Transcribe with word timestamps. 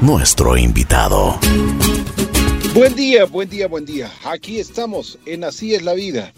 nuestro 0.00 0.56
invitado. 0.56 1.38
Buen 2.74 2.94
día, 2.96 3.26
buen 3.26 3.48
día, 3.48 3.68
buen 3.68 3.84
día. 3.84 4.10
Aquí 4.24 4.58
estamos 4.58 5.18
en 5.24 5.44
Así 5.44 5.72
es 5.72 5.82
la 5.82 5.94
vida. 5.94 6.32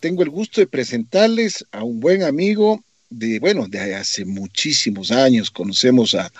tengo 0.00 0.22
el 0.22 0.30
gusto 0.30 0.60
de 0.60 0.66
presentarles 0.66 1.66
a 1.70 1.84
un 1.84 2.00
buen 2.00 2.22
amigo 2.22 2.82
de, 3.10 3.38
bueno, 3.40 3.68
de 3.68 3.94
hace 3.94 4.24
muchísimos 4.24 5.10
años. 5.10 5.50
Conocemos 5.50 6.14
a, 6.14 6.32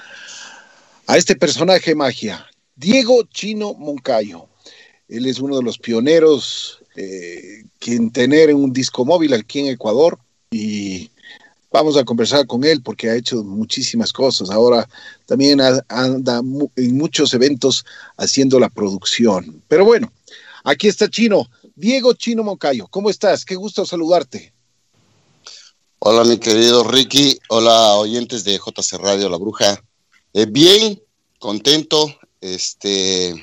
a 1.07 1.17
este 1.19 1.37
personaje 1.37 1.95
magia, 1.95 2.47
Diego 2.77 3.25
Chino 3.25 3.75
Moncayo. 3.75 4.47
Él 5.09 5.27
es 5.27 5.39
uno 5.39 5.59
de 5.59 5.63
los 5.63 5.79
pioneros 5.79 6.83
eh, 6.97 7.65
en 7.87 8.11
tener 8.11 8.55
un 8.55 8.73
disco 8.73 9.05
móvil 9.05 9.35
aquí 9.35 9.61
en 9.61 9.67
Ecuador 9.67 10.19
y 10.51 11.11
vamos 11.71 11.97
a 11.97 12.05
conversar 12.05 12.47
con 12.47 12.65
él 12.65 12.83
porque 12.83 13.09
ha 13.09 13.17
hecho 13.17 13.43
muchísimas 13.45 14.13
cosas. 14.13 14.51
Ahora 14.51 14.89
también 15.27 15.61
anda 15.89 16.41
en 16.77 16.97
muchos 16.97 17.33
eventos 17.35 17.85
haciendo 18.17 18.59
la 18.59 18.69
producción. 18.69 19.63
Pero 19.69 19.85
bueno, 19.85 20.13
aquí 20.65 20.89
está 20.89 21.09
Chino, 21.09 21.49
Diego 21.77 22.13
Chino 22.15 22.43
Moncayo. 22.43 22.87
¿Cómo 22.89 23.11
estás? 23.11 23.45
Qué 23.45 23.55
gusto 23.55 23.85
saludarte. 23.87 24.53
Hola 26.03 26.25
mi 26.25 26.39
querido 26.39 26.83
Ricky, 26.83 27.39
hola 27.51 27.97
oyentes 27.97 28.43
de 28.45 28.59
JC 28.59 28.99
Radio 28.99 29.29
La 29.29 29.37
Bruja. 29.37 29.83
Eh, 30.33 30.47
bien, 30.47 31.03
contento, 31.39 32.17
este, 32.41 33.35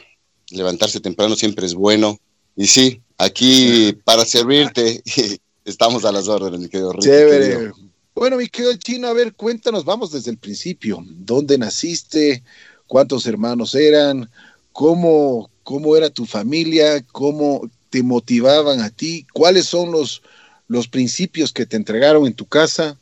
levantarse 0.49 0.99
temprano 0.99 1.35
siempre 1.35 1.67
es 1.67 1.75
bueno. 1.75 2.17
Y 2.55 2.65
sí, 2.65 2.99
aquí 3.19 3.95
para 4.03 4.25
servirte, 4.25 5.03
estamos 5.65 6.03
a 6.03 6.11
las 6.11 6.27
órdenes, 6.27 6.59
mi 6.59 6.67
querido 6.67 6.93
Ricky. 6.93 7.05
Chévere. 7.05 7.71
Bueno, 8.19 8.37
mi 8.37 8.47
querido 8.47 8.73
Chino, 8.77 9.07
a 9.09 9.13
ver, 9.13 9.35
cuéntanos, 9.35 9.85
vamos 9.85 10.11
desde 10.11 10.31
el 10.31 10.39
principio. 10.39 11.05
¿Dónde 11.05 11.55
naciste? 11.59 12.43
¿Cuántos 12.87 13.27
hermanos 13.27 13.75
eran? 13.75 14.27
¿Cómo, 14.71 15.51
cómo 15.61 15.95
era 15.95 16.09
tu 16.09 16.25
familia? 16.25 17.05
¿Cómo 17.11 17.69
te 17.91 18.01
motivaban 18.01 18.79
a 18.79 18.89
ti? 18.89 19.27
¿Cuáles 19.33 19.67
son 19.67 19.91
los, 19.91 20.23
los 20.67 20.87
principios 20.87 21.53
que 21.53 21.67
te 21.67 21.75
entregaron 21.75 22.25
en 22.25 22.33
tu 22.33 22.47
casa? 22.47 22.97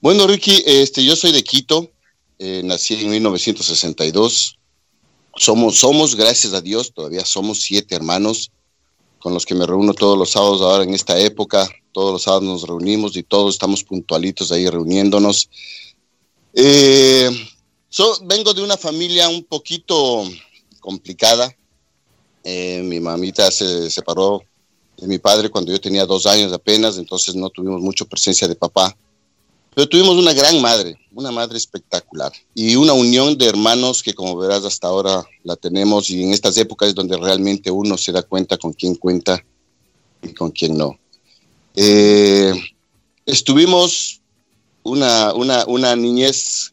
Bueno, 0.00 0.26
Ricky, 0.26 0.62
este, 0.64 1.04
yo 1.04 1.16
soy 1.16 1.32
de 1.32 1.44
Quito, 1.44 1.90
eh, 2.38 2.62
nací 2.64 2.94
en 2.94 3.10
1962. 3.10 4.58
Somos, 5.36 5.76
somos, 5.76 6.16
gracias 6.16 6.54
a 6.54 6.62
Dios, 6.62 6.94
todavía 6.94 7.26
somos 7.26 7.60
siete 7.60 7.94
hermanos 7.94 8.52
con 9.18 9.34
los 9.34 9.44
que 9.44 9.54
me 9.54 9.66
reúno 9.66 9.92
todos 9.92 10.16
los 10.16 10.30
sábados 10.30 10.62
ahora 10.62 10.84
en 10.84 10.94
esta 10.94 11.18
época. 11.18 11.68
Todos 11.96 12.12
los 12.12 12.24
sábados 12.24 12.44
nos 12.44 12.62
reunimos 12.64 13.16
y 13.16 13.22
todos 13.22 13.54
estamos 13.54 13.82
puntualitos 13.82 14.52
ahí 14.52 14.68
reuniéndonos. 14.68 15.48
Eh, 16.52 17.30
vengo 18.26 18.52
de 18.52 18.62
una 18.62 18.76
familia 18.76 19.30
un 19.30 19.42
poquito 19.42 20.22
complicada. 20.78 21.56
Eh, 22.44 22.82
mi 22.84 23.00
mamita 23.00 23.50
se 23.50 23.90
separó 23.90 24.42
de 24.98 25.06
mi 25.06 25.16
padre 25.16 25.48
cuando 25.48 25.72
yo 25.72 25.80
tenía 25.80 26.04
dos 26.04 26.26
años 26.26 26.52
apenas, 26.52 26.98
entonces 26.98 27.34
no 27.34 27.48
tuvimos 27.48 27.80
mucha 27.80 28.04
presencia 28.04 28.46
de 28.46 28.56
papá. 28.56 28.94
Pero 29.74 29.88
tuvimos 29.88 30.16
una 30.16 30.34
gran 30.34 30.60
madre, 30.60 30.98
una 31.14 31.32
madre 31.32 31.56
espectacular 31.56 32.30
y 32.54 32.76
una 32.76 32.92
unión 32.92 33.38
de 33.38 33.46
hermanos 33.46 34.02
que 34.02 34.12
como 34.12 34.36
verás 34.36 34.66
hasta 34.66 34.86
ahora 34.86 35.24
la 35.44 35.56
tenemos 35.56 36.10
y 36.10 36.24
en 36.24 36.34
estas 36.34 36.58
épocas 36.58 36.90
es 36.90 36.94
donde 36.94 37.16
realmente 37.16 37.70
uno 37.70 37.96
se 37.96 38.12
da 38.12 38.22
cuenta 38.22 38.58
con 38.58 38.74
quién 38.74 38.96
cuenta 38.96 39.42
y 40.22 40.34
con 40.34 40.50
quién 40.50 40.76
no. 40.76 40.98
Eh, 41.76 42.52
estuvimos 43.26 44.20
una, 44.82 45.32
una, 45.34 45.64
una 45.66 45.94
niñez 45.94 46.72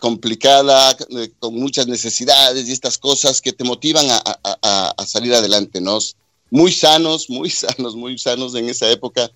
complicada, 0.00 0.96
eh, 1.10 1.30
con 1.38 1.54
muchas 1.54 1.86
necesidades 1.86 2.68
y 2.68 2.72
estas 2.72 2.98
cosas 2.98 3.40
que 3.40 3.52
te 3.52 3.64
motivan 3.64 4.08
a, 4.10 4.22
a, 4.44 4.94
a, 4.96 5.06
salir 5.06 5.34
adelante, 5.34 5.80
¿no? 5.80 5.98
Muy 6.50 6.72
sanos, 6.72 7.30
muy 7.30 7.50
sanos, 7.50 7.96
muy 7.96 8.18
sanos 8.18 8.54
en 8.54 8.68
esa 8.68 8.90
época 8.90 9.30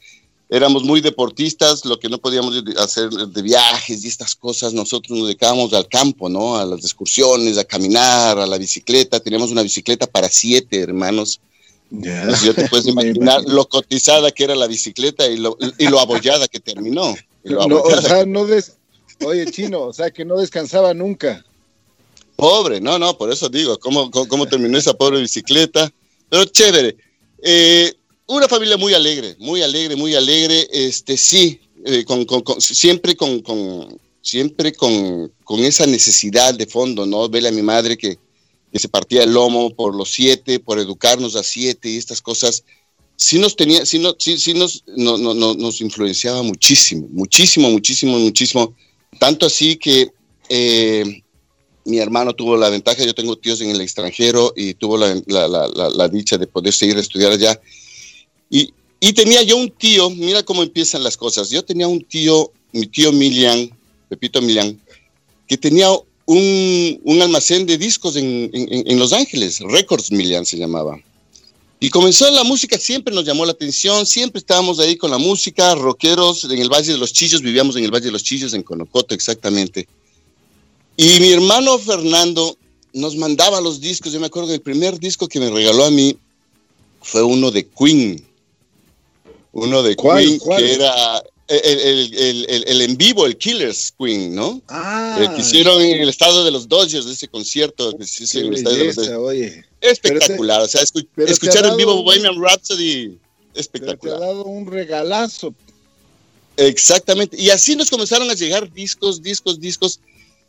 éramos 0.53 0.84
muy 0.84 1.00
deportistas, 1.00 1.87
lo 1.87 1.98
que 1.98 2.10
no 2.10 2.19
podíamos 2.19 2.54
hacer 2.76 3.09
de 3.09 3.42
viajes 3.42 4.04
y 4.04 4.09
estas 4.09 4.37
cosas, 4.37 4.75
nosotros 4.75 5.19
nos 5.19 5.26
dedicábamos 5.28 5.72
al 5.72 5.88
campo, 5.88 6.28
¿no? 6.28 6.59
A 6.59 6.66
las 6.66 6.81
excursiones, 6.81 7.56
a 7.56 7.65
caminar, 7.65 8.38
a 8.38 8.47
la 8.47 8.59
bicicleta. 8.59 9.19
Teníamos 9.19 9.50
una 9.50 9.62
bicicleta 9.62 10.06
para 10.06 10.28
siete 10.28 10.81
hermanos. 10.81 11.41
Yeah. 11.92 12.34
yo 12.42 12.54
te 12.54 12.69
puedes 12.69 12.86
imaginar 12.88 13.42
lo 13.47 13.69
cotizada 13.69 14.30
que 14.30 14.44
era 14.44 14.54
la 14.54 14.66
bicicleta 14.66 15.26
y 15.26 15.36
lo, 15.36 15.56
y 15.78 15.88
lo 15.88 16.00
abollada 16.00 16.48
que 16.48 16.58
terminó. 16.58 17.14
No, 17.44 17.58
o 17.58 18.00
sea, 18.00 18.25
no 18.25 18.47
des... 18.47 18.76
Oye, 19.25 19.50
chino, 19.50 19.82
o 19.82 19.92
sea, 19.92 20.10
que 20.10 20.25
no 20.25 20.38
descansaba 20.38 20.94
nunca. 20.94 21.44
Pobre, 22.34 22.80
no, 22.80 22.98
no, 22.98 23.16
por 23.16 23.30
eso 23.30 23.48
digo, 23.48 23.78
¿cómo, 23.78 24.10
cómo, 24.10 24.26
cómo 24.26 24.47
terminó 24.47 24.78
esa 24.78 24.94
pobre 24.94 25.20
bicicleta? 25.20 25.92
Pero 26.28 26.44
chévere. 26.47 26.97
Eh, 27.42 27.92
una 28.26 28.48
familia 28.48 28.76
muy 28.76 28.94
alegre, 28.94 29.36
muy 29.38 29.62
alegre, 29.62 29.97
muy 29.97 30.14
alegre. 30.14 30.66
Este, 30.72 31.16
sí, 31.16 31.60
eh, 31.84 32.04
con, 32.04 32.26
siempre 32.59 33.16
con, 33.16 34.00
siempre 34.22 34.72
con, 34.72 35.30
esa 35.59 35.86
necesidad 35.86 36.54
de 36.54 36.66
fondo, 36.66 37.04
¿no? 37.04 37.28
Vele 37.28 37.48
a 37.48 37.53
mi 37.53 37.62
madre 37.62 37.97
que, 37.97 38.19
se 38.78 38.88
partía 38.88 39.25
el 39.25 39.33
lomo 39.33 39.75
por 39.75 39.94
los 39.94 40.10
siete, 40.10 40.59
por 40.59 40.78
educarnos 40.78 41.37
a 41.37 41.43
siete 41.43 41.91
y 41.91 41.97
estas 41.97 42.22
cosas. 42.22 42.65
Sí 43.16 43.38
nos 43.38 43.55
tenía, 43.55 43.84
sí, 43.84 43.99
no, 43.99 44.15
sí, 44.19 44.38
sí 44.38 44.55
nos, 44.55 44.83
no, 44.87 45.19
no, 45.19 45.34
nos 45.34 45.81
influenciaba 45.81 46.43
muchísimo, 46.43 47.06
muchísimo, 47.10 47.71
muchísimo, 47.71 48.19
muchísimo. 48.19 48.75
Tanto 49.19 49.47
así 49.47 49.77
que 49.77 50.10
eh, 50.49 51.22
mi 51.84 51.99
hermano 51.99 52.33
tuvo 52.33 52.56
la 52.56 52.71
ventaja, 52.71 53.05
yo 53.05 53.15
tengo 53.15 53.37
tíos 53.37 53.60
en 53.60 53.71
el 53.71 53.81
extranjero 53.81 54.53
y 54.56 54.75
tuvo 54.75 54.97
la, 54.97 55.21
la, 55.27 55.47
la, 55.49 55.91
la 55.91 56.09
dicha 56.09 56.39
de 56.39 56.47
poder 56.47 56.72
seguir 56.72 56.97
a 56.97 57.00
estudiar 57.00 57.33
allá 57.33 57.60
y, 58.50 58.72
y 59.00 59.12
tenía 59.15 59.43
yo 59.43 59.56
un 59.56 59.71
tío, 59.71 60.10
mira 60.10 60.43
cómo 60.44 60.62
empiezan 60.62 61.03
las 61.03 61.16
cosas. 61.16 61.50
Yo 61.50 61.65
tenía 61.65 61.89
un 61.89 62.04
tío, 62.04 62.53
mi 62.72 62.87
tío 62.87 63.10
Milian, 63.10 63.71
Pepito 64.09 64.41
Milian, 64.41 64.81
que 65.49 65.56
tenía 65.56 65.89
un, 66.27 67.00
un 67.05 67.22
almacén 67.22 67.66
de 67.66 67.78
discos 67.78 68.16
en, 68.16 68.50
en, 68.53 68.91
en, 68.91 68.99
Los 68.99 69.12
Ángeles, 69.12 69.60
Records 69.60 70.12
Milian 70.12 70.47
se 70.47 70.56
llamaba. 70.56 70.99
Y 71.81 71.91
comenzó 71.91 72.31
la 72.31 72.44
música, 72.44 72.78
siempre 72.78 73.12
nos 73.12 73.25
llamó 73.25 73.44
la 73.44 73.53
atención, 73.53 74.06
siempre 74.06 74.38
estábamos 74.38 74.78
ahí 74.78 74.97
con 74.97 75.10
la 75.10 75.19
música, 75.19 75.75
rockeros, 75.75 76.44
en 76.44 76.59
el 76.59 76.69
Valle 76.69 76.93
de 76.93 76.99
los 76.99 77.12
Chillos, 77.12 77.43
vivíamos 77.43 77.75
en 77.75 77.84
el 77.84 77.91
Valle 77.91 78.06
de 78.06 78.12
los 78.12 78.22
Chillos, 78.22 78.55
en 78.55 78.62
Conocoto 78.62 79.15
exactamente. 79.15 79.88
Y 80.97 81.19
mi 81.19 81.33
hermano 81.33 81.78
Fernando 81.78 82.56
nos 82.93 83.16
mandaba 83.16 83.60
los 83.60 83.81
discos, 83.81 84.12
yo 84.12 84.21
me 84.21 84.27
acuerdo 84.27 84.49
que 84.49 84.54
el 84.54 84.60
primer 84.60 85.00
disco 85.00 85.27
que 85.27 85.41
me 85.41 85.50
regaló 85.50 85.84
a 85.84 85.91
mí 85.91 86.16
fue 87.00 87.22
uno 87.22 87.50
de 87.50 87.66
Queen, 87.66 88.25
uno 89.50 89.83
de 89.83 89.97
Queen 89.97 90.39
que 90.56 90.75
era 90.75 91.22
el, 91.60 92.82
en 92.82 92.96
vivo, 92.96 93.26
el 93.26 93.36
Killers 93.36 93.92
Queen, 93.98 94.34
¿no? 94.34 94.62
Ah, 94.68 95.18
el 95.20 95.34
que 95.34 95.40
hicieron 95.40 95.80
en 95.82 96.00
el 96.00 96.08
estado 96.08 96.44
de 96.44 96.50
los 96.50 96.68
Dodgers, 96.68 97.06
ese 97.06 97.28
concierto 97.28 97.96
que 97.96 98.06
se 98.06 98.24
hizo 98.24 98.38
en 98.40 98.46
el 98.46 98.54
estadio 98.54 98.78
de 98.78 98.84
los 98.86 98.96
Dodgers. 98.96 99.66
Espectacular, 99.80 100.62
o 100.62 100.68
sea, 100.68 100.82
escuchar 100.82 101.66
en 101.66 101.76
vivo 101.76 102.02
Bohemian 102.02 102.41
Rhapsody, 102.41 103.18
espectacular. 103.54 104.18
te 104.18 104.24
ha 104.24 104.26
dado 104.28 104.44
un 104.44 104.66
regalazo. 104.66 105.54
Exactamente, 106.56 107.41
y 107.41 107.50
así 107.50 107.76
nos 107.76 107.91
comenzaron 107.91 108.30
a 108.30 108.34
llegar 108.34 108.72
discos, 108.72 109.22
discos, 109.22 109.58
discos, 109.58 110.00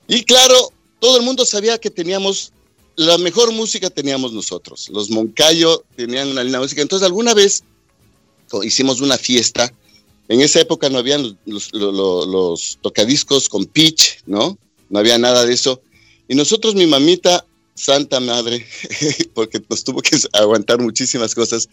y 0.07 0.23
claro, 0.23 0.71
todo 0.99 1.17
el 1.17 1.23
mundo 1.23 1.45
sabía 1.45 1.77
que 1.77 1.89
teníamos 1.89 2.53
la 2.95 3.17
mejor 3.17 3.51
música 3.51 3.89
teníamos 3.89 4.33
nosotros. 4.33 4.89
Los 4.89 5.09
Moncayo 5.09 5.83
tenían 5.95 6.29
una 6.29 6.43
linda 6.43 6.59
música. 6.59 6.81
Entonces, 6.81 7.05
alguna 7.05 7.33
vez 7.33 7.63
hicimos 8.63 9.01
una 9.01 9.17
fiesta. 9.17 9.73
En 10.29 10.41
esa 10.41 10.61
época 10.61 10.89
no 10.89 10.99
habían 10.99 11.37
los, 11.45 12.77
tocadiscos 12.81 13.49
con 13.49 13.65
pitch, 13.65 14.23
¿no? 14.25 14.57
No 14.89 14.99
había 14.99 15.17
nada 15.17 15.45
de 15.45 15.53
eso. 15.53 15.81
Y 16.27 16.35
nosotros, 16.35 16.75
mi 16.75 16.87
mamita, 16.87 17.45
santa 17.75 18.19
madre, 18.19 18.65
porque 19.33 19.61
nos 19.69 19.83
tuvo 19.83 20.01
que 20.01 20.17
aguantar 20.33 20.79
muchísimas 20.79 21.35
cosas, 21.35 21.67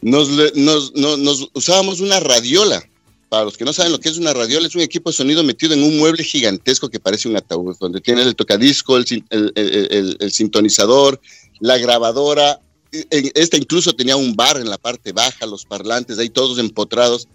nos, 0.00 0.28
nos, 0.54 1.50
usábamos 1.54 2.00
una 2.00 2.20
radiola. 2.20 2.82
Para 3.28 3.44
los 3.44 3.58
que 3.58 3.64
no 3.66 3.74
saben 3.74 3.92
lo 3.92 4.00
que 4.00 4.08
es 4.08 4.16
una 4.16 4.32
radiola, 4.32 4.66
es 4.66 4.74
un 4.74 4.80
equipo 4.80 5.10
de 5.10 5.16
sonido 5.16 5.44
metido 5.44 5.74
en 5.74 5.82
un 5.82 5.98
mueble 5.98 6.24
gigantesco 6.24 6.88
que 6.88 6.98
parece 6.98 7.28
un 7.28 7.36
ataúd, 7.36 7.76
donde 7.78 8.00
tiene 8.00 8.22
el 8.22 8.34
tocadisco, 8.34 8.96
el 8.96 10.32
sintonizador, 10.32 11.20
la 11.60 11.76
grabadora, 11.76 12.58
esta 12.90 13.56
incluso 13.56 13.92
tenía 13.94 14.16
un 14.16 14.34
bar 14.34 14.56
en 14.58 14.68
la 14.68 14.78
parte 14.78 15.12
baja, 15.12 15.46
los 15.46 15.64
parlantes 15.64 16.18
ahí 16.18 16.30
todos 16.30 16.58
empotrados. 16.58 17.28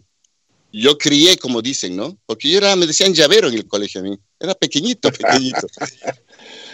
yo, 0.72 0.98
crié, 0.98 1.36
como 1.36 1.62
dicen, 1.62 1.94
¿no? 1.94 2.18
Porque 2.26 2.48
yo 2.48 2.58
era, 2.58 2.74
me 2.74 2.86
decían 2.86 3.14
llavero 3.14 3.46
en 3.48 3.54
el 3.54 3.68
colegio 3.68 4.00
a 4.00 4.04
mí, 4.04 4.18
era 4.40 4.54
pequeñito, 4.54 5.12
pequeñito. 5.12 5.66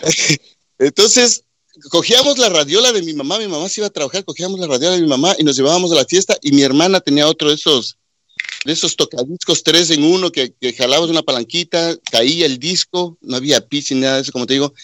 Entonces, 0.79 1.43
cogíamos 1.91 2.39
la 2.39 2.49
radiola 2.49 2.93
de 2.93 3.03
mi 3.03 3.13
mamá, 3.13 3.39
mi 3.39 3.49
mamá 3.49 3.69
se 3.69 3.81
iba 3.81 3.89
a 3.89 3.91
trabajar, 3.91 4.25
cogíamos 4.25 4.59
la 4.61 4.67
radiola 4.67 4.97
de 4.97 5.03
mi 5.03 5.09
mamá 5.09 5.35
y 5.39 5.45
nos 5.45 5.57
llevábamos 5.57 5.93
a 5.93 5.97
la 5.97 6.05
fiesta 6.05 6.39
y 6.41 6.53
mi 6.53 6.63
hermana 6.63 7.01
tenía 7.01 7.29
otro 7.29 7.49
de 7.49 7.57
esos 7.57 7.99
de 8.65 8.73
esos 8.73 8.97
tocadiscos 8.97 9.63
tres 9.63 9.91
en 9.91 10.03
uno 10.03 10.31
que, 10.31 10.53
que 10.53 10.75
una 10.81 11.23
palanquita, 11.23 11.97
caía 12.11 12.47
el 12.47 12.59
disco, 12.59 13.17
no 13.21 13.37
había 13.37 13.67
pitch 13.67 13.93
ni 13.93 14.01
nada 14.01 14.17
de 14.17 14.23
eso, 14.23 14.33
como 14.33 14.47
te 14.47 14.55
digo, 14.55 14.75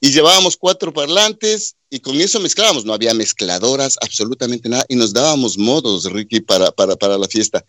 y 0.00 0.10
llevábamos 0.10 0.56
cuatro 0.56 0.92
parlantes 0.92 1.76
y 1.88 2.00
con 2.00 2.20
eso 2.20 2.40
mezclábamos, 2.40 2.84
no 2.84 2.92
había 2.92 3.14
mezcladoras, 3.14 3.96
absolutamente 4.00 4.68
nada, 4.68 4.84
y 4.88 4.96
nos 4.96 5.12
dábamos 5.12 5.56
modos, 5.56 6.04
Ricky, 6.04 6.40
para, 6.40 6.70
para, 6.72 6.96
para 6.96 7.16
la 7.16 7.28
fiesta. 7.28 7.64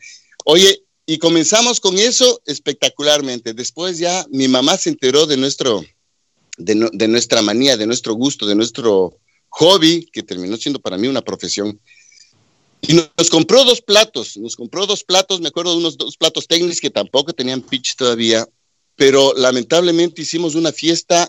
Oye, 0.46 0.84
y 1.10 1.18
comenzamos 1.18 1.80
con 1.80 1.98
eso 1.98 2.40
espectacularmente. 2.46 3.56
Después 3.56 3.98
ya 3.98 4.28
mi 4.30 4.48
mamá 4.48 4.78
se 4.78 4.92
enteró 4.92 5.26
de 5.26 5.38
nuestro, 5.38 5.84
de, 6.60 6.88
de 6.94 7.08
nuestra 7.08 7.42
manía, 7.42 7.78
de 7.78 7.88
nuestro 7.88 8.14
gusto, 8.14 8.46
de 8.46 8.54
nuestro 8.54 9.18
hobby, 9.50 10.06
que 10.14 10.22
terminó 10.22 10.56
siendo 10.56 10.80
para 10.80 11.00
mí 11.00 11.08
una 11.08 11.24
profesión. 11.24 11.82
Y 12.82 12.94
nos 12.94 13.32
compró 13.32 13.66
dos 13.66 13.82
platos, 13.82 14.38
nos 14.38 14.56
compró 14.56 14.86
dos 14.86 15.04
platos, 15.04 15.42
me 15.42 15.48
acuerdo 15.48 15.72
de 15.72 15.78
unos 15.78 15.98
dos 15.98 16.16
platos 16.16 16.48
técnicos 16.48 16.80
que 16.80 16.92
tampoco 16.92 17.34
tenían 17.34 17.64
pitch 17.64 17.96
todavía, 17.96 18.48
pero 18.96 19.34
lamentablemente 19.36 20.22
hicimos 20.22 20.54
una 20.54 20.72
fiesta 20.72 21.28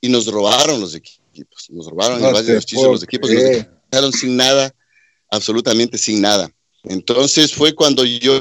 y 0.00 0.08
nos 0.08 0.28
robaron 0.28 0.80
los 0.80 0.94
equipos, 0.94 1.68
nos 1.70 1.86
robaron 1.86 2.20
no 2.20 2.28
el 2.28 2.46
de 2.46 2.54
los 2.54 2.72
los 2.72 3.02
equipos, 3.02 3.28
nos 3.28 3.42
dejaron 3.42 4.12
sin 4.12 4.36
nada, 4.36 4.72
absolutamente 5.32 5.98
sin 5.98 6.20
nada. 6.20 6.48
Entonces 6.84 7.52
fue 7.52 7.74
cuando 7.74 8.04
yo 8.04 8.40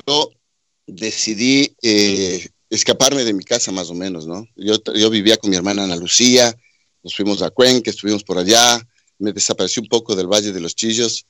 decidí 0.88 1.76
eh, 1.82 2.48
escaparme 2.70 3.24
de 3.24 3.34
mi 3.34 3.44
casa 3.44 3.72
más 3.72 3.90
o 3.90 3.94
menos, 3.94 4.28
¿no? 4.28 4.48
Yo, 4.56 4.76
yo 4.94 5.10
vivía 5.10 5.38
con 5.38 5.50
mi 5.50 5.56
hermana 5.56 5.84
Ana 5.84 5.96
Lucía, 5.96 6.56
nos 7.04 7.16
fuimos 7.16 7.42
a 7.42 7.50
Cuenca, 7.50 7.90
estuvimos 7.90 8.24
por 8.24 8.38
allá, 8.38 8.82
me 9.20 9.32
desaparecí 9.32 9.80
un 9.80 9.88
poco 9.88 10.16
del 10.16 10.28
Valle 10.28 10.52
de 10.52 10.60
los 10.60 10.76
Chillos 10.76 11.26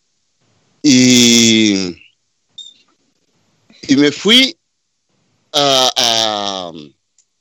y, 0.81 1.96
y 3.88 3.96
me 3.98 4.12
fui 4.12 4.57
a, 5.52 6.72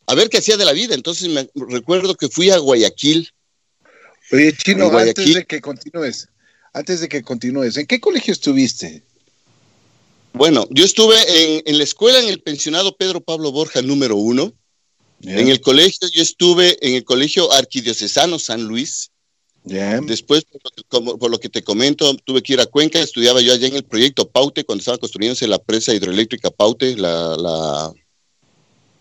a, 0.07 0.15
ver 0.15 0.29
qué 0.29 0.39
hacía 0.39 0.57
de 0.57 0.65
la 0.65 0.73
vida. 0.73 0.95
Entonces 0.95 1.29
me 1.29 1.49
recuerdo 1.69 2.15
que 2.15 2.29
fui 2.29 2.51
a 2.51 2.59
Guayaquil. 2.59 3.31
Oye, 4.33 4.53
Chino, 4.57 4.97
antes 4.97 5.35
de 5.35 5.45
que 5.45 5.61
continúes, 5.61 6.29
antes 6.73 7.01
de 7.01 7.09
que 7.09 7.23
continúes, 7.23 7.77
¿en 7.77 7.87
qué 7.87 8.01
colegio 8.01 8.33
estuviste? 8.33 9.05
Bueno, 10.35 10.67
yo 10.71 10.85
estuve 10.85 11.17
en, 11.29 11.63
en 11.65 11.79
la 11.79 11.85
escuela, 11.85 12.19
en 12.19 12.29
el 12.29 12.43
pensionado 12.43 12.97
Pedro 12.97 13.21
Pablo 13.21 13.53
Borja 13.53 13.83
número 13.83 14.17
uno. 14.17 14.53
En 15.23 15.49
el 15.49 15.61
colegio, 15.61 16.09
yo 16.13 16.21
estuve 16.21 16.77
en 16.87 16.97
el 16.97 17.05
colegio 17.05 17.51
arquidiocesano 17.53 18.39
San 18.39 18.65
Luis. 18.65 19.11
Después, 19.63 20.45
por 20.91 21.31
lo, 21.31 21.39
que 21.39 21.49
te 21.49 21.63
comento, 21.63 22.15
tuve 22.17 22.43
que 22.43 22.53
ir 22.53 22.61
a 22.61 22.67
Cuenca, 22.67 23.01
estudiaba 23.01 23.41
yo 23.41 23.55
allá 23.55 23.69
en 23.69 23.77
el 23.77 23.85
proyecto 23.85 24.29
Paute, 24.29 24.65
cuando 24.65 24.81
estaba 24.81 24.99
construyéndose 24.99 25.47
la 25.47 25.59
presa 25.59 25.95
hidroeléctrica 25.95 26.51
Paute, 26.51 26.97
la, 26.97 27.37
la, 27.37 27.93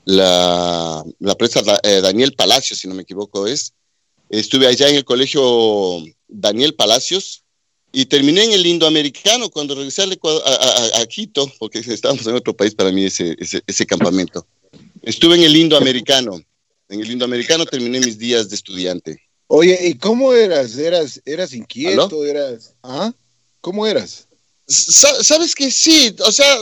la, 0.05 1.03
la 1.19 1.35
presa 1.35 1.61
eh, 1.83 1.99
Daniel 1.99 2.33
Palacios, 2.33 2.79
si 2.79 2.87
no 2.87 2.93
me 2.93 3.01
equivoco 3.01 3.47
es. 3.47 3.73
Estuve 4.29 4.67
allá 4.67 4.87
en 4.87 4.95
el 4.95 5.03
colegio 5.03 6.01
Daniel 6.27 6.75
Palacios 6.75 7.42
y 7.95 8.07
terminé 8.07 8.43
en 8.43 8.51
el 8.53 8.65
Indoamericano 8.65 9.49
cuando 9.49 9.75
regresé 9.75 10.01
a, 10.01 10.99
a, 10.99 11.05
Quito, 11.05 11.49
porque 11.59 11.79
estábamos 11.79 12.25
en 12.25 12.33
otro 12.33 12.55
país 12.55 12.73
para 12.73 12.91
mí 12.91 13.05
ese, 13.05 13.35
ese, 13.37 13.61
ese 13.67 13.85
campamento. 13.85 14.45
Estuve 15.03 15.35
en 15.35 15.43
el 15.43 15.55
Indoamericano. 15.55 16.41
En 16.89 17.01
el 17.01 17.11
Indoamericano 17.11 17.65
terminé 17.67 17.99
mis 17.99 18.17
días 18.17 18.49
de 18.49 18.55
estudiante. 18.55 19.21
Oye, 19.45 19.77
¿y 19.87 19.93
cómo 19.93 20.33
eras? 20.33 20.75
¿Eras, 20.75 21.21
eras 21.23 21.53
inquieto? 21.53 22.25
¿Eras? 22.25 22.73
¿Ah? 22.81 23.13
¿Cómo 23.61 23.85
eras? 23.85 24.27
Sabes 24.67 25.53
que 25.53 25.69
sí, 25.69 26.15
o 26.25 26.31
sea, 26.31 26.57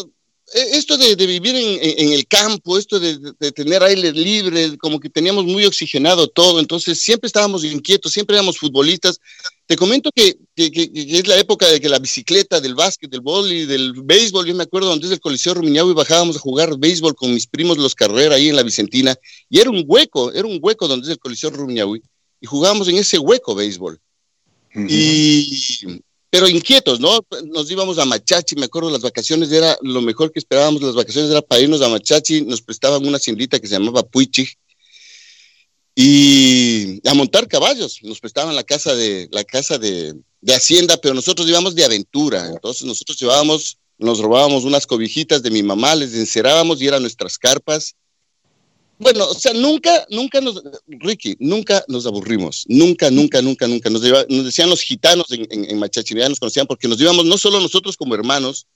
esto 0.53 0.98
de, 0.98 1.15
vivir 1.15 1.56
en, 1.56 2.13
el 2.13 2.27
campo, 2.27 2.77
esto 2.77 3.00
de, 3.00 3.18
tener 3.51 3.81
aire 3.83 4.12
libre, 4.12 4.77
como 4.77 5.00
que 5.00 5.09
teníamos 5.09 5.45
muy 5.45 5.65
oxigenado 5.65 6.27
todo, 6.27 6.59
entonces 6.59 7.01
siempre 7.01 7.27
estábamos 7.27 7.63
inquietos, 7.63 8.12
siempre 8.12 8.36
éramos 8.36 8.57
futbolistas. 8.57 9.19
Te 9.65 9.75
comento 9.75 10.09
que, 10.13 10.36
es 10.56 11.27
la 11.27 11.38
época 11.38 11.68
de 11.68 11.80
que 11.80 11.88
la 11.88 12.00
bicicleta, 12.00 12.59
del 12.59 12.75
básquet, 12.75 13.09
del 13.09 13.21
y 13.51 13.65
del 13.65 13.94
béisbol, 14.03 14.45
yo 14.45 14.56
me 14.56 14.63
acuerdo 14.63 14.89
donde 14.89 15.07
es 15.07 15.13
el 15.13 15.21
Coliseo 15.21 15.56
y 15.63 15.94
bajábamos 15.94 16.36
a 16.36 16.39
jugar 16.39 16.77
béisbol 16.77 17.15
con 17.15 17.33
mis 17.33 17.48
primos 17.48 17.77
los 17.77 17.95
Carrera 17.95 18.36
ahí 18.36 18.50
en 18.50 18.56
la 18.56 18.63
Vicentina, 18.63 19.15
y 19.50 19.59
era 19.59 19.69
un 19.69 19.83
hueco, 19.88 20.33
era 20.33 20.48
un 20.48 20.59
hueco 20.62 20.88
donde 20.88 21.06
es 21.06 21.12
el 21.12 21.19
Coliseo 21.19 21.51
Rumiñahui 21.51 22.01
y 22.42 22.48
jugábamos 22.48 22.88
en 22.88 22.98
ese 22.98 23.19
hueco 23.19 23.56
béisbol. 23.56 24.00
Y, 24.75 26.01
pero 26.31 26.48
inquietos, 26.48 27.01
¿no? 27.01 27.25
Nos 27.48 27.69
íbamos 27.69 28.00
a 28.00 28.06
Machachi, 28.06 28.56
me 28.56 28.66
acuerdo 28.66 28.89
las 28.89 29.01
vacaciones, 29.01 29.51
era 29.51 29.78
lo 29.81 30.01
mejor 30.01 30.31
que 30.31 30.39
esperábamos, 30.39 30.81
las 30.81 30.95
vacaciones 30.95 31.30
era 31.30 31.42
para 31.42 31.62
irnos 31.62 31.81
a 31.81 31.89
Machachi, 31.89 32.44
nos 32.44 32.62
prestaban 32.62 33.06
una 33.06 33.18
haciendita 33.18 33.60
que 33.60 33.68
se 33.68 33.74
llamaba 33.74 34.01
Puichi 34.01 34.48
y 35.94 37.06
a 37.06 37.13
montar 37.13 37.50
caballos, 37.50 38.00
nos 38.04 38.22
prestaban 38.22 38.56
la 38.56 38.63
casa 38.63 38.95
de, 38.95 39.28
la 39.30 39.44
casa 39.44 39.78
de, 39.78 40.16
de 40.39 40.54
hacienda, 40.54 40.95
pero 40.95 41.13
nosotros 41.13 41.50
íbamos 41.50 41.75
de 41.75 41.83
aventura, 41.83 42.48
entonces 42.48 42.84
nosotros 42.84 43.19
llevábamos, 43.19 43.77
nos 43.98 44.19
robábamos 44.19 44.63
unas 44.63 44.88
cobijitas 44.88 45.44
de 45.44 45.51
mi 45.51 45.63
mamá, 45.63 45.95
les 45.95 46.13
encerábamos 46.16 46.81
y 46.81 46.88
eran 46.88 47.01
nuestras 47.01 47.38
carpas, 47.38 47.95
bueno, 49.01 49.27
o 49.27 49.33
sea, 49.33 49.51
nunca, 49.53 50.06
nunca 50.09 50.39
nos, 50.42 50.62
Ricky, 50.88 51.36
nunca 51.39 51.83
nos 51.88 52.06
aburrimos, 52.06 52.65
nunca, 52.68 53.09
nunca, 53.09 53.42
nunca, 53.42 53.68
nunca. 53.68 53.89
Nos, 53.89 54.03
nos 54.30 54.45
decían 54.45 54.69
los 54.69 54.81
gitanos 54.81 55.25
en, 55.31 55.48
en, 55.50 55.80
nos 55.80 56.39
conocían 56.39 56.68
porque 56.68 56.88
nos 56.88 57.01
íbamos 57.01 57.25
no 57.25 57.36
solo 57.39 57.59
nosotros 57.59 57.98
como 57.98 58.13
hermanos, 58.13 58.68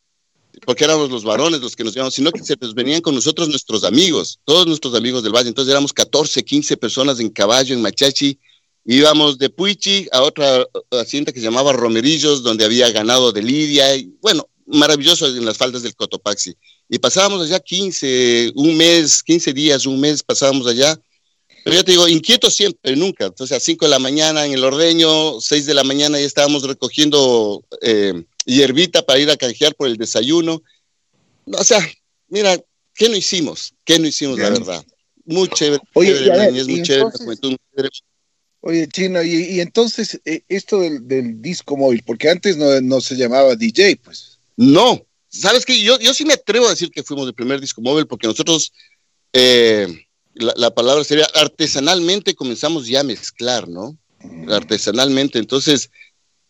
porque 0.65 0.83
éramos 0.83 1.11
los 1.11 1.23
varones 1.23 1.61
los 1.61 1.75
que 1.75 1.83
nos 1.83 1.95
íbamos, 1.95 2.15
sino 2.15 2.31
que 2.31 2.43
se 2.43 2.55
nos 2.59 2.73
venían 2.73 3.01
con 3.01 3.13
nosotros 3.13 3.49
nuestros 3.49 3.83
amigos, 3.83 4.39
todos 4.45 4.65
nuestros 4.65 4.95
amigos 4.95 5.21
del 5.21 5.35
valle. 5.35 5.49
Entonces 5.49 5.71
éramos 5.71 5.93
14, 5.93 6.43
15 6.43 6.75
personas 6.77 7.19
en 7.19 7.29
caballo 7.29 7.75
en 7.75 7.83
Machachi. 7.83 8.39
Íbamos 8.83 9.37
de 9.37 9.51
Puichi 9.51 10.07
a 10.11 10.23
otra 10.23 10.65
hacienda 10.91 11.33
que 11.33 11.39
se 11.39 11.45
llamaba 11.45 11.71
Romerillos, 11.71 12.41
donde 12.41 12.65
había 12.65 12.89
ganado 12.89 13.31
de 13.31 13.43
Lidia. 13.43 13.95
Y, 13.95 14.11
bueno, 14.21 14.49
maravilloso 14.65 15.27
en 15.27 15.45
las 15.45 15.57
faldas 15.57 15.83
del 15.83 15.95
Cotopaxi 15.95 16.55
y 16.89 16.99
pasábamos 16.99 17.41
allá 17.41 17.59
15, 17.59 18.51
un 18.55 18.77
mes, 18.77 19.23
15 19.23 19.53
días, 19.53 19.85
un 19.85 19.99
mes 19.99 20.21
pasábamos 20.21 20.67
allá. 20.67 20.99
Pero 21.63 21.77
ya 21.77 21.83
te 21.83 21.91
digo, 21.91 22.07
inquieto 22.07 22.51
siempre, 22.51 22.95
nunca. 22.95 23.25
Entonces 23.25 23.57
a 23.57 23.59
5 23.59 23.85
de 23.85 23.89
la 23.89 23.99
mañana 23.99 24.45
en 24.45 24.53
el 24.53 24.63
ordeño, 24.63 25.41
6 25.41 25.65
de 25.65 25.73
la 25.73 25.83
mañana 25.83 26.19
ya 26.19 26.25
estábamos 26.25 26.63
recogiendo 26.63 27.63
eh, 27.81 28.13
hierbita 28.45 29.03
para 29.03 29.19
ir 29.19 29.31
a 29.31 29.37
canjear 29.37 29.73
por 29.73 29.87
el 29.87 29.97
desayuno. 29.97 30.61
O 31.45 31.63
sea, 31.63 31.79
mira, 32.27 32.55
¿qué 32.93 33.09
no 33.09 33.15
hicimos? 33.15 33.73
¿Qué 33.83 33.97
no 33.97 34.07
hicimos, 34.07 34.37
la 34.37 34.51
verdad? 34.51 34.85
Muy 35.25 35.47
chévere. 35.47 35.81
Oye, 35.93 36.13
muy 36.65 36.83
chévere, 36.83 37.09
Oye, 38.61 38.87
Chino, 38.87 39.21
y, 39.21 39.59
entonces 39.59 40.19
eh, 40.25 40.41
esto 40.49 40.79
del, 40.79 41.07
del, 41.07 41.39
disco 41.39 41.77
móvil, 41.77 42.01
porque 42.03 42.29
antes 42.29 42.57
no, 42.57 42.81
no 42.81 42.99
se 42.99 43.15
llamaba 43.15 43.55
DJ, 43.55 43.97
pues. 43.97 44.39
No, 44.57 45.05
¿Sabes 45.39 45.65
qué? 45.65 45.81
Yo, 45.81 45.99
yo 45.99 46.13
sí 46.13 46.25
me 46.25 46.33
atrevo 46.33 46.67
a 46.67 46.71
decir 46.71 46.91
que 46.91 47.03
fuimos 47.03 47.27
el 47.27 47.33
primer 47.33 47.59
disco 47.59 47.81
móvil 47.81 48.07
porque 48.07 48.27
nosotros, 48.27 48.71
eh, 49.33 49.87
la, 50.33 50.73
palabra 50.73 51.03
sería 51.03 51.27
artesanalmente 51.33 52.35
comenzamos 52.35 52.87
ya 52.87 53.01
a 53.01 53.03
mezclar, 53.03 53.67
¿no? 53.67 53.97
Artesanalmente. 54.49 55.39
Entonces, 55.39 55.89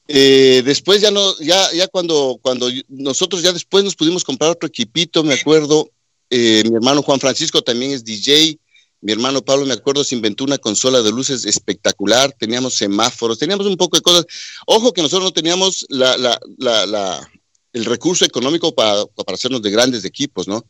eh, 0.07 0.61
después 0.63 1.01
ya 1.01 1.11
no, 1.11 1.37
ya, 1.39 1.71
ya 1.73 1.87
cuando, 1.87 2.39
cuando 2.41 2.69
nosotros 2.87 3.41
ya 3.41 3.53
después 3.53 3.83
nos 3.83 3.95
pudimos 3.95 4.23
comprar 4.23 4.51
otro 4.51 4.67
equipito, 4.67 5.23
me 5.23 5.33
acuerdo, 5.33 5.89
eh, 6.29 6.63
mi 6.69 6.75
hermano 6.75 7.01
Juan 7.01 7.19
Francisco 7.19 7.61
también 7.61 7.91
es 7.91 8.03
DJ, 8.03 8.59
mi 9.01 9.11
hermano 9.11 9.43
Pablo, 9.43 9.65
me 9.65 9.73
acuerdo, 9.73 10.03
se 10.03 10.15
inventó 10.15 10.43
una 10.43 10.57
consola 10.57 11.01
de 11.01 11.11
luces 11.11 11.45
espectacular, 11.45 12.33
teníamos 12.39 12.73
semáforos, 12.75 13.37
teníamos 13.37 13.67
un 13.67 13.77
poco 13.77 13.97
de 13.97 14.01
cosas. 14.01 14.25
Ojo 14.65 14.93
que 14.93 15.01
nosotros 15.01 15.25
no 15.25 15.33
teníamos 15.33 15.85
la, 15.89 16.17
la, 16.17 16.39
la, 16.57 17.31
el 17.75 17.85
recurso 17.85 18.25
económico 18.25 18.73
para, 18.73 19.05
para 19.05 19.35
hacernos 19.35 19.61
de 19.61 19.69
grandes 19.69 20.05
equipos, 20.05 20.47
¿no? 20.47 20.65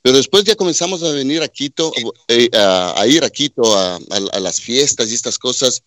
Pero 0.00 0.16
después 0.16 0.44
ya 0.44 0.54
comenzamos 0.54 1.02
a 1.02 1.10
venir 1.10 1.42
a 1.42 1.48
Quito, 1.48 1.92
eh, 2.28 2.48
a, 2.54 3.04
ir 3.08 3.24
a 3.24 3.30
Quito 3.30 3.76
a, 3.76 3.98
las 4.40 4.60
fiestas 4.60 5.10
y 5.10 5.14
estas 5.14 5.36
cosas. 5.36 5.82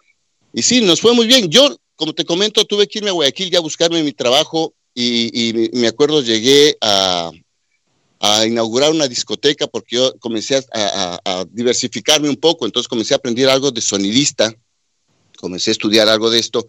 Y 0.54 0.62
sí, 0.62 0.82
nos 0.82 1.00
fue 1.00 1.14
muy 1.14 1.26
bien. 1.26 1.50
Yo, 1.50 1.78
como 1.96 2.14
te 2.14 2.26
comento, 2.26 2.66
tuve 2.66 2.86
que 2.88 3.00
irme 3.00 3.12
a 3.12 3.14
Guayaquil 3.14 3.50
ya 3.50 3.60
a 3.60 3.62
buscarme 3.62 4.04
mi 4.04 4.12
trabajo 4.12 4.74
y, 4.94 5.70
me 5.72 5.88
acuerdo 5.88 6.22
llegué 6.22 6.78
a, 6.82 7.32
inaugurar 8.46 8.92
una 8.92 9.08
discoteca 9.08 9.68
porque 9.68 9.96
yo 9.96 10.14
comencé 10.20 10.62
a, 10.74 11.46
diversificarme 11.52 12.30
un 12.30 12.36
poco, 12.36 12.66
entonces 12.66 12.90
comencé 12.90 13.14
a 13.14 13.18
aprender 13.18 13.48
algo 13.48 13.72
de 13.72 13.80
sonidista 13.80 14.54
comencé 15.40 15.72
a 15.72 15.74
estudiar 15.74 16.10
algo 16.10 16.30
de 16.30 16.40
esto. 16.40 16.68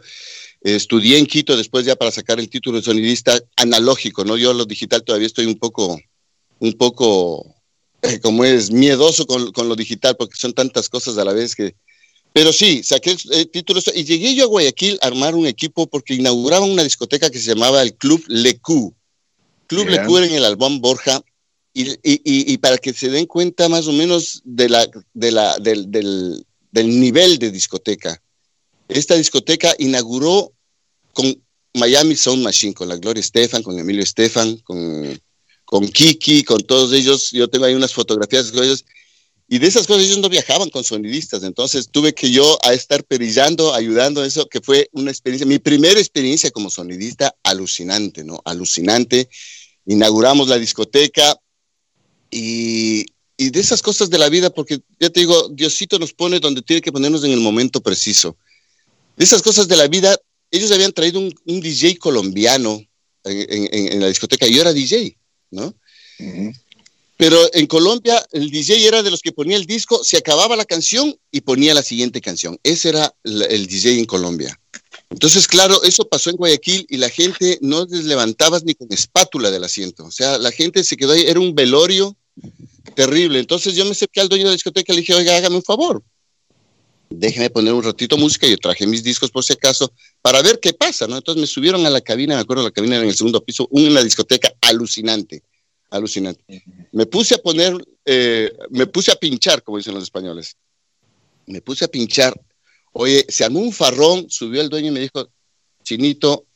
Estudié 0.62 1.18
en 1.18 1.26
Quito 1.26 1.56
después 1.56 1.84
ya 1.84 1.96
para 1.96 2.10
sacar 2.10 2.38
el 2.38 2.48
título 2.48 2.78
de 2.78 2.84
sonidista 2.84 3.38
analógico, 3.56 4.24
¿no? 4.24 4.36
Yo 4.36 4.52
lo 4.52 4.64
digital 4.64 5.02
todavía 5.02 5.26
estoy 5.26 5.46
un 5.46 5.58
poco, 5.58 5.98
un 6.58 6.72
poco, 6.74 7.54
eh, 8.02 8.20
como 8.20 8.44
es, 8.44 8.70
miedoso 8.70 9.26
con, 9.26 9.52
con, 9.52 9.68
lo 9.68 9.76
digital 9.76 10.16
porque 10.16 10.36
son 10.36 10.52
tantas 10.52 10.88
cosas 10.88 11.16
a 11.18 11.24
la 11.24 11.32
vez 11.32 11.54
que... 11.54 11.74
Pero 12.32 12.52
sí, 12.52 12.82
saqué 12.84 13.16
el, 13.32 13.50
título 13.50 13.80
y 13.92 14.04
llegué 14.04 14.36
yo 14.36 14.44
a 14.44 14.48
Guayaquil 14.48 14.98
a 15.02 15.08
armar 15.08 15.34
un 15.34 15.46
equipo 15.46 15.88
porque 15.88 16.14
inauguraban 16.14 16.70
una 16.70 16.84
discoteca 16.84 17.28
que 17.28 17.40
se 17.40 17.54
llamaba 17.54 17.82
el 17.82 17.94
Club 17.94 18.22
Lecu. 18.28 18.94
Club 19.66 19.88
yeah. 19.88 20.02
Lecu 20.02 20.18
en 20.18 20.34
el 20.34 20.44
Albón 20.44 20.80
Borja 20.80 21.20
y, 21.74 21.90
y, 21.90 21.98
y, 22.24 22.58
para 22.58 22.78
que 22.78 22.92
se 22.92 23.08
den 23.08 23.26
cuenta 23.26 23.68
más 23.68 23.88
o 23.88 23.92
menos 23.92 24.42
de 24.44 24.68
la, 24.68 24.88
de 25.12 25.32
la, 25.32 25.58
del, 25.58 25.90
del, 25.90 26.44
del 26.70 27.00
nivel 27.00 27.38
de 27.38 27.50
discoteca. 27.50 28.22
Esta 28.90 29.14
discoteca 29.14 29.74
inauguró 29.78 30.52
con 31.12 31.42
Miami 31.74 32.16
Sound 32.16 32.42
Machine, 32.42 32.74
con 32.74 32.88
la 32.88 32.96
Gloria 32.96 33.20
Estefan, 33.20 33.62
con 33.62 33.78
Emilio 33.78 34.02
Estefan, 34.02 34.56
con, 34.58 35.88
Kiki, 35.92 36.42
con 36.42 36.60
todos 36.62 36.92
ellos. 36.92 37.30
Yo 37.30 37.48
tengo 37.48 37.64
ahí 37.64 37.74
unas 37.74 37.94
fotografías 37.94 38.50
con 38.50 38.64
ellos. 38.64 38.84
Y 39.48 39.58
de 39.58 39.66
esas 39.66 39.86
cosas 39.86 40.04
ellos 40.04 40.18
no 40.18 40.28
viajaban 40.28 40.70
con 40.70 40.84
sonidistas, 40.84 41.42
entonces 41.42 41.88
tuve 41.90 42.14
que 42.14 42.30
yo 42.30 42.56
a 42.62 42.72
estar 42.72 43.02
perillando, 43.02 43.74
ayudando 43.74 44.22
a 44.22 44.26
eso, 44.26 44.48
que 44.48 44.60
fue 44.60 44.88
una 44.92 45.10
experiencia, 45.10 45.44
mi 45.44 45.58
primera 45.58 45.98
experiencia 45.98 46.52
como 46.52 46.70
sonidista 46.70 47.34
alucinante, 47.42 48.22
¿no? 48.22 48.40
Alucinante. 48.44 49.28
Inauguramos 49.86 50.48
la 50.48 50.56
discoteca 50.56 51.36
y, 52.30 53.06
y 53.36 53.50
de 53.50 53.58
esas 53.58 53.82
cosas 53.82 54.08
de 54.08 54.18
la 54.18 54.28
vida, 54.28 54.50
porque 54.50 54.82
ya 55.00 55.10
te 55.10 55.20
digo, 55.20 55.48
Diosito 55.48 55.98
nos 55.98 56.12
pone 56.12 56.38
donde 56.38 56.62
tiene 56.62 56.80
que 56.80 56.92
ponernos 56.92 57.24
en 57.24 57.32
el 57.32 57.40
momento 57.40 57.80
preciso. 57.80 58.36
De 59.20 59.24
esas 59.24 59.42
cosas 59.42 59.68
de 59.68 59.76
la 59.76 59.86
vida, 59.86 60.18
ellos 60.50 60.72
habían 60.72 60.92
traído 60.92 61.20
un, 61.20 61.34
un 61.44 61.60
DJ 61.60 61.98
colombiano 61.98 62.82
en, 63.24 63.68
en, 63.70 63.92
en, 63.92 64.00
la 64.00 64.08
discoteca, 64.08 64.46
yo 64.46 64.62
era 64.62 64.72
DJ, 64.72 65.14
¿no? 65.50 65.74
Uh 66.20 66.24
-huh. 66.24 66.60
Pero 67.18 67.38
en 67.52 67.66
Colombia 67.66 68.26
el 68.32 68.50
DJ 68.50 68.88
era 68.88 69.02
de 69.02 69.10
los 69.10 69.20
que 69.20 69.32
ponía 69.32 69.58
el 69.58 69.66
disco, 69.66 70.02
se 70.02 70.16
acababa 70.16 70.56
la 70.56 70.64
canción 70.64 71.14
y 71.30 71.42
ponía 71.42 71.74
la 71.74 71.82
siguiente 71.82 72.22
canción. 72.22 72.58
Ese 72.62 72.88
era 72.88 73.14
el, 73.22 73.42
el 73.42 73.66
DJ 73.66 73.98
en 73.98 74.06
Colombia. 74.06 74.58
Entonces, 75.10 75.46
claro, 75.46 75.82
eso 75.82 76.08
pasó 76.08 76.30
en 76.30 76.36
Guayaquil 76.36 76.86
y 76.88 76.96
la 76.96 77.10
gente 77.10 77.58
no 77.60 77.84
les 77.84 78.06
levantabas 78.06 78.64
ni 78.64 78.72
con 78.72 78.90
espátula 78.90 79.50
del 79.50 79.64
asiento. 79.64 80.06
O 80.06 80.10
sea, 80.10 80.38
la 80.38 80.50
gente 80.50 80.82
se 80.82 80.96
quedó 80.96 81.12
ahí, 81.12 81.24
era 81.26 81.40
un 81.40 81.54
velorio 81.54 82.16
terrible. 82.94 83.38
Entonces 83.38 83.74
yo 83.74 83.84
me 83.84 83.90
acerqué 83.90 84.22
al 84.22 84.30
dueño 84.30 84.44
de 84.44 84.52
la 84.52 84.56
discoteca 84.56 84.94
y 84.94 84.96
le 84.96 85.02
dije, 85.02 85.12
oiga, 85.12 85.36
hágame 85.36 85.56
un 85.56 85.62
favor. 85.62 86.02
Déjeme 87.10 87.50
poner 87.50 87.74
un 87.74 87.82
ratito 87.82 88.16
música. 88.16 88.46
Yo 88.46 88.56
traje 88.56 88.86
mis 88.86 89.02
discos 89.02 89.30
por 89.30 89.44
si 89.44 89.52
acaso 89.52 89.92
para 90.22 90.40
ver 90.42 90.60
qué 90.60 90.72
pasa, 90.72 91.06
¿no? 91.06 91.16
Entonces 91.16 91.40
me 91.40 91.46
subieron 91.46 91.84
a 91.84 91.90
la 91.90 92.00
cabina, 92.00 92.36
me 92.36 92.40
acuerdo, 92.40 92.62
la 92.62 92.70
cabina 92.70 92.96
era 92.96 93.04
en 93.04 93.10
el 93.10 93.16
segundo 93.16 93.44
piso, 93.44 93.68
una 93.70 94.02
discoteca 94.02 94.52
alucinante 94.62 95.42
alucinante. 95.90 96.64
Me 96.92 97.06
puse 97.06 97.34
a 97.34 97.38
poner, 97.38 97.76
eh, 98.04 98.52
me 98.70 98.86
puse 98.86 99.12
a 99.12 99.16
pinchar, 99.16 99.62
como 99.62 99.78
dicen 99.78 99.94
los 99.94 100.04
españoles. 100.04 100.56
Me 101.46 101.60
puse 101.60 101.84
a 101.84 101.88
pinchar. 101.88 102.40
Oye, 102.92 103.26
se 103.28 103.44
armó 103.44 103.60
un 103.60 103.72
farrón, 103.72 104.30
subió 104.30 104.60
el 104.60 104.68
dueño 104.68 104.88
y 104.88 104.92
me 104.92 105.00
dijo, 105.00 105.28
Chinito, 105.82 106.46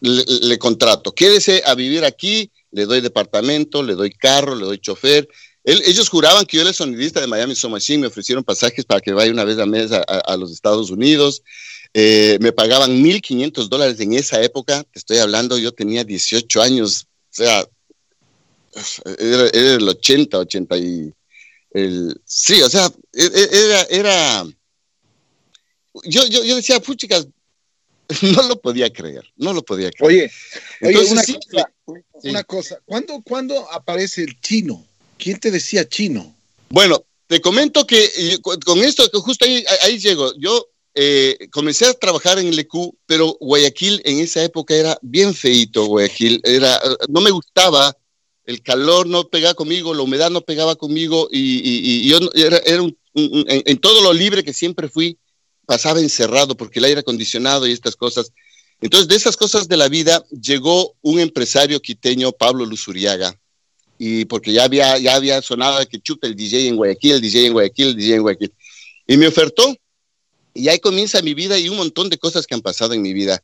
le, 0.00 0.24
le, 0.24 0.58
contrato, 0.58 1.14
quédese 1.14 1.62
a 1.64 1.74
vivir 1.74 2.04
aquí, 2.04 2.50
le 2.72 2.86
doy 2.86 3.00
departamento, 3.00 3.82
le 3.82 3.94
doy 3.94 4.10
carro, 4.10 4.56
le 4.56 4.64
doy 4.64 4.78
chofer. 4.78 5.28
Él, 5.64 5.82
ellos 5.86 6.08
juraban 6.08 6.44
que 6.44 6.56
yo 6.56 6.62
era 6.62 6.70
el 6.70 6.76
sonidista 6.76 7.20
de 7.20 7.26
Miami 7.26 7.54
So 7.54 7.68
Machine, 7.68 8.00
me 8.00 8.06
ofrecieron 8.08 8.42
pasajes 8.42 8.84
para 8.84 9.00
que 9.00 9.12
vaya 9.12 9.30
una 9.30 9.44
vez 9.44 9.58
al 9.58 9.68
mes 9.68 9.92
a, 9.92 9.98
a, 9.98 10.18
a 10.32 10.36
los 10.36 10.50
Estados 10.52 10.90
Unidos. 10.90 11.42
Eh, 11.94 12.38
me 12.40 12.52
pagaban 12.52 13.02
1.500 13.02 13.68
dólares 13.68 14.00
en 14.00 14.14
esa 14.14 14.42
época, 14.42 14.82
te 14.82 14.98
estoy 14.98 15.18
hablando, 15.18 15.58
yo 15.58 15.72
tenía 15.72 16.04
18 16.04 16.62
años, 16.62 17.06
o 17.30 17.34
sea, 17.34 17.66
era, 19.18 19.48
era, 19.48 19.74
el 19.74 19.86
80, 19.86 20.38
80 20.38 20.76
y 20.78 21.12
el, 21.72 22.18
sí, 22.24 22.62
o 22.62 22.70
sea, 22.70 22.90
e, 23.12 23.24
e, 23.24 23.48
era, 23.52 23.82
era, 23.90 24.44
yo, 26.04 26.26
yo, 26.28 26.42
yo 26.44 26.56
decía, 26.56 26.80
chicas, 26.96 27.28
no 28.22 28.48
lo 28.48 28.58
podía 28.58 28.90
creer, 28.90 29.30
no 29.36 29.52
lo 29.52 29.62
podía 29.62 29.90
creer. 29.90 30.10
Oye, 30.10 30.30
Entonces, 30.80 31.02
oye 31.02 31.12
una, 31.12 31.22
sí, 31.24 31.34
cosa, 31.34 31.72
sí. 32.22 32.30
una 32.30 32.44
cosa, 32.44 32.78
¿cuándo, 32.86 33.22
¿cuándo 33.22 33.70
aparece 33.70 34.22
el 34.22 34.40
chino? 34.40 34.86
¿Quién 35.22 35.38
te 35.38 35.50
decía 35.50 35.88
chino? 35.88 36.34
Bueno, 36.68 37.04
te 37.28 37.40
comento 37.40 37.86
que 37.86 38.40
con 38.64 38.78
esto, 38.80 39.08
justo 39.20 39.44
ahí, 39.44 39.64
ahí 39.84 39.98
llego, 39.98 40.34
yo 40.36 40.66
eh, 40.94 41.48
comencé 41.50 41.86
a 41.86 41.94
trabajar 41.94 42.38
en 42.40 42.48
el 42.48 42.58
EQ, 42.58 42.94
pero 43.06 43.36
Guayaquil 43.40 44.02
en 44.04 44.18
esa 44.18 44.42
época 44.42 44.74
era 44.74 44.98
bien 45.00 45.32
feito, 45.32 45.86
Guayaquil, 45.86 46.40
era, 46.44 46.80
no 47.08 47.20
me 47.20 47.30
gustaba 47.30 47.96
el 48.44 48.62
calor 48.62 49.06
no 49.06 49.28
pegaba 49.28 49.54
conmigo, 49.54 49.94
la 49.94 50.02
humedad 50.02 50.30
no 50.30 50.40
pegaba 50.40 50.74
conmigo 50.74 51.28
y, 51.30 51.38
y, 51.38 52.06
y 52.06 52.08
yo 52.08 52.18
era, 52.34 52.58
era 52.58 52.82
un, 52.82 52.96
un, 53.14 53.44
en, 53.48 53.62
en, 53.64 53.78
todo 53.78 54.02
lo 54.02 54.12
libre 54.12 54.42
que 54.42 54.52
siempre 54.52 54.88
fui, 54.88 55.16
pasaba 55.66 56.00
encerrado 56.00 56.56
porque 56.56 56.80
el 56.80 56.86
aire 56.86 57.00
acondicionado 57.00 57.66
y 57.66 57.72
estas 57.72 57.94
cosas. 57.94 58.32
Entonces, 58.80 59.06
de 59.06 59.14
esas 59.14 59.36
cosas 59.36 59.68
de 59.68 59.76
la 59.76 59.88
vida, 59.88 60.24
llegó 60.30 60.96
un 61.02 61.20
empresario 61.20 61.80
quiteño, 61.80 62.32
Pablo 62.32 62.66
Luzuriaga, 62.66 63.38
y 64.04 64.24
porque 64.24 64.52
ya 64.52 64.64
había, 64.64 64.98
ya 64.98 65.14
había 65.14 65.40
sonado 65.42 65.86
que 65.86 66.00
chuta 66.00 66.26
el 66.26 66.34
DJ 66.34 66.68
en 66.68 66.76
Guayaquil, 66.76 67.12
el 67.12 67.20
DJ 67.20 67.46
en 67.46 67.52
Guayaquil, 67.52 67.88
el 67.88 67.96
DJ 67.96 68.14
en 68.16 68.22
Guayaquil. 68.22 68.52
Y 69.06 69.16
me 69.16 69.28
ofertó, 69.28 69.76
y 70.54 70.68
ahí 70.68 70.78
comienza 70.78 71.22
mi 71.22 71.34
vida 71.34 71.58
y 71.58 71.68
un 71.68 71.76
montón 71.76 72.08
de 72.08 72.18
cosas 72.18 72.46
que 72.46 72.54
han 72.54 72.62
pasado 72.62 72.94
en 72.94 73.02
mi 73.02 73.12
vida. 73.12 73.42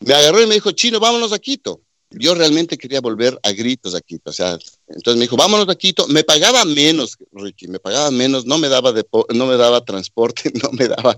Me 0.00 0.14
agarró 0.14 0.42
y 0.42 0.46
me 0.46 0.54
dijo, 0.54 0.70
Chino, 0.72 1.00
vámonos 1.00 1.32
a 1.32 1.38
Quito 1.38 1.80
yo 2.18 2.34
realmente 2.34 2.78
quería 2.78 3.00
volver 3.00 3.38
a 3.42 3.52
gritos 3.52 3.94
a 3.94 4.00
Quito. 4.00 4.30
O 4.30 4.32
sea, 4.32 4.58
entonces 4.88 5.16
me 5.16 5.22
dijo, 5.22 5.36
vámonos 5.36 5.68
a 5.68 5.74
Quito. 5.74 6.06
Me 6.08 6.24
pagaba 6.24 6.64
menos, 6.64 7.16
Ricky, 7.32 7.68
me 7.68 7.78
pagaba 7.78 8.10
menos, 8.10 8.46
no 8.46 8.58
me 8.58 8.68
daba, 8.68 8.92
no 9.34 9.46
me 9.46 9.56
daba 9.56 9.84
transporte, 9.84 10.52
no 10.62 10.70
me 10.72 10.88
daba, 10.88 11.16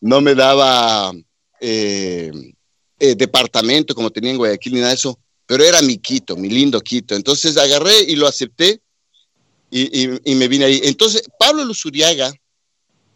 no 0.00 0.20
me 0.20 0.34
daba 0.34 1.12
eh, 1.60 2.30
eh, 2.98 3.14
departamento 3.14 3.94
como 3.94 4.10
tenía 4.10 4.30
en 4.30 4.38
Guayaquil 4.38 4.74
ni 4.74 4.80
nada 4.80 4.90
de 4.90 4.96
eso, 4.96 5.18
pero 5.50 5.64
era 5.64 5.82
mi 5.82 5.98
Quito, 5.98 6.36
mi 6.36 6.48
lindo 6.48 6.80
Quito. 6.80 7.16
Entonces 7.16 7.56
agarré 7.56 8.04
y 8.06 8.14
lo 8.14 8.28
acepté 8.28 8.80
y, 9.68 9.80
y, 9.82 10.20
y 10.24 10.34
me 10.36 10.46
vine 10.46 10.66
ahí. 10.66 10.80
Entonces 10.84 11.24
Pablo 11.40 11.64
Luzuriaga 11.64 12.32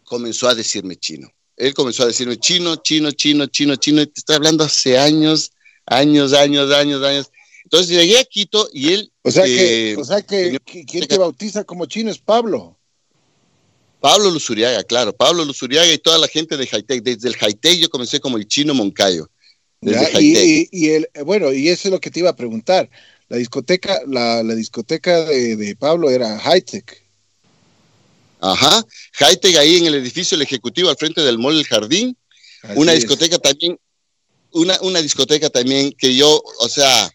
comenzó 0.03 0.49
a 0.49 0.53
decirme 0.53 0.97
chino. 0.97 1.29
Él 1.55 1.73
comenzó 1.73 2.03
a 2.03 2.07
decirme 2.07 2.35
chino, 2.35 2.75
chino, 2.75 3.11
chino, 3.11 3.45
chino, 3.45 3.77
chino. 3.77 4.01
Y 4.01 4.07
te 4.07 4.19
estoy 4.19 4.35
hablando 4.35 4.65
hace 4.65 4.97
años 4.97 5.53
años, 5.85 6.33
años, 6.33 6.73
años, 6.73 7.01
años. 7.03 7.31
Entonces 7.63 7.87
llegué 7.87 8.19
a 8.19 8.25
Quito 8.25 8.67
y 8.73 8.91
él... 8.91 9.13
O 9.23 9.31
sea 9.31 9.45
que, 9.45 9.91
eh, 9.91 9.95
o 9.95 10.03
sea 10.03 10.21
que 10.21 10.59
¿quién 10.59 11.07
te 11.07 11.17
bautiza 11.17 11.63
como 11.63 11.85
chino 11.85 12.11
es 12.11 12.19
Pablo? 12.19 12.77
Pablo 14.01 14.29
Luzuriaga, 14.29 14.83
claro, 14.83 15.15
Pablo 15.15 15.45
Luzuriaga 15.45 15.93
y 15.93 15.99
toda 15.99 16.17
la 16.17 16.27
gente 16.27 16.57
de 16.57 16.67
Haitec. 16.69 17.01
Desde 17.01 17.29
el 17.29 17.35
Haitec 17.39 17.79
yo 17.79 17.89
comencé 17.89 18.19
como 18.19 18.35
el 18.35 18.45
chino 18.45 18.73
Moncayo. 18.73 19.29
Y, 19.85 20.37
y, 20.37 20.69
y, 20.71 20.89
el, 20.89 21.09
bueno, 21.25 21.53
y 21.53 21.69
eso 21.69 21.87
es 21.87 21.91
lo 21.91 21.99
que 21.99 22.09
te 22.09 22.19
iba 22.19 22.31
a 22.31 22.35
preguntar. 22.35 22.89
La 23.27 23.37
discoteca, 23.37 24.01
la, 24.07 24.43
la 24.43 24.55
discoteca 24.55 25.25
de, 25.25 25.55
de, 25.55 25.75
Pablo 25.75 26.09
era 26.09 26.39
Hightech. 26.39 27.03
Ajá, 28.39 28.83
Hightech 29.13 29.57
ahí 29.57 29.77
en 29.77 29.85
el 29.85 29.95
edificio 29.95 30.37
del 30.37 30.45
Ejecutivo 30.45 30.89
al 30.89 30.97
frente 30.97 31.21
del 31.21 31.37
Mall 31.37 31.55
del 31.55 31.65
Jardín. 31.65 32.17
Así 32.63 32.79
una 32.79 32.93
discoteca 32.93 33.35
es. 33.35 33.41
también 33.41 33.79
una, 34.51 34.79
una 34.81 35.01
discoteca 35.01 35.49
también 35.49 35.91
que 35.91 36.15
yo, 36.15 36.41
o 36.59 36.69
sea, 36.69 37.11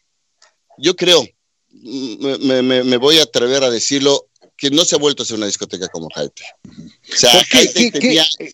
yo 0.79 0.95
creo, 0.95 1.27
me, 1.71 2.63
me, 2.63 2.85
me, 2.85 2.97
voy 2.99 3.19
a 3.19 3.23
atrever 3.23 3.65
a 3.65 3.71
decirlo, 3.71 4.29
que 4.57 4.71
no 4.71 4.85
se 4.85 4.95
ha 4.95 4.99
vuelto 4.99 5.23
a 5.23 5.27
ser 5.27 5.37
una 5.37 5.47
discoteca 5.47 5.89
como 5.89 6.09
Haite. 6.15 6.45
O 6.69 7.17
sea, 7.17 7.33
¿Qué, 7.51 7.73
qué, 7.73 7.91
tenía... 7.91 8.27
qué, 8.39 8.53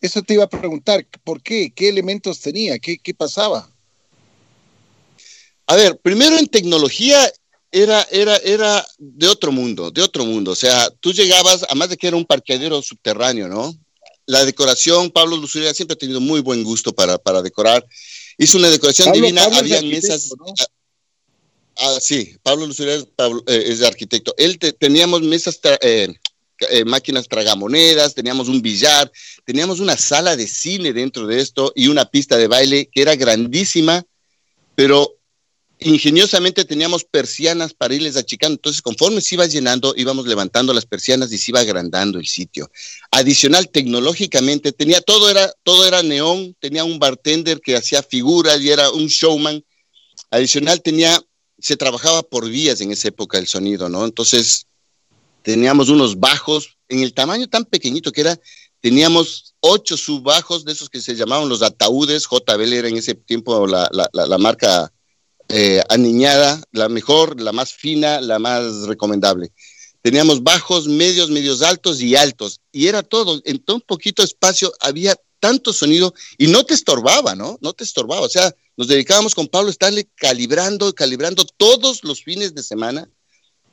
eso 0.00 0.22
te 0.22 0.34
iba 0.34 0.44
a 0.44 0.50
preguntar, 0.50 1.06
¿por 1.24 1.42
qué? 1.42 1.72
¿Qué 1.74 1.88
elementos 1.88 2.40
tenía? 2.40 2.78
¿Qué, 2.78 2.98
qué 2.98 3.14
pasaba? 3.14 3.70
A 5.66 5.76
ver, 5.76 5.98
primero 5.98 6.38
en 6.38 6.46
tecnología 6.46 7.30
era, 7.72 8.06
era, 8.10 8.36
era 8.36 8.86
de 8.98 9.28
otro 9.28 9.52
mundo, 9.52 9.90
de 9.90 10.02
otro 10.02 10.24
mundo. 10.24 10.52
O 10.52 10.56
sea, 10.56 10.88
tú 11.00 11.12
llegabas, 11.12 11.64
además 11.64 11.90
de 11.90 11.96
que 11.96 12.06
era 12.06 12.16
un 12.16 12.24
parqueadero 12.24 12.80
subterráneo, 12.82 13.48
¿no? 13.48 13.74
la 14.26 14.44
decoración, 14.44 15.10
Pablo 15.10 15.36
Luzuria 15.36 15.72
siempre 15.72 15.94
ha 15.94 15.98
tenido 15.98 16.20
muy 16.20 16.40
buen 16.40 16.64
gusto 16.64 16.92
para, 16.92 17.16
para 17.16 17.42
decorar. 17.42 17.86
Hizo 18.36 18.58
una 18.58 18.68
decoración 18.68 19.06
Pablo, 19.06 19.20
divina, 19.20 19.44
Pablo 19.44 19.58
había 19.58 19.82
mesas. 19.82 20.30
¿no? 20.36 20.46
Ah, 20.58 20.66
ah, 21.76 21.98
sí, 22.00 22.36
Pablo 22.42 22.66
Luzuria 22.66 22.96
es, 22.96 23.06
eh, 23.46 23.64
es 23.68 23.82
arquitecto. 23.82 24.34
Él 24.36 24.58
te, 24.58 24.72
teníamos 24.72 25.22
mesas, 25.22 25.60
tra 25.60 25.78
eh, 25.80 26.12
eh, 26.70 26.84
máquinas 26.84 27.28
tragamonedas, 27.28 28.14
teníamos 28.14 28.48
un 28.48 28.62
billar, 28.62 29.10
teníamos 29.44 29.80
una 29.80 29.96
sala 29.96 30.36
de 30.36 30.46
cine 30.46 30.92
dentro 30.92 31.26
de 31.26 31.40
esto 31.40 31.72
y 31.74 31.88
una 31.88 32.04
pista 32.06 32.36
de 32.36 32.48
baile 32.48 32.88
que 32.90 33.02
era 33.02 33.16
grandísima, 33.16 34.04
pero 34.74 35.16
ingeniosamente 35.78 36.64
teníamos 36.64 37.04
persianas 37.04 37.74
para 37.74 37.94
irles 37.94 38.16
achicando. 38.16 38.54
Entonces, 38.54 38.82
conforme 38.82 39.20
se 39.20 39.34
iba 39.34 39.46
llenando, 39.46 39.94
íbamos 39.96 40.26
levantando 40.26 40.72
las 40.72 40.86
persianas 40.86 41.32
y 41.32 41.38
se 41.38 41.50
iba 41.50 41.60
agrandando 41.60 42.18
el 42.18 42.26
sitio. 42.26 42.70
Adicional, 43.10 43.68
tecnológicamente, 43.68 44.72
tenía 44.72 45.00
todo 45.00 45.28
era, 45.28 45.52
todo 45.62 45.86
era 45.86 46.02
neón, 46.02 46.56
tenía 46.60 46.84
un 46.84 46.98
bartender 46.98 47.60
que 47.60 47.76
hacía 47.76 48.02
figuras 48.02 48.60
y 48.60 48.70
era 48.70 48.90
un 48.90 49.06
showman. 49.06 49.62
Adicional, 50.30 50.82
tenía, 50.82 51.20
se 51.58 51.76
trabajaba 51.76 52.22
por 52.22 52.48
vías 52.48 52.80
en 52.80 52.92
esa 52.92 53.08
época 53.08 53.38
el 53.38 53.46
sonido, 53.46 53.88
¿no? 53.88 54.04
Entonces, 54.04 54.66
teníamos 55.46 55.90
unos 55.90 56.18
bajos 56.18 56.76
en 56.88 57.04
el 57.04 57.14
tamaño 57.14 57.46
tan 57.46 57.64
pequeñito 57.64 58.10
que 58.10 58.22
era, 58.22 58.36
teníamos 58.80 59.54
ocho 59.60 59.96
subbajos 59.96 60.64
de 60.64 60.72
esos 60.72 60.90
que 60.90 61.00
se 61.00 61.14
llamaban 61.14 61.48
los 61.48 61.62
ataúdes. 61.62 62.26
JBL 62.28 62.72
era 62.72 62.88
en 62.88 62.96
ese 62.96 63.14
tiempo 63.14 63.64
la, 63.68 63.88
la, 63.92 64.08
la 64.12 64.38
marca 64.38 64.92
eh, 65.48 65.84
aniñada, 65.88 66.60
la 66.72 66.88
mejor, 66.88 67.40
la 67.40 67.52
más 67.52 67.72
fina, 67.72 68.20
la 68.20 68.40
más 68.40 68.88
recomendable. 68.88 69.52
Teníamos 70.02 70.42
bajos, 70.42 70.88
medios, 70.88 71.30
medios 71.30 71.62
altos 71.62 72.00
y 72.00 72.16
altos. 72.16 72.60
Y 72.72 72.88
era 72.88 73.04
todo, 73.04 73.40
en 73.44 73.62
un 73.68 73.80
poquito 73.82 74.24
espacio 74.24 74.72
había 74.80 75.14
tanto 75.38 75.72
sonido 75.72 76.12
y 76.38 76.48
no 76.48 76.64
te 76.64 76.74
estorbaba, 76.74 77.36
¿no? 77.36 77.56
No 77.60 77.72
te 77.72 77.84
estorbaba. 77.84 78.22
O 78.22 78.28
sea, 78.28 78.52
nos 78.76 78.88
dedicábamos 78.88 79.36
con 79.36 79.46
Pablo 79.46 79.68
a 79.68 79.70
estarle 79.70 80.08
calibrando, 80.16 80.92
calibrando 80.92 81.44
todos 81.56 82.02
los 82.02 82.24
fines 82.24 82.52
de 82.52 82.64
semana. 82.64 83.08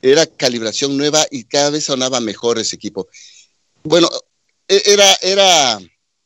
Era 0.03 0.27
calibración 0.27 0.97
nueva 0.97 1.25
y 1.31 1.45
cada 1.45 1.69
vez 1.69 1.85
sonaba 1.85 2.19
mejor 2.19 2.59
ese 2.59 2.75
equipo. 2.75 3.07
Bueno, 3.83 4.09
e-, 4.67 4.83
era, 4.85 5.17
era, 5.21 5.79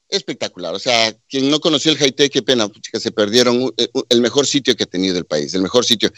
espectacular. 0.10 0.74
O 0.74 0.79
sea, 0.79 1.15
quien 1.29 1.50
no 1.50 1.60
conoció 1.60 1.91
el 1.91 2.01
Haití, 2.01 2.29
qué 2.29 2.41
pena, 2.41 2.69
que 2.91 3.00
se 3.00 3.12
perdieron 3.12 3.72
eh, 3.77 3.88
el 4.10 4.22
mejor 4.22 4.48
sitio 4.48 4.75
que 4.75 4.84
ha 4.84 4.88
tenido 4.88 5.17
el 5.17 5.25
país, 5.25 5.53
el 5.53 5.62
mejor 5.62 5.86
sitio. 5.86 6.12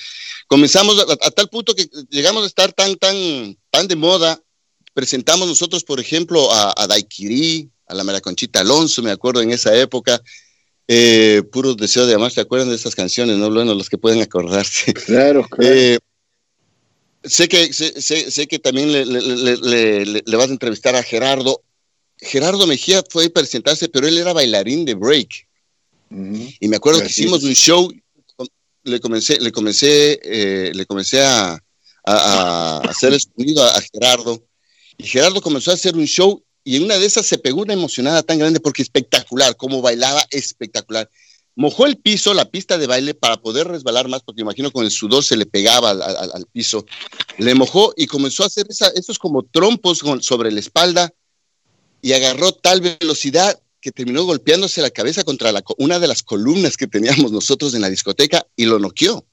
Comenzamos 0.47 0.99
a, 0.99 1.31
tal 1.31 1.49
punto 1.49 1.75
que 1.75 1.89
llegamos 2.09 2.43
a 2.43 2.47
estar 2.47 2.71
tan, 2.71 2.95
tan, 2.95 3.57
tan 3.69 3.87
de 3.87 3.95
moda. 3.95 4.41
Presentamos 4.93 5.47
nosotros, 5.47 5.83
por 5.83 5.99
ejemplo, 5.99 6.51
a, 6.51 6.73
a 6.75 6.87
Daiquiri, 6.87 7.69
a 7.87 7.93
la 7.93 8.03
Maraconchita 8.03 8.61
Alonso, 8.61 9.01
me 9.01 9.11
acuerdo 9.11 9.41
en 9.41 9.51
esa 9.51 9.75
época. 9.75 10.21
Eh, 10.87 11.43
puros 11.51 11.77
deseos 11.77 12.07
de 12.07 12.15
amar, 12.15 12.31
¿se 12.31 12.41
acuerdan 12.41 12.69
de 12.69 12.75
esas 12.75 12.95
canciones? 12.95 13.37
No, 13.37 13.51
bueno, 13.51 13.75
los 13.75 13.89
que 13.89 13.99
pueden 13.99 14.21
acordarse. 14.21 14.93
Claro, 14.93 15.45
claro. 15.47 15.71
Eh, 15.71 15.99
sé 17.23 17.47
que, 17.47 17.73
sé, 17.73 18.01
sé, 18.01 18.47
que 18.47 18.59
también 18.59 18.91
le, 18.91 19.05
le, 19.05 20.05
le, 20.25 20.37
vas 20.37 20.49
a 20.49 20.53
entrevistar 20.53 20.95
a 20.95 21.03
Gerardo. 21.03 21.61
Gerardo 22.17 22.67
Mejía 22.67 23.03
fue 23.09 23.25
a 23.25 23.29
presentarse, 23.29 23.89
pero 23.89 24.07
él 24.07 24.17
era 24.17 24.33
bailarín 24.33 24.85
de 24.85 24.95
break. 24.95 25.47
Y 26.11 26.67
me 26.67 26.77
acuerdo 26.77 27.01
que 27.01 27.07
hicimos 27.07 27.43
un 27.43 27.53
show, 27.53 27.91
le 28.83 28.99
comencé, 28.99 29.39
le 29.39 29.51
comencé, 29.51 30.19
eh, 30.23 30.71
le 30.73 30.85
comencé 30.85 31.21
a, 31.21 31.61
hacer 32.03 33.13
el 33.13 33.21
sonido 33.21 33.63
a, 33.63 33.79
Gerardo. 33.93 34.43
Y 34.97 35.05
Gerardo 35.05 35.41
comenzó 35.41 35.71
a 35.71 35.75
hacer 35.75 35.95
un 35.95 36.05
show 36.05 36.43
y 36.63 36.77
en 36.77 36.83
una 36.83 36.97
de 36.97 37.05
esas 37.05 37.25
se 37.25 37.37
pegó 37.37 37.61
una 37.61 37.73
emocionada 37.73 38.23
tan 38.23 38.39
grande 38.39 38.59
porque 38.59 38.81
espectacular, 38.81 39.55
como 39.55 39.81
bailaba, 39.81 40.25
espectacular. 40.31 41.09
Mojó 41.55 41.85
el 41.85 41.97
piso, 41.97 42.33
la 42.33 42.45
pista 42.45 42.77
de 42.77 42.87
baile, 42.87 43.13
para 43.13 43.37
poder 43.37 43.67
resbalar 43.67 44.07
más, 44.07 44.21
porque 44.23 44.41
imagino 44.41 44.71
con 44.71 44.85
el 44.85 44.91
sudor 44.91 45.23
se 45.23 45.35
le 45.35 45.45
pegaba 45.45 45.89
al, 45.89 46.45
piso. 46.51 46.85
Le 47.37 47.53
mojó 47.53 47.93
y 47.97 48.07
comenzó 48.07 48.43
a 48.43 48.47
hacer 48.47 48.67
esos 48.69 49.19
como 49.19 49.43
trompos 49.43 50.01
sobre 50.21 50.51
la 50.51 50.59
espalda 50.59 51.13
y 52.01 52.13
agarró 52.13 52.53
tal 52.53 52.81
velocidad 52.81 53.59
que 53.81 53.91
terminó 53.91 54.23
golpeándose 54.23 54.81
la 54.81 54.89
cabeza 54.89 55.23
contra 55.23 55.51
la, 55.51 55.63
una 55.77 55.99
de 55.99 56.07
las 56.07 56.23
columnas 56.23 56.77
que 56.77 56.87
teníamos 56.87 57.31
nosotros 57.31 57.73
en 57.73 57.81
la 57.81 57.89
discoteca 57.89 58.45
y 58.55 58.65
lo 58.65 58.79
noqueó. 58.79 59.25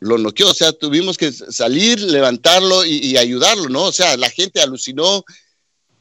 Lo 0.00 0.18
noqueó, 0.18 0.50
o 0.50 0.54
sea, 0.54 0.72
tuvimos 0.72 1.16
que 1.16 1.32
salir, 1.32 2.00
levantarlo 2.00 2.84
y, 2.84 3.16
ayudarlo, 3.16 3.68
¿no? 3.68 3.84
O 3.84 3.92
sea, 3.92 4.16
la 4.18 4.28
gente 4.28 4.60
alucinó, 4.60 5.24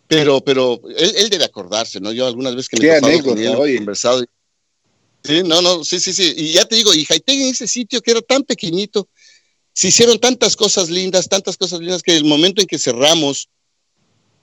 pero, 0.07 0.43
pero 0.43 0.81
él, 0.97 1.29
debe 1.29 1.45
acordarse, 1.45 2.01
¿no? 2.01 2.11
Yo 2.11 2.27
algunas 2.27 2.53
veces 2.55 2.69
que 2.69 2.79
me 2.79 3.15
he 3.15 3.77
conversado. 3.77 4.25
Sí, 5.23 5.41
no, 5.43 5.61
no, 5.61 5.83
sí, 5.83 5.99
sí, 5.99 6.11
sí. 6.11 6.33
Y 6.35 6.53
ya 6.53 6.65
te 6.65 6.75
digo, 6.75 6.93
y 6.93 7.05
Haití 7.09 7.43
en 7.43 7.49
ese 7.49 7.67
sitio 7.67 8.01
que 8.01 8.11
era 8.11 8.21
tan 8.21 8.43
pequeñito, 8.43 9.07
se 9.73 9.87
hicieron 9.87 10.19
tantas 10.19 10.55
cosas 10.55 10.89
lindas, 10.89 11.29
tantas 11.29 11.57
cosas 11.57 11.79
lindas 11.79 12.03
que 12.03 12.15
el 12.15 12.25
momento 12.25 12.61
en 12.61 12.67
que 12.67 12.77
cerramos, 12.77 13.49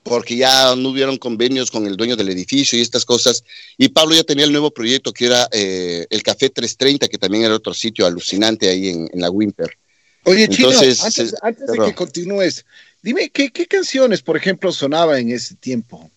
porque 0.03 0.35
ya 0.35 0.75
no 0.75 0.89
hubieron 0.89 1.17
convenios 1.17 1.69
con 1.69 1.85
el 1.85 1.95
dueño 1.95 2.15
del 2.15 2.29
edificio 2.29 2.77
y 2.77 2.81
estas 2.81 3.05
cosas. 3.05 3.43
Y 3.77 3.89
Pablo 3.89 4.15
ya 4.15 4.23
tenía 4.23 4.45
el 4.45 4.51
nuevo 4.51 4.71
proyecto 4.71 5.13
que 5.13 5.27
era 5.27 5.47
eh, 5.51 6.07
el 6.09 6.23
Café 6.23 6.49
330, 6.49 7.07
que 7.07 7.17
también 7.19 7.43
era 7.43 7.55
otro 7.55 7.73
sitio 7.75 8.07
alucinante 8.07 8.67
ahí 8.67 8.89
en, 8.89 9.09
la 9.13 9.29
Wimper. 9.29 9.77
Oye, 10.23 10.45
Entonces, 10.45 10.97
Chino, 10.97 11.05
antes, 11.05 11.35
antes 11.43 11.67
de 11.67 11.79
que 11.79 11.95
continúes, 11.95 12.65
dime, 13.03 13.29
¿qué, 13.29 13.51
¿qué, 13.51 13.67
canciones, 13.67 14.21
por 14.23 14.35
ejemplo, 14.35 14.71
sonaba 14.71 15.19
en 15.19 15.31
ese 15.31 15.55
tiempo? 15.55 16.09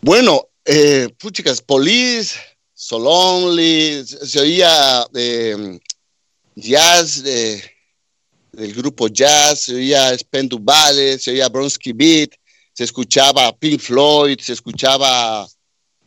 Bueno, 0.00 0.48
eh, 0.68 1.08
chicas, 1.32 1.60
Police, 1.60 2.38
So 2.74 2.98
Lonely, 2.98 4.04
se 4.06 4.40
oía 4.40 5.06
eh, 5.14 5.80
jazz, 6.54 7.22
de 7.22 7.62
del 8.52 8.74
grupo 8.74 9.08
jazz, 9.08 9.62
se 9.62 9.74
oía 9.74 10.16
Spendu 10.16 10.58
Ballet, 10.58 11.18
se 11.18 11.30
oía 11.30 11.48
Bronsky 11.48 11.92
Beat, 11.92 12.30
se 12.72 12.84
escuchaba 12.84 13.56
Pink 13.56 13.80
Floyd, 13.80 14.38
se 14.40 14.52
escuchaba... 14.52 15.46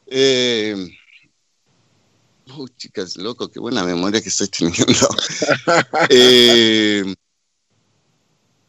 Eh, 0.08 0.76
chicas, 2.78 3.16
loco, 3.16 3.50
qué 3.50 3.60
buena 3.60 3.84
memoria 3.84 4.22
que 4.22 4.30
estoy 4.30 4.48
teniendo. 4.48 4.84
Eh, 6.10 7.16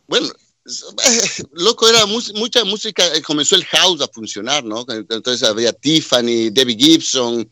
bueno, 0.07 0.29
loco, 1.53 1.89
era 1.89 2.07
mucha 2.07 2.65
música, 2.65 3.05
eh, 3.15 3.23
comenzó 3.23 3.57
el 3.57 3.65
house 3.65 4.01
a 4.01 4.09
funcionar, 4.09 4.65
¿no? 4.65 4.85
Entonces 4.89 5.43
había 5.43 5.73
Tiffany, 5.73 6.51
Debbie 6.51 6.77
Gibson, 6.77 7.51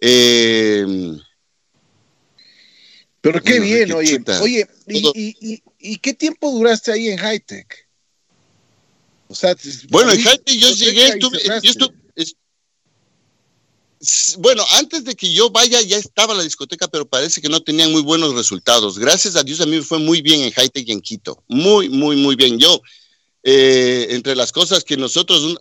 eh, 0.00 1.16
pero 3.24 3.42
qué 3.42 3.58
bien, 3.58 3.90
oye. 3.92 4.22
Oye, 4.42 4.68
y, 4.86 5.96
qué 5.96 6.12
tiempo 6.12 6.50
duraste 6.50 6.92
ahí 6.92 7.08
en 7.08 7.18
Hightech? 7.18 7.88
O 9.28 9.34
sea, 9.34 9.56
bueno, 9.88 10.12
en 10.12 10.20
Hightech 10.20 10.58
yo 10.58 10.70
llegué, 10.72 11.06
estuve, 11.06 11.38
bueno, 14.38 14.64
antes 14.72 15.04
de 15.04 15.14
que 15.14 15.32
yo 15.32 15.50
vaya 15.50 15.80
ya 15.82 15.96
estaba 15.96 16.34
la 16.34 16.42
discoteca, 16.42 16.88
pero 16.88 17.08
parece 17.08 17.40
que 17.40 17.48
no 17.48 17.60
tenían 17.60 17.92
muy 17.92 18.02
buenos 18.02 18.34
resultados. 18.34 18.98
Gracias 18.98 19.36
a 19.36 19.42
Dios 19.42 19.60
a 19.60 19.66
mí 19.66 19.76
me 19.76 19.82
fue 19.82 19.98
muy 19.98 20.22
bien 20.22 20.42
en 20.42 20.52
Hightech 20.52 20.88
y 20.88 20.92
en 20.92 21.00
Quito. 21.00 21.42
Muy, 21.48 21.88
muy, 21.88 22.16
muy 22.16 22.36
bien. 22.36 22.58
Yo, 22.58 22.80
eh, 23.42 24.08
entre 24.10 24.34
las 24.34 24.52
cosas 24.52 24.84
que 24.84 24.96
nosotros, 24.96 25.56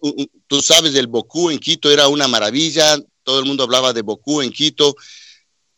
tú 0.47 0.61
sabes, 0.61 0.93
del 0.93 1.07
Bocú 1.07 1.49
en 1.49 1.59
Quito 1.59 1.91
era 1.91 2.07
una 2.07 2.27
maravilla. 2.27 2.97
Todo 3.23 3.39
el 3.39 3.45
mundo 3.45 3.63
hablaba 3.63 3.93
de 3.93 4.01
Bocú 4.01 4.41
en 4.41 4.51
Quito, 4.51 4.95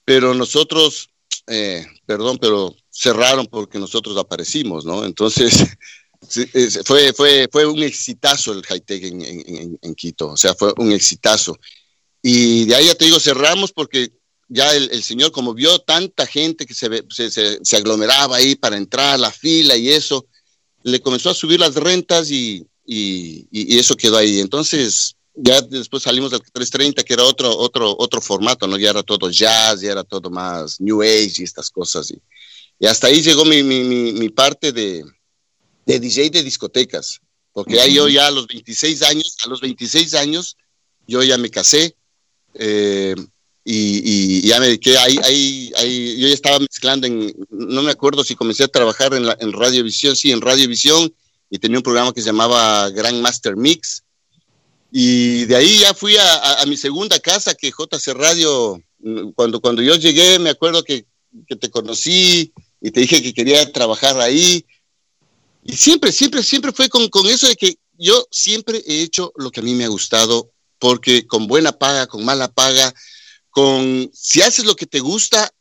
pero 0.04 0.34
nosotros 0.34 1.10
eh, 1.48 1.86
perdón, 2.06 2.38
pero 2.40 2.76
cerraron 2.90 3.46
porque 3.48 3.78
nosotros 3.78 4.18
aparecimos, 4.18 4.86
¿no? 4.86 5.06
Entonces, 5.06 5.78
fue, 6.86 7.14
fue, 7.14 7.48
fue 7.52 7.66
un 7.66 7.84
exitazo 7.84 8.54
el 8.54 8.64
high-tech 8.64 9.04
en, 9.04 9.96
Quito, 9.96 10.30
o 10.30 10.38
sea, 10.38 10.56
fue 10.56 10.74
un 10.78 10.92
exitazo. 10.92 11.58
Y 12.28 12.66
de 12.66 12.74
ahí 12.74 12.88
ya 12.88 12.96
te 12.96 13.06
digo, 13.06 13.20
cerramos 13.20 13.72
porque 13.72 14.12
ya 14.48 14.76
el, 14.76 15.04
señor, 15.04 15.32
como 15.32 15.54
vio 15.54 15.78
tanta 15.78 16.26
gente 16.26 16.66
que 16.66 16.74
se, 16.74 16.90
se, 17.12 17.64
se, 17.64 17.78
aglomeraba 17.78 18.38
ahí 18.38 18.56
para 18.56 18.78
entrar 18.78 19.14
a 19.14 19.18
la 19.20 19.32
fila 19.32 19.78
y 19.78 19.90
eso, 19.90 20.26
le 20.82 21.00
comenzó 21.02 21.30
a 21.30 21.36
subir 21.36 21.60
las 21.60 21.76
rentas 21.76 22.32
y, 22.32 22.66
y, 22.84 23.48
y 23.52 23.78
eso 23.78 23.96
quedó 23.96 24.18
ahí. 24.18 24.40
Entonces, 24.40 25.16
ya 25.36 25.62
después 25.62 26.02
salimos 26.02 26.32
del 26.32 26.40
330, 26.40 27.04
que 27.04 27.14
era 27.14 27.26
otro, 27.26 27.56
otro, 27.56 27.96
otro 27.96 28.20
formato, 28.22 28.66
¿no? 28.66 28.76
Ya 28.80 28.90
era 28.90 29.04
todo 29.04 29.30
jazz, 29.30 29.82
ya 29.82 29.92
era 29.92 30.04
todo 30.04 30.32
más 30.32 30.82
New 30.82 31.04
Age 31.04 31.34
y 31.38 31.44
estas 31.44 31.70
cosas. 31.70 32.10
Y, 32.10 32.20
y 32.80 32.88
hasta 32.88 33.06
ahí 33.06 33.22
llegó 33.22 33.46
mi, 33.46 33.62
mi, 33.62 33.84
mi, 33.84 34.30
parte 34.30 34.72
de, 34.72 35.06
de, 35.86 36.00
DJ 36.00 36.32
de 36.32 36.42
discotecas, 36.42 37.22
porque 37.54 37.80
ahí 37.80 37.94
yo 37.94 38.08
ya 38.10 38.26
a 38.26 38.32
los 38.32 38.48
26 38.48 39.04
años, 39.04 39.38
a 39.46 39.48
los 39.48 39.62
26 39.62 40.16
años, 40.16 40.58
yo 41.06 41.22
ya 41.22 41.38
me 41.38 41.52
casé 41.52 41.96
eh, 42.56 43.16
y, 43.64 44.42
y, 44.44 44.48
ya 44.48 44.60
me 44.60 44.68
dediqué, 44.68 44.98
ahí, 44.98 45.18
ahí, 45.24 45.72
ahí, 45.78 46.18
yo 46.20 46.28
ya 46.28 46.34
estaba 46.34 46.60
mezclando 46.60 47.08
en, 47.08 47.34
no 47.50 47.82
me 47.82 47.92
acuerdo 47.92 48.24
si 48.24 48.36
comencé 48.36 48.64
a 48.64 48.68
trabajar 48.68 49.14
en, 49.14 49.26
la, 49.26 49.36
en 49.40 49.54
Radiovisión, 49.54 50.16
sí, 50.16 50.32
en 50.32 50.42
Radiovisión, 50.42 51.14
y 51.50 51.58
tenía 51.58 51.80
un 51.80 51.84
programa 51.84 52.14
que 52.14 52.22
se 52.22 52.28
llamaba 52.28 52.90
Grand 52.92 53.22
Master 53.22 53.56
Mix, 53.56 54.04
y 54.98 55.44
de 55.44 55.58
ahí 55.58 55.80
ya 55.80 55.94
fui 55.94 56.16
a, 56.16 56.64
mi 56.68 56.78
segunda 56.78 57.20
casa, 57.20 57.54
que 57.54 57.70
JC 57.70 58.14
Radio, 58.14 58.82
cuando, 59.36 59.60
cuando 59.60 59.82
yo 59.82 59.96
llegué, 59.96 60.40
me 60.40 60.52
acuerdo 60.52 60.84
que, 60.84 61.06
te 61.60 61.70
conocí 61.70 62.54
y 62.80 62.92
te 62.92 63.02
dije 63.02 63.22
que 63.22 63.34
quería 63.34 63.70
trabajar 63.74 64.18
ahí. 64.22 64.66
Y 65.66 65.76
siempre, 65.76 66.14
siempre, 66.14 66.44
siempre 66.44 66.72
fue 66.72 66.88
con, 66.88 67.10
con 67.10 67.26
eso 67.26 67.46
de 67.46 67.58
que 67.58 67.78
yo 67.98 68.26
siempre 68.32 68.82
he 68.88 69.02
hecho 69.02 69.34
lo 69.36 69.52
que 69.52 69.60
a 69.60 69.64
mí 69.64 69.74
me 69.74 69.84
ha 69.84 69.90
gustado, 69.90 70.50
porque 70.86 71.26
con 71.26 71.48
buena 71.48 71.72
paga, 71.72 72.06
con 72.06 72.24
mala 72.24 72.54
paga, 72.54 72.94
con 73.50 74.08
si 74.14 74.44
haces 74.44 74.66
lo 74.66 74.76
que 74.76 74.86
te 74.86 75.00
gusta, 75.00 75.52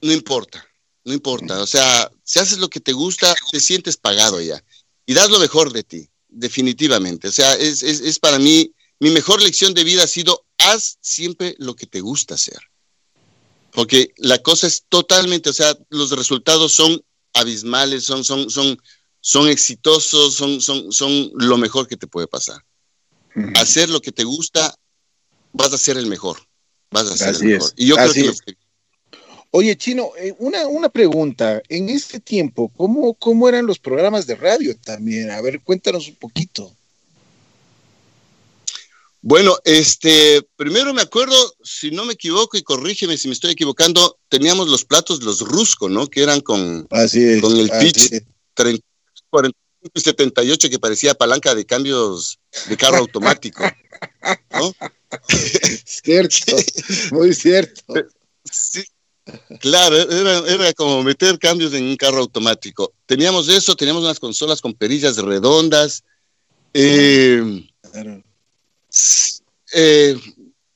no 0.00 0.10
importa, 0.10 0.66
no 1.04 1.12
importa. 1.12 1.60
O 1.60 1.66
sea, 1.66 2.10
si 2.24 2.38
haces 2.38 2.56
lo 2.56 2.70
que 2.70 2.80
te 2.80 2.94
gusta, 2.94 3.36
te 3.52 3.60
sientes 3.60 3.98
pagado 3.98 4.40
ya. 4.40 4.64
Y 5.04 5.12
das 5.12 5.28
lo 5.28 5.38
mejor 5.38 5.70
de 5.74 5.82
ti, 5.82 6.08
definitivamente. 6.30 7.28
O 7.28 7.30
sea, 7.30 7.52
es, 7.56 7.82
es, 7.82 8.18
para 8.18 8.38
mí, 8.38 8.72
mi 9.00 9.10
mejor 9.10 9.42
lección 9.42 9.74
de 9.74 9.84
vida 9.84 10.04
ha 10.04 10.06
sido, 10.06 10.46
haz 10.56 10.96
siempre 11.02 11.54
lo 11.58 11.76
que 11.76 11.84
te 11.84 12.00
gusta 12.00 12.36
hacer. 12.36 12.58
Porque 13.70 14.14
la 14.16 14.38
cosa 14.38 14.66
es 14.66 14.86
totalmente, 14.88 15.50
o 15.50 15.52
sea, 15.52 15.76
los 15.90 16.10
resultados 16.12 16.72
son 16.72 17.04
abismales, 17.34 18.04
son, 18.04 18.24
son, 18.24 18.48
son, 18.48 18.80
son 19.20 19.50
exitosos, 19.50 20.32
son, 20.32 20.62
son, 20.62 20.90
son 20.90 21.32
lo 21.34 21.58
mejor 21.58 21.86
que 21.86 21.98
te 21.98 22.06
puede 22.06 22.26
pasar. 22.26 22.64
Hacer 23.56 23.88
lo 23.90 24.00
que 24.00 24.12
te 24.12 24.24
gusta, 24.24 24.74
vas 25.52 25.72
a 25.72 25.78
ser 25.78 25.96
el 25.96 26.06
mejor. 26.06 26.38
Vas 26.90 27.06
a 27.06 27.16
ser 27.16 27.34
el 27.36 27.44
mejor. 27.44 27.72
Y 27.76 27.86
yo 27.86 27.96
creo 27.96 28.12
que, 28.12 28.56
Oye, 29.52 29.76
Chino, 29.76 30.12
eh, 30.16 30.34
una, 30.38 30.66
una 30.68 30.88
pregunta. 30.88 31.60
En 31.68 31.88
este 31.88 32.20
tiempo, 32.20 32.70
¿cómo, 32.76 33.14
¿cómo 33.14 33.48
eran 33.48 33.66
los 33.66 33.80
programas 33.80 34.26
de 34.26 34.36
radio 34.36 34.76
también? 34.76 35.30
A 35.30 35.40
ver, 35.40 35.60
cuéntanos 35.62 36.06
un 36.08 36.14
poquito. 36.14 36.72
Bueno, 39.22 39.58
este, 39.64 40.40
primero 40.56 40.94
me 40.94 41.02
acuerdo, 41.02 41.36
si 41.62 41.90
no 41.90 42.04
me 42.04 42.14
equivoco, 42.14 42.56
y 42.56 42.62
corrígeme 42.62 43.18
si 43.18 43.28
me 43.28 43.34
estoy 43.34 43.50
equivocando, 43.50 44.18
teníamos 44.28 44.68
los 44.68 44.84
platos, 44.84 45.22
los 45.22 45.40
Rusco, 45.40 45.90
¿no? 45.90 46.06
Que 46.06 46.22
eran 46.22 46.40
con, 46.40 46.86
con 46.86 47.56
el 47.58 47.70
pitch 47.80 48.22
45 48.54 49.52
y 49.52 49.69
78 49.94 50.70
que 50.70 50.78
parecía 50.78 51.14
palanca 51.14 51.54
de 51.54 51.64
cambios 51.64 52.38
de 52.68 52.76
carro 52.76 52.98
automático. 52.98 53.62
¿no? 54.52 54.74
Cierto, 55.84 56.56
muy 57.12 57.34
cierto. 57.34 57.82
Sí, 58.44 58.84
claro, 59.60 59.96
era, 59.96 60.38
era, 60.48 60.72
como 60.74 61.02
meter 61.02 61.38
cambios 61.38 61.72
en 61.74 61.84
un 61.84 61.96
carro 61.96 62.18
automático. 62.18 62.92
Teníamos 63.06 63.48
eso, 63.48 63.74
teníamos 63.76 64.02
unas 64.02 64.20
consolas 64.20 64.60
con 64.60 64.74
perillas 64.74 65.16
redondas. 65.16 66.04
Eh, 66.74 67.68
claro. 67.90 68.22
Eh, 69.72 70.16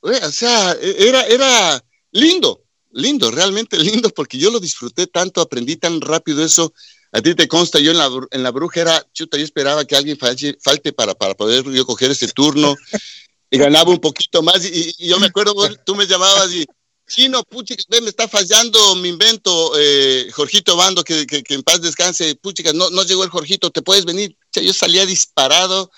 o 0.01 0.33
sea, 0.33 0.73
era, 0.81 1.23
era 1.23 1.85
lindo, 2.13 2.63
lindo, 2.93 3.31
realmente 3.31 3.79
lindo, 3.79 4.11
porque 4.11 4.39
yo 4.39 4.51
lo 4.51 4.61
disfruté 4.61 5.07
tanto, 5.07 5.41
aprendí 5.41 5.77
tan 5.77 6.01
rápido 6.01 6.45
eso. 6.45 6.73
A 7.15 7.23
ti 7.23 7.33
te 7.37 7.47
consta, 7.47 7.79
yo 7.79 7.93
en 7.93 7.99
la, 7.99 8.11
en 8.33 8.43
la 8.43 8.51
bruja 8.51 8.81
era, 8.81 9.07
chuta, 9.13 9.37
yo 9.37 9.45
esperaba 9.45 9.85
que 9.85 9.95
alguien 9.95 10.19
falte, 10.19 10.59
falte 10.61 10.93
para, 10.93 11.15
para 11.15 11.35
poder 11.35 11.63
yo 11.71 11.87
coger 11.87 12.11
ese 12.11 12.27
turno 12.27 12.75
y 13.51 13.57
ganaba 13.57 13.91
un 13.91 14.01
poquito 14.01 14.43
más. 14.43 14.65
Y, 14.65 14.93
yo 14.99 15.21
me 15.21 15.29
acuerdo, 15.29 15.55
tú 15.87 15.95
me 15.95 16.09
llamabas 16.09 16.53
y, 16.53 16.67
chino, 17.09 17.45
puchicas, 17.45 17.87
me 18.03 18.09
está 18.09 18.27
fallando 18.27 18.97
mi 18.97 19.11
invento, 19.11 19.75
eh, 19.79 20.29
Jorgito 20.33 20.77
Bando, 20.77 21.05
que, 21.05 21.25
que, 21.25 21.45
en 21.55 21.63
paz 21.63 21.81
descanse, 21.81 22.35
puchicas, 22.35 22.75
no, 22.75 22.91
no 22.91 23.05
llegó 23.05 23.23
el 23.23 23.31
Jorgito, 23.31 23.71
¿te 23.71 23.83
puedes 23.83 24.05
venir? 24.05 24.37
yo 24.53 24.73
salía 24.73 25.07
disparado 25.07 25.93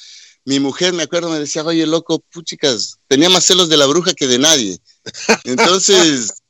mi 0.45 0.61
mujer, 0.61 0.93
me 0.93 1.05
acuerdo, 1.05 1.31
me 1.31 1.39
decía, 1.39 1.65
oye, 1.65 1.87
loco, 1.87 2.19
puchicas, 2.31 2.99
tenía 3.09 3.31
más 3.31 3.45
celos 3.47 3.71
de 3.71 3.79
la 3.79 3.87
bruja 3.87 4.13
que 4.13 4.27
de 4.27 4.39
nadie. 4.39 4.79
Entonces, 5.45 6.43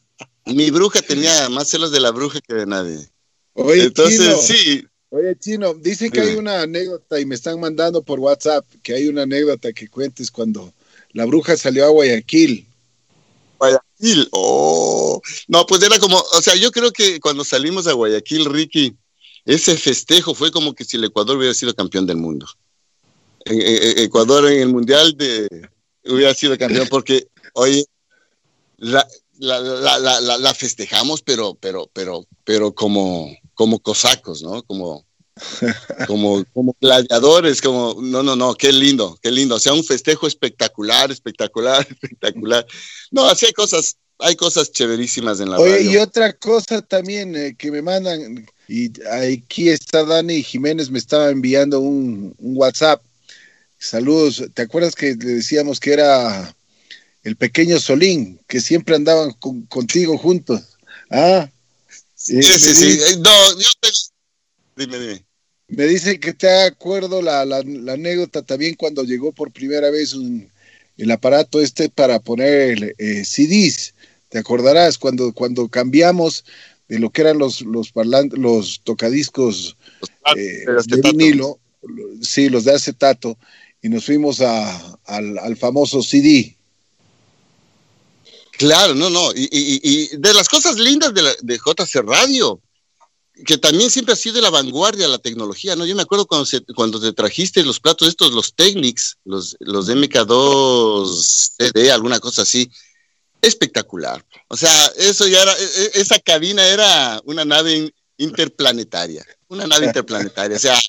mi 0.46 0.70
bruja 0.70 1.02
tenía 1.02 1.50
más 1.50 1.68
celos 1.68 1.90
de 1.90 2.00
la 2.00 2.12
bruja 2.12 2.40
que 2.40 2.54
de 2.54 2.64
nadie. 2.64 3.10
Oye, 3.56 3.84
Entonces, 3.84 4.42
sí. 4.42 4.86
Oye, 5.10 5.36
Chino, 5.38 5.74
dicen 5.74 6.10
que 6.10 6.20
hay 6.20 6.36
una 6.36 6.62
anécdota 6.62 7.18
y 7.18 7.24
me 7.24 7.34
están 7.34 7.58
mandando 7.60 8.02
por 8.02 8.20
WhatsApp 8.20 8.66
que 8.82 8.94
hay 8.94 9.08
una 9.08 9.22
anécdota 9.22 9.72
que 9.72 9.88
cuentes 9.88 10.30
cuando 10.30 10.72
la 11.12 11.24
bruja 11.24 11.56
salió 11.56 11.86
a 11.86 11.88
Guayaquil. 11.88 12.66
Guayaquil, 13.58 14.28
oh, 14.32 15.22
no, 15.48 15.64
pues 15.64 15.82
era 15.82 15.98
como, 15.98 16.18
o 16.18 16.42
sea, 16.42 16.54
yo 16.56 16.70
creo 16.70 16.92
que 16.92 17.20
cuando 17.20 17.44
salimos 17.44 17.86
a 17.86 17.92
Guayaquil, 17.92 18.44
Ricky, 18.46 18.94
ese 19.46 19.76
festejo 19.76 20.34
fue 20.34 20.50
como 20.50 20.74
que 20.74 20.84
si 20.84 20.96
el 20.96 21.04
Ecuador 21.04 21.38
hubiera 21.38 21.54
sido 21.54 21.74
campeón 21.74 22.06
del 22.06 22.16
mundo. 22.16 22.46
Ecuador 23.46 24.50
en 24.50 24.60
el 24.60 24.68
Mundial 24.68 25.16
de, 25.16 25.48
hubiera 26.04 26.34
sido 26.34 26.58
campeón 26.58 26.88
porque, 26.90 27.28
oye, 27.54 27.86
la, 28.76 29.06
la, 29.38 29.60
la, 29.60 30.20
la, 30.20 30.54
festejamos, 30.54 31.22
pero, 31.22 31.54
pero, 31.54 31.88
pero, 31.92 32.26
pero 32.44 32.74
como, 32.74 33.30
como 33.56 33.80
cosacos, 33.80 34.44
¿no? 34.44 34.62
Como, 34.62 35.04
como, 36.06 36.44
como 36.54 36.76
gladiadores, 36.80 37.60
como, 37.60 38.00
no, 38.00 38.22
no, 38.22 38.36
no, 38.36 38.54
qué 38.54 38.72
lindo, 38.72 39.18
qué 39.20 39.32
lindo. 39.32 39.56
O 39.56 39.58
sea, 39.58 39.72
un 39.72 39.82
festejo 39.82 40.28
espectacular, 40.28 41.10
espectacular, 41.10 41.84
espectacular. 41.90 42.64
No, 43.10 43.26
así 43.26 43.46
hay 43.46 43.52
cosas, 43.52 43.96
hay 44.20 44.36
cosas 44.36 44.70
chéverísimas 44.70 45.40
en 45.40 45.50
la 45.50 45.58
Oye, 45.58 45.82
y 45.82 45.96
otra 45.96 46.32
cosa 46.32 46.80
también 46.80 47.34
eh, 47.34 47.56
que 47.58 47.72
me 47.72 47.82
mandan, 47.82 48.46
y 48.68 48.92
aquí 49.08 49.70
está 49.70 50.04
Dani 50.04 50.44
Jiménez, 50.44 50.88
me 50.88 51.00
estaba 51.00 51.30
enviando 51.30 51.80
un, 51.80 52.32
un 52.38 52.56
WhatsApp 52.56 53.02
Saludos. 53.78 54.42
¿Te 54.54 54.62
acuerdas 54.62 54.94
que 54.94 55.14
le 55.14 55.34
decíamos 55.34 55.80
que 55.80 55.92
era 55.92 56.54
el 57.22 57.36
pequeño 57.36 57.78
Solín, 57.78 58.40
que 58.46 58.60
siempre 58.60 58.96
andaban 58.96 59.32
contigo 59.68 60.16
juntos? 60.18 60.78
Ah. 61.10 61.48
Sí, 62.26 62.42
sí, 62.42 62.74
sí. 62.74 63.16
No, 63.20 63.58
yo 63.58 63.68
tengo... 63.80 63.96
Dime, 64.76 64.98
dime. 64.98 65.26
Me 65.68 65.84
dice 65.84 66.20
que 66.20 66.32
te 66.32 66.48
acuerdo 66.62 67.22
la, 67.22 67.44
la, 67.44 67.58
anécdota 67.58 68.42
también 68.42 68.74
cuando 68.74 69.02
llegó 69.02 69.32
por 69.32 69.52
primera 69.52 69.90
vez 69.90 70.14
el 70.96 71.10
aparato 71.10 71.60
este 71.60 71.88
para 71.88 72.20
poner 72.20 72.94
eh, 72.98 73.24
CDs. 73.24 73.94
¿Te 74.28 74.38
acordarás 74.38 74.98
cuando, 74.98 75.32
cuando 75.32 75.68
cambiamos 75.68 76.44
de 76.88 76.98
lo 76.98 77.10
que 77.10 77.22
eran 77.22 77.38
los, 77.38 77.62
los, 77.62 77.92
los 78.32 78.80
tocadiscos 78.84 79.76
eh, 80.36 80.64
de 80.86 81.00
vinilo? 81.02 81.58
Sí, 82.22 82.48
los 82.48 82.64
de 82.64 82.74
acetato 82.74 83.36
y 83.82 83.88
nos 83.88 84.04
fuimos 84.04 84.40
a, 84.40 84.98
al, 85.04 85.56
famoso 85.56 86.02
CD. 86.02 86.55
Claro, 88.58 88.94
no, 88.94 89.10
no. 89.10 89.32
Y, 89.32 89.48
y, 89.50 90.16
de 90.16 90.34
las 90.34 90.48
cosas 90.48 90.76
lindas 90.78 91.12
de, 91.12 91.22
de, 91.42 91.58
JC 91.58 92.02
Radio, 92.02 92.60
que 93.44 93.58
también 93.58 93.90
siempre 93.90 94.14
ha 94.14 94.16
sido 94.16 94.36
de 94.36 94.42
la 94.42 94.50
vanguardia 94.50 95.06
de 95.06 95.12
la 95.12 95.18
tecnología, 95.18 95.76
¿no? 95.76 95.84
Yo 95.84 95.94
me 95.94 96.02
acuerdo 96.02 96.26
cuando, 96.26 96.48
cuando 96.74 97.00
te 97.00 97.12
trajiste 97.12 97.62
los 97.62 97.80
platos 97.80 98.08
estos, 98.08 98.32
los 98.32 98.54
Technics, 98.54 99.18
los, 99.24 99.56
los 99.60 99.88
MK2 99.88 101.54
CD, 101.58 101.90
alguna 101.90 102.18
cosa 102.18 102.42
así, 102.42 102.70
espectacular. 103.42 104.24
O 104.48 104.56
sea, 104.56 104.86
eso 104.96 105.26
ya 105.26 105.42
era, 105.42 105.52
e, 105.52 105.64
e, 105.64 105.90
esa 105.94 106.18
cabina 106.18 106.66
era 106.66 107.20
una 107.24 107.44
nave 107.44 107.92
interplanetaria, 108.16 109.24
una 109.48 109.66
nave 109.66 109.86
interplanetaria. 109.86 110.56
O 110.56 110.60
sea, 110.60 110.80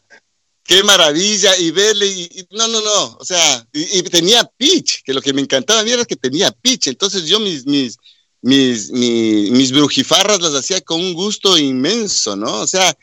qué 0.67 0.83
maravilla, 0.83 1.57
y 1.57 1.71
verle, 1.71 2.05
y, 2.07 2.45
no, 2.51 2.67
no, 2.67 2.81
no, 2.81 3.17
o 3.17 3.25
sea, 3.25 3.65
y, 3.71 4.03
tenía 4.03 4.43
pitch, 4.43 5.01
que 5.01 5.13
lo 5.13 5.21
que 5.21 5.31
me 5.31 5.41
encantaba 5.41 5.79
a 5.79 5.83
mí 5.83 5.91
era 5.91 6.03
que 6.03 6.17
tenía 6.17 6.51
pitch, 6.51 6.87
entonces 6.87 7.25
yo 7.25 7.39
mis, 7.39 7.65
mis, 7.65 7.97
mis, 8.41 8.91
mis, 8.91 9.71
brujifarras 9.71 10.41
las 10.41 10.53
hacía 10.53 10.81
con 10.81 10.99
un 10.99 11.13
gusto 11.13 11.57
inmenso, 11.57 12.35
¿no? 12.35 12.59
O 12.59 12.67
sea, 12.67 12.95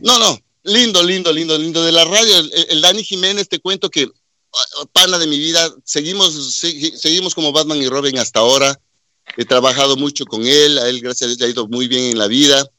no, 0.00 0.20
no, 0.20 0.38
lindo, 0.62 1.02
lindo, 1.02 1.32
lindo, 1.32 1.58
lindo. 1.58 1.82
De 1.82 1.90
la 1.90 2.04
radio, 2.04 2.38
el, 2.68 2.80
Dani 2.80 3.02
Jiménez, 3.02 3.48
te 3.48 3.58
cuento 3.58 3.90
que, 3.90 4.06
oh, 4.06 4.86
pana 4.92 5.18
de 5.18 5.26
mi 5.26 5.38
vida, 5.40 5.68
seguimos, 5.84 6.60
seguimos 6.60 7.34
como 7.34 7.50
Batman 7.50 7.82
y 7.82 7.88
Robin 7.88 8.18
hasta 8.18 8.38
ahora, 8.38 8.80
he 9.36 9.44
trabajado 9.44 9.96
mucho 9.96 10.24
con 10.26 10.46
él, 10.46 10.78
a 10.78 10.88
él 10.88 11.00
gracias 11.00 11.22
a 11.22 11.26
Dios 11.26 11.40
le 11.40 11.46
ha 11.46 11.50
ido 11.50 11.66
muy 11.66 11.88
bien 11.88 12.04
en 12.04 12.18
la 12.18 12.28
vida, 12.28 12.70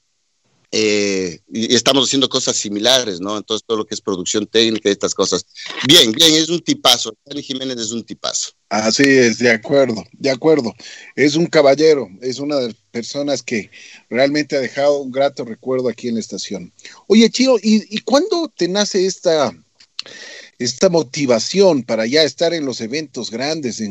eh, 0.71 1.39
y 1.51 1.75
estamos 1.75 2.07
haciendo 2.07 2.29
cosas 2.29 2.55
similares, 2.55 3.19
¿no? 3.19 3.37
Entonces, 3.37 3.65
todo 3.67 3.77
lo 3.77 3.85
que 3.85 3.93
es 3.93 4.01
producción 4.01 4.47
técnica 4.47 4.87
y 4.87 4.93
estas 4.93 5.13
cosas. 5.13 5.45
Bien, 5.85 6.11
bien, 6.11 6.33
es 6.33 6.49
un 6.49 6.61
tipazo. 6.61 7.13
Dani 7.25 7.43
Jiménez 7.43 7.77
es 7.77 7.91
un 7.91 8.03
tipazo. 8.03 8.51
Así 8.69 9.03
es, 9.03 9.39
de 9.39 9.51
acuerdo, 9.51 10.03
de 10.13 10.29
acuerdo. 10.29 10.73
Es 11.15 11.35
un 11.35 11.47
caballero, 11.47 12.07
es 12.21 12.39
una 12.39 12.55
de 12.55 12.67
las 12.67 12.75
personas 12.91 13.43
que 13.43 13.69
realmente 14.09 14.55
ha 14.55 14.61
dejado 14.61 14.99
un 14.99 15.11
grato 15.11 15.43
recuerdo 15.43 15.89
aquí 15.89 16.07
en 16.07 16.15
la 16.15 16.21
estación. 16.21 16.71
Oye, 17.07 17.29
Chino, 17.29 17.57
¿y, 17.61 17.93
y 17.93 17.99
cuándo 17.99 18.49
te 18.55 18.69
nace 18.69 19.05
esta, 19.05 19.53
esta 20.57 20.89
motivación 20.89 21.83
para 21.83 22.05
ya 22.05 22.23
estar 22.23 22.53
en 22.53 22.65
los 22.65 22.81
eventos 22.81 23.29
grandes, 23.29 23.83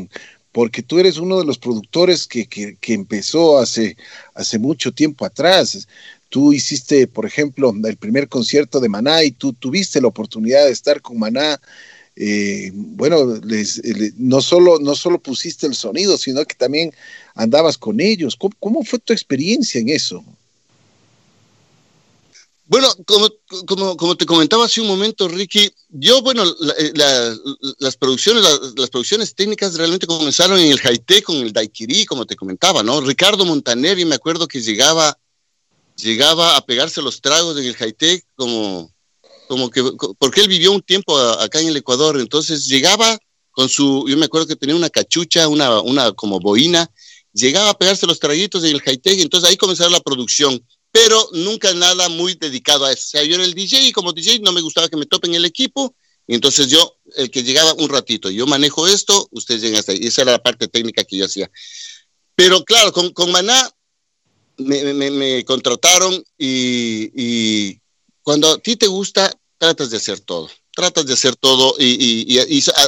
porque 0.53 0.83
tú 0.83 0.99
eres 0.99 1.19
uno 1.19 1.39
de 1.39 1.45
los 1.45 1.59
productores 1.59 2.27
que, 2.27 2.47
que, 2.47 2.77
que, 2.77 2.95
empezó 2.95 3.59
hace, 3.59 3.97
hace 4.35 4.59
mucho 4.59 4.93
tiempo 4.93 5.25
atrás. 5.25 5.87
Tú 6.31 6.53
hiciste, 6.53 7.09
por 7.09 7.27
ejemplo, 7.27 7.75
el 7.85 7.97
primer 7.97 8.29
concierto 8.29 8.79
de 8.79 8.89
Maná 8.89 9.25
y 9.25 9.33
tú 9.33 9.53
tuviste 9.53 10.01
la 10.01 10.09
oportunidad 10.09 10.65
de 10.65 10.71
estar 10.71 11.03
con 11.03 11.19
Maná. 11.19 11.61
Eh, 12.15 12.71
bueno, 12.73 13.37
les, 13.45 13.83
no, 14.17 14.41
solo, 14.41 14.79
no 14.79 14.95
solo 14.95 15.21
pusiste 15.21 15.67
el 15.67 15.75
sonido, 15.75 16.17
sino 16.17 16.45
que 16.45 16.55
también 16.55 16.93
andabas 17.35 17.77
con 17.77 18.01
ellos. 18.01 18.37
¿Cómo, 18.37 18.85
fue 18.85 19.01
tu 19.01 19.13
experiencia 19.13 19.81
en 19.81 19.89
eso? 19.89 20.25
Bueno, 22.67 22.87
como, 23.05 23.29
como, 23.67 23.97
como, 23.97 24.17
te 24.17 24.25
comentaba 24.25 24.67
hace 24.67 24.81
un 24.81 24.87
momento, 24.87 25.27
Ricky, 25.27 25.73
yo, 25.89 26.23
bueno, 26.23 26.45
eh, 26.79 26.93
las 27.81 27.97
producciones, 27.97 28.45
las, 28.77 28.91
producciones 28.91 29.35
técnicas 29.35 29.75
realmente 29.75 30.07
comenzaron 30.07 30.61
en 30.61 30.71
el 30.71 30.81
Haití 30.85 31.23
con 31.23 31.35
el 31.39 31.53
Daiquiri, 31.53 32.07
como 32.07 32.25
te 32.25 32.37
comentaba, 32.37 32.85
¿no? 32.85 33.01
Ricardo 33.01 33.45
Montaneri, 33.45 34.05
me 34.05 34.15
acuerdo 34.15 34.47
que 34.47 34.61
llegaba, 34.61 35.19
llegaba 36.03 36.57
a 36.57 36.65
pegarse 36.65 37.03
los 37.03 37.21
tragos 37.21 37.59
en 37.59 37.65
el 37.65 37.77
Haití 37.79 38.23
como, 38.35 38.93
como 39.49 39.71
que, 39.71 39.83
porque 40.19 40.41
él 40.41 40.49
vivió 40.49 40.73
un 40.73 40.83
tiempo 40.83 41.19
acá 41.19 41.61
en 41.61 41.69
el 41.69 41.77
Ecuador, 41.77 42.19
entonces 42.19 42.67
llegaba 42.67 43.19
con 43.51 43.69
su, 43.69 44.07
yo 44.09 44.17
me 44.17 44.27
acuerdo 44.27 44.47
que 44.47 44.57
tenía 44.57 44.77
una 44.77 44.91
cachucha, 44.91 45.49
una, 45.49 45.81
una 45.81 46.13
como 46.13 46.41
boina, 46.41 46.91
llegaba 47.33 47.71
a 47.71 47.79
pegarse 47.79 48.07
los 48.07 48.21
traguitos 48.21 48.65
en 48.65 48.77
el 48.77 48.83
Haití, 48.85 49.21
entonces 49.21 49.49
ahí 49.49 49.57
comenzaba 49.57 49.91
la 49.91 50.01
producción 50.01 50.65
pero 50.93 51.29
nunca 51.33 51.73
nada 51.75 52.09
muy 52.09 52.35
dedicado 52.35 52.85
a 52.85 52.93
eso. 52.93 53.03
O 53.05 53.11
sea, 53.11 53.23
yo 53.23 53.37
era 53.37 53.45
el 53.45 53.55
DJ 53.55 53.89
y 53.89 53.93
como 53.93 54.13
DJ 54.13 54.41
no 54.41 54.53
me 54.53 54.61
gustaba 54.61 54.89
que 54.89 54.97
me 54.97 55.07
topen 55.07 55.35
el 55.35 55.45
equipo, 55.45 55.95
y 56.27 56.35
entonces 56.35 56.69
yo, 56.69 56.97
el 57.17 57.31
que 57.31 57.43
llegaba 57.43 57.75
un 57.75 57.89
ratito, 57.89 58.31
yo 58.31 58.47
manejo 58.47 58.87
esto, 58.87 59.29
ustedes 59.33 59.63
llegan 59.63 59.81
hasta 59.81 59.93
ahí. 59.93 59.99
Esa 60.03 60.23
era 60.23 60.33
la 60.33 60.43
parte 60.43 60.69
técnica 60.69 61.03
que 61.05 61.17
yo 61.17 61.27
hacía. 61.27 61.51
Pero 62.37 62.65
claro, 62.65 62.93
con, 62.93 63.11
con 63.13 63.33
Maná 63.33 63.69
me, 64.61 65.45
contrataron 65.45 66.23
y, 66.39 67.79
cuando 68.23 68.53
a 68.53 68.59
ti 68.59 68.77
te 68.77 68.87
gusta, 68.87 69.33
tratas 69.59 69.91
de 69.91 69.97
hacer 69.97 70.21
todo. 70.21 70.51
Tratas 70.73 71.07
de 71.07 71.15
hacer 71.15 71.37
todo 71.37 71.75
y, 71.79 72.39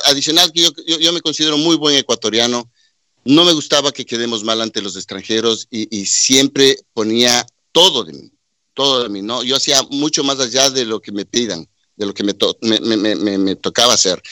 adicional 0.07 0.53
que 0.53 0.63
yo, 0.63 0.99
yo, 0.99 1.13
me 1.13 1.21
considero 1.21 1.57
muy 1.59 1.77
buen 1.77 1.97
ecuatoriano. 1.97 2.71
No 3.25 3.45
me 3.45 3.53
gustaba 3.53 3.93
que 3.93 4.07
quedemos 4.07 4.45
mal 4.45 4.61
ante 4.61 4.83
los 4.83 4.97
extranjeros 4.97 5.67
y 5.71 6.07
siempre 6.07 6.77
ponía 6.93 7.47
todo 7.73 8.05
de 8.05 8.13
mí, 8.13 8.31
todo 8.75 9.03
de 9.03 9.09
mí, 9.09 9.23
¿no? 9.23 9.43
Yo 9.43 9.57
hacía 9.57 9.83
mucho 9.91 10.23
más 10.25 10.39
allá 10.41 10.71
de 10.71 10.85
lo 10.85 11.01
que 11.01 11.13
me 11.13 11.25
pidan, 11.25 11.69
de 11.97 12.07
lo 12.07 12.15
que 12.15 12.25
me, 12.25 12.35
me 13.39 13.57
tocaba 13.57 13.95
hacer. 13.95 14.23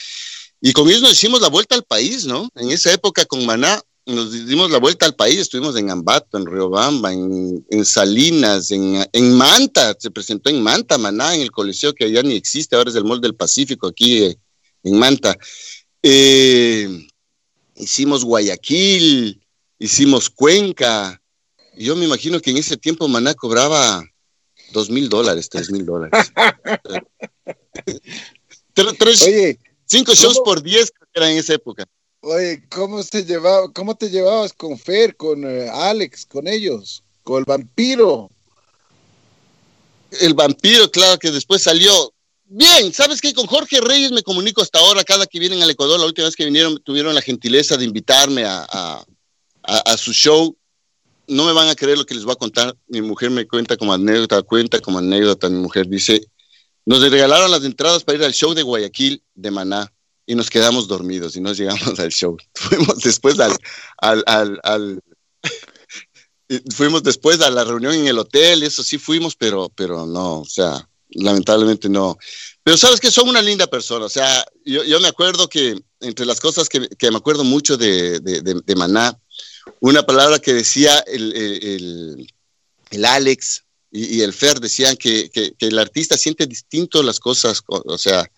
Y 0.61 0.73
con 0.73 0.87
ellos 0.87 1.01
nos 1.01 1.13
hicimos 1.13 1.41
la 1.41 1.49
vuelta 1.49 1.75
al 1.75 1.83
país, 1.83 2.25
¿no? 2.25 2.49
En 2.55 2.69
esa 2.69 2.93
época 2.93 3.25
con 3.25 3.45
Maná 3.45 3.81
nos 4.05 4.47
dimos 4.47 4.71
la 4.71 4.79
vuelta 4.79 5.05
al 5.05 5.15
país, 5.15 5.39
estuvimos 5.39 5.77
en 5.77 5.89
Ambato, 5.89 6.37
en 6.37 6.45
Riobamba, 6.45 7.13
en, 7.13 7.65
en 7.69 7.85
Salinas, 7.85 8.71
en, 8.71 9.05
en, 9.11 9.33
Manta, 9.33 9.95
se 9.97 10.11
presentó 10.11 10.49
en 10.49 10.61
Manta, 10.61 10.97
Maná, 10.97 11.35
en 11.35 11.41
el 11.41 11.51
coliseo 11.51 11.93
que 11.93 12.11
ya 12.11 12.23
ni 12.23 12.33
existe, 12.33 12.75
ahora 12.75 12.89
es 12.89 12.95
el 12.95 13.05
Mall 13.05 13.21
del 13.21 13.35
Pacífico, 13.35 13.87
aquí 13.87 14.23
eh, 14.23 14.37
en 14.83 14.97
Manta. 14.97 15.37
Eh, 16.01 17.07
hicimos 17.75 18.25
Guayaquil, 18.25 19.39
hicimos 19.77 20.29
Cuenca, 20.29 21.21
yo 21.77 21.95
me 21.95 22.05
imagino 22.05 22.39
que 22.39 22.51
en 22.51 22.57
ese 22.57 22.77
tiempo 22.77 23.07
Maná 23.07 23.33
cobraba 23.33 24.03
dos 24.73 24.89
mil 24.89 25.09
dólares, 25.09 25.49
tres 25.49 25.71
mil 25.71 25.85
dólares. 25.85 26.31
Oye, 29.27 29.59
cinco 29.85 30.13
shows 30.13 30.39
por 30.43 30.61
diez 30.61 30.91
era 31.13 31.29
en 31.29 31.37
esa 31.37 31.53
época. 31.53 31.85
Oye, 32.21 32.63
¿cómo 32.69 33.03
te, 33.03 33.25
llevaba, 33.25 33.71
cómo 33.73 33.95
te 33.95 34.09
llevabas 34.09 34.53
con 34.53 34.77
Fer, 34.77 35.15
con 35.15 35.43
uh, 35.43 35.71
Alex, 35.71 36.25
con 36.25 36.47
ellos, 36.47 37.03
con 37.23 37.39
el 37.39 37.45
vampiro? 37.45 38.29
El 40.19 40.33
vampiro, 40.33 40.89
claro, 40.91 41.17
que 41.17 41.31
después 41.31 41.63
salió. 41.63 42.13
Bien, 42.45 42.93
¿sabes 42.93 43.21
qué? 43.21 43.33
Con 43.33 43.47
Jorge 43.47 43.79
Reyes 43.81 44.11
me 44.11 44.23
comunico 44.23 44.61
hasta 44.61 44.79
ahora, 44.79 45.03
cada 45.03 45.25
que 45.25 45.39
vienen 45.39 45.63
al 45.63 45.69
Ecuador, 45.69 45.99
la 45.99 46.05
última 46.05 46.27
vez 46.27 46.35
que 46.35 46.45
vinieron, 46.45 46.81
tuvieron 46.83 47.15
la 47.15 47.21
gentileza 47.21 47.77
de 47.77 47.85
invitarme 47.85 48.43
a, 48.45 49.03
a 49.63 49.97
su 49.97 50.13
show 50.13 50.55
no 51.31 51.45
me 51.45 51.53
van 51.53 51.69
a 51.69 51.75
creer 51.75 51.97
lo 51.97 52.05
que 52.05 52.13
les 52.13 52.25
voy 52.25 52.33
a 52.33 52.35
contar. 52.35 52.75
Mi 52.87 53.01
mujer 53.01 53.29
me 53.29 53.47
cuenta 53.47 53.77
como 53.77 53.93
anécdota, 53.93 54.41
cuenta 54.41 54.79
como 54.79 54.99
anécdota. 54.99 55.49
Mi 55.49 55.59
mujer 55.59 55.87
dice, 55.87 56.21
nos 56.85 57.01
regalaron 57.01 57.49
las 57.49 57.63
entradas 57.63 58.03
para 58.03 58.17
ir 58.17 58.23
al 58.25 58.33
show 58.33 58.53
de 58.53 58.63
Guayaquil 58.63 59.23
de 59.33 59.51
Maná 59.51 59.91
y 60.31 60.35
nos 60.35 60.49
quedamos 60.49 60.87
dormidos 60.87 61.35
y 61.35 61.41
no 61.41 61.51
llegamos 61.51 61.99
al 61.99 62.09
show. 62.09 62.37
Fuimos 62.53 62.99
después 62.99 63.37
al, 63.37 63.53
al, 63.97 64.59
al, 64.63 65.03
fuimos 66.73 67.03
después 67.03 67.41
a 67.41 67.49
la 67.49 67.65
reunión 67.65 67.93
en 67.95 68.07
el 68.07 68.17
hotel, 68.17 68.63
eso 68.63 68.81
sí 68.81 68.97
fuimos, 68.97 69.35
pero, 69.35 69.67
pero 69.75 70.05
no, 70.05 70.39
o 70.39 70.45
sea, 70.45 70.87
lamentablemente 71.09 71.89
no. 71.89 72.17
Pero 72.63 72.77
sabes 72.77 73.01
que 73.01 73.11
son 73.11 73.27
una 73.27 73.41
linda 73.41 73.67
persona, 73.67 74.05
o 74.05 74.09
sea, 74.09 74.45
yo, 74.63 74.85
yo 74.85 75.01
me 75.01 75.09
acuerdo 75.09 75.49
que 75.49 75.77
entre 75.99 76.25
las 76.25 76.39
cosas 76.39 76.69
que, 76.69 76.87
que 76.87 77.11
me 77.11 77.17
acuerdo 77.17 77.43
mucho 77.43 77.75
de, 77.75 78.21
de, 78.21 78.41
de, 78.41 78.75
Maná, 78.77 79.19
una 79.81 80.03
palabra 80.03 80.39
que 80.39 80.53
decía 80.53 80.97
el, 81.07 81.35
el, 81.35 82.33
el 82.89 83.05
Alex 83.05 83.65
y, 83.91 84.21
el 84.21 84.31
Fer, 84.31 84.61
decían 84.61 84.95
que, 84.95 85.29
que, 85.29 85.53
el 85.59 85.77
artista 85.77 86.15
siente 86.15 86.47
distinto 86.47 87.03
las 87.03 87.19
cosas, 87.19 87.61
o, 87.67 87.97
sea, 87.97 88.29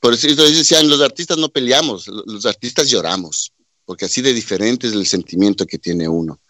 por 0.00 0.14
eso 0.14 0.26
decían, 0.26 0.88
los 0.88 1.00
artistas 1.02 1.36
no 1.36 1.50
peleamos, 1.50 2.08
los 2.08 2.46
artistas 2.46 2.88
lloramos, 2.88 3.52
porque 3.84 4.06
así 4.06 4.22
de 4.22 4.32
diferente 4.32 4.86
es 4.86 4.94
el 4.94 5.06
sentimiento 5.06 5.66
que 5.66 5.78
tiene 5.78 6.08
uno. 6.08 6.40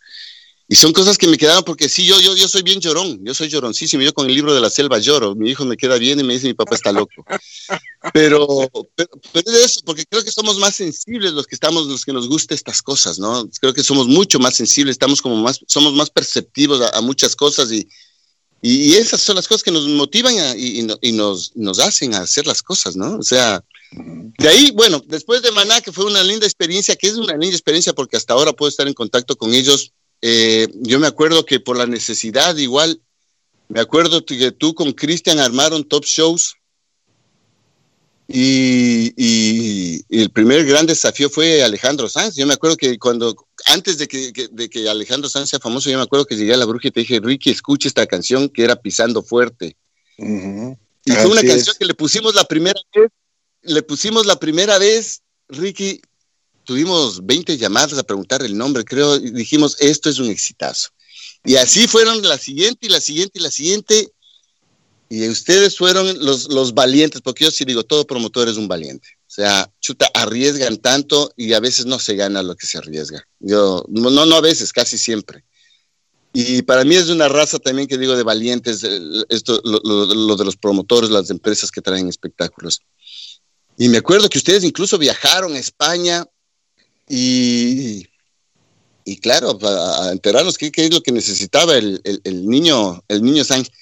Y 0.69 0.77
son 0.77 0.93
cosas 0.93 1.19
que 1.19 1.27
me 1.27 1.37
quedaron 1.37 1.65
porque 1.65 1.89
sí, 1.89 2.07
yo, 2.07 2.21
yo, 2.21 2.37
yo 2.37 2.47
soy 2.47 2.63
bien 2.63 2.79
llorón, 2.79 3.19
yo 3.25 3.35
soy 3.35 3.49
lloroncísimo, 3.49 4.05
yo 4.05 4.15
con 4.15 4.29
el 4.29 4.35
libro 4.37 4.55
de 4.55 4.61
la 4.61 4.71
selva 4.71 5.01
lloro, 5.01 5.35
mi 5.35 5.51
hijo 5.51 5.65
me 5.65 5.77
queda 5.77 5.99
bien 5.99 6.21
y 6.21 6.23
me 6.23 6.35
dice 6.35 6.47
mi 6.47 6.55
papá 6.55 6.77
está 6.77 6.93
loco. 6.93 7.25
Pero, 8.15 8.47
pero, 8.95 9.11
pero, 9.33 9.51
es 9.51 9.65
eso, 9.65 9.81
porque 9.85 10.07
creo 10.07 10.25
que 10.25 10.31
somos 10.31 10.59
más 10.59 10.77
sensibles 10.77 11.33
los 11.33 11.47
que 11.47 11.57
estamos, 11.57 11.87
los 11.87 12.05
que 12.05 12.13
nos 12.13 12.29
gustan 12.29 12.55
estas 12.55 12.81
cosas, 12.83 13.19
¿no? 13.19 13.47
Creo 13.61 13.75
que 13.75 13.83
somos 13.83 14.07
mucho 14.07 14.39
más 14.39 14.55
sensibles, 14.55 14.95
estamos 14.95 15.21
como 15.21 15.37
más, 15.37 15.61
somos 15.67 15.93
más 15.93 16.09
perceptivos 16.09 16.81
a, 16.81 16.97
a 16.97 17.01
muchas 17.01 17.37
cosas 17.37 17.71
y, 17.73 17.89
y, 18.63 18.95
esas 18.95 19.21
son 19.21 19.37
las 19.37 19.49
cosas 19.49 19.63
que 19.63 19.71
nos 19.71 19.87
motivan 19.89 20.39
a, 20.39 20.57
y, 20.57 20.87
y, 21.01 21.13
nos, 21.13 21.57
nos 21.57 21.79
hacen 21.79 22.15
a 22.15 22.21
hacer 22.21 22.47
las 22.47 22.63
cosas, 22.63 22.97
¿no? 22.97 23.17
O 23.17 23.23
sea, 23.23 23.65
de 23.93 24.49
ahí, 24.49 24.71
bueno, 24.73 25.03
después 25.07 25.43
de 25.43 25.51
Maná, 25.51 25.81
que 25.81 25.93
fue 25.93 26.05
una 26.05 26.23
linda 26.23 26.47
experiencia, 26.47 26.97
que 26.97 27.09
es 27.09 27.15
una 27.15 27.33
linda 27.33 27.57
experiencia 27.57 27.93
porque 27.93 28.17
hasta 28.17 28.35
ahora 28.35 28.53
puedo 28.53 28.69
estar 28.69 28.87
en 28.87 28.95
contacto 28.95 29.37
con 29.37 29.55
ellos, 29.55 29.93
eh, 30.23 30.69
yo 30.75 30.99
me 30.99 31.07
acuerdo 31.07 31.47
que 31.47 31.61
por 31.61 31.77
la 31.77 31.87
necesidad 31.87 32.57
igual, 32.57 33.01
me 33.69 33.81
acuerdo 33.81 34.25
que 34.25 34.53
tú 34.53 34.75
con 34.75 34.93
Cristian 34.93 35.39
armaron 35.39 35.85
top 35.85 36.05
shows 36.05 36.57
y, 38.33 39.13
y, 39.17 40.05
y, 40.09 40.21
el 40.23 40.31
primer 40.31 40.65
gran 40.65 40.87
desafío 40.87 41.29
fue 41.29 41.63
Alejandro 41.63 42.09
Sanz. 42.09 42.37
Yo 42.37 42.47
me 42.47 42.55
acuerdo 42.55 42.77
que 42.77 42.99
cuando, 42.99 43.35
antes 43.67 43.99
de 43.99 44.07
que, 44.07 44.33
que, 44.33 44.49
de 44.51 44.71
que 44.71 44.89
Alejandro 44.89 45.29
Sanz 45.29 45.51
sea 45.51 45.59
famoso, 45.59 45.91
yo 45.91 45.97
me 45.97 46.05
acuerdo 46.05 46.27
que 46.27 46.37
llegué 46.37 46.55
a 46.55 46.57
la 46.57 46.65
bruja 46.65 46.89
y 46.89 46.91
te 46.91 47.01
dije, 47.01 47.21
Ricky, 47.21 47.51
escucha 47.51 47.89
esta 47.89 48.07
canción 48.07 48.49
que 48.49 48.63
era 48.63 48.77
Pisando 48.77 49.23
Fuerte. 49.23 49.77
Uh 50.19 50.25
-huh. 50.25 50.79
Y 51.05 51.13
fue 51.13 51.21
Así 51.21 51.31
una 51.31 51.43
canción 51.43 51.73
es. 51.73 51.79
que 51.79 51.85
le 51.87 51.95
pusimos 51.95 52.35
la 52.35 52.45
primera 52.45 52.81
vez, 52.95 53.11
le 53.63 53.83
pusimos 53.83 54.27
la 54.27 54.39
primera 54.39 54.79
vez, 54.79 55.23
Ricky, 55.49 56.01
tuvimos 56.65 57.27
20 57.27 57.57
llamadas 57.57 57.99
a 57.99 58.03
preguntar 58.03 58.43
el 58.43 58.57
nombre, 58.57 58.85
creo, 58.85 59.17
y 59.17 59.31
dijimos, 59.31 59.77
esto 59.81 60.09
es 60.09 60.19
un 60.19 60.31
exitazo. 60.31 60.91
Y 61.45 61.57
así 61.57 61.89
fueron 61.89 62.23
la 62.23 62.39
siguiente 62.39 62.87
y 62.87 62.91
la 62.91 63.01
siguiente 63.01 63.39
y 63.39 63.43
la 63.43 63.51
siguiente. 63.51 64.13
Y 65.13 65.29
ustedes 65.29 65.77
fueron 65.77 66.25
los, 66.25 66.49
los 66.49 66.73
valientes, 66.73 67.21
porque 67.21 67.45
yo 67.45 67.51
sí 67.51 67.65
digo, 67.65 67.83
todo 67.83 68.07
promotor 68.07 68.49
es 68.49 68.57
un 68.57 68.69
valiente. 68.69 69.09
O 69.23 69.33
sea, 69.33 69.69
chuta, 69.81 70.09
arriesgan 70.15 70.77
tanto 70.77 71.33
y 71.37 71.53
a 71.53 71.59
veces 71.59 71.85
no 71.85 71.99
se 71.99 72.15
gana 72.15 72.45
lo 72.45 72.55
que 72.55 72.69
se 72.69 72.79
arriesga. 72.79 73.27
Yo, 73.41 73.85
no, 73.89 74.11
no 74.11 74.37
a 74.37 74.41
veces, 74.41 74.73
casi 74.73 74.97
siempre. 74.97 75.45
Y 76.33 76.63
para 76.63 76.85
mí 76.85 76.95
es 76.95 77.09
una 77.09 77.27
raza 77.27 77.59
también 77.59 77.89
que 77.89 77.99
digo 77.99 78.17
de 78.17 78.23
valientes, 78.23 78.87
esto, 79.29 79.61
lo, 79.65 79.81
lo, 79.83 80.15
lo 80.15 80.37
de 80.37 80.45
los 80.45 80.57
promotores, 80.57 81.11
las 81.11 81.29
empresas 81.31 81.73
que 81.73 81.83
traen 81.83 82.09
espectáculos. 82.09 82.81
Y 83.77 83.89
me 83.89 83.99
acuerdo 83.99 84.29
que 84.29 84.39
ustedes 84.39 84.63
incluso 84.63 84.97
viajaron 84.97 85.55
a 85.55 85.59
España 85.59 86.25
y, 87.09 88.07
y 89.05 89.17
claro, 89.17 89.59
para 89.59 90.13
enterarnos 90.13 90.57
qué, 90.57 90.71
qué, 90.71 90.85
es 90.85 90.95
lo 90.95 91.03
que 91.03 91.11
necesitaba 91.11 91.77
el, 91.77 92.01
el, 92.05 92.21
el, 92.23 92.47
niño, 92.47 93.03
el 93.09 93.23
niño 93.23 93.43
Sánchez. 93.43 93.75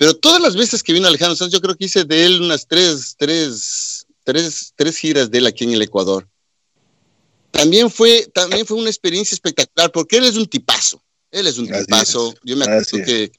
Pero 0.00 0.16
todas 0.16 0.40
las 0.40 0.56
veces 0.56 0.82
que 0.82 0.94
vino 0.94 1.06
Alejandro 1.06 1.36
Sanz, 1.36 1.52
yo 1.52 1.60
creo 1.60 1.76
que 1.76 1.84
hice 1.84 2.04
de 2.04 2.24
él 2.24 2.40
unas 2.40 2.66
tres, 2.66 3.16
tres, 3.18 4.06
tres, 4.24 4.72
tres 4.74 4.96
giras 4.96 5.30
de 5.30 5.36
él 5.36 5.46
aquí 5.46 5.64
en 5.64 5.74
el 5.74 5.82
Ecuador. 5.82 6.26
También 7.50 7.90
fue, 7.90 8.26
también 8.32 8.64
fue 8.64 8.78
una 8.78 8.88
experiencia 8.88 9.34
espectacular, 9.34 9.92
porque 9.92 10.16
él 10.16 10.24
es 10.24 10.36
un 10.36 10.46
tipazo. 10.46 11.02
Él 11.30 11.46
es 11.46 11.58
un 11.58 11.70
Así 11.70 11.84
tipazo. 11.84 12.32
Es. 12.32 12.40
Yo 12.44 12.56
me 12.56 12.64
acuerdo 12.64 12.96
que, 13.04 13.30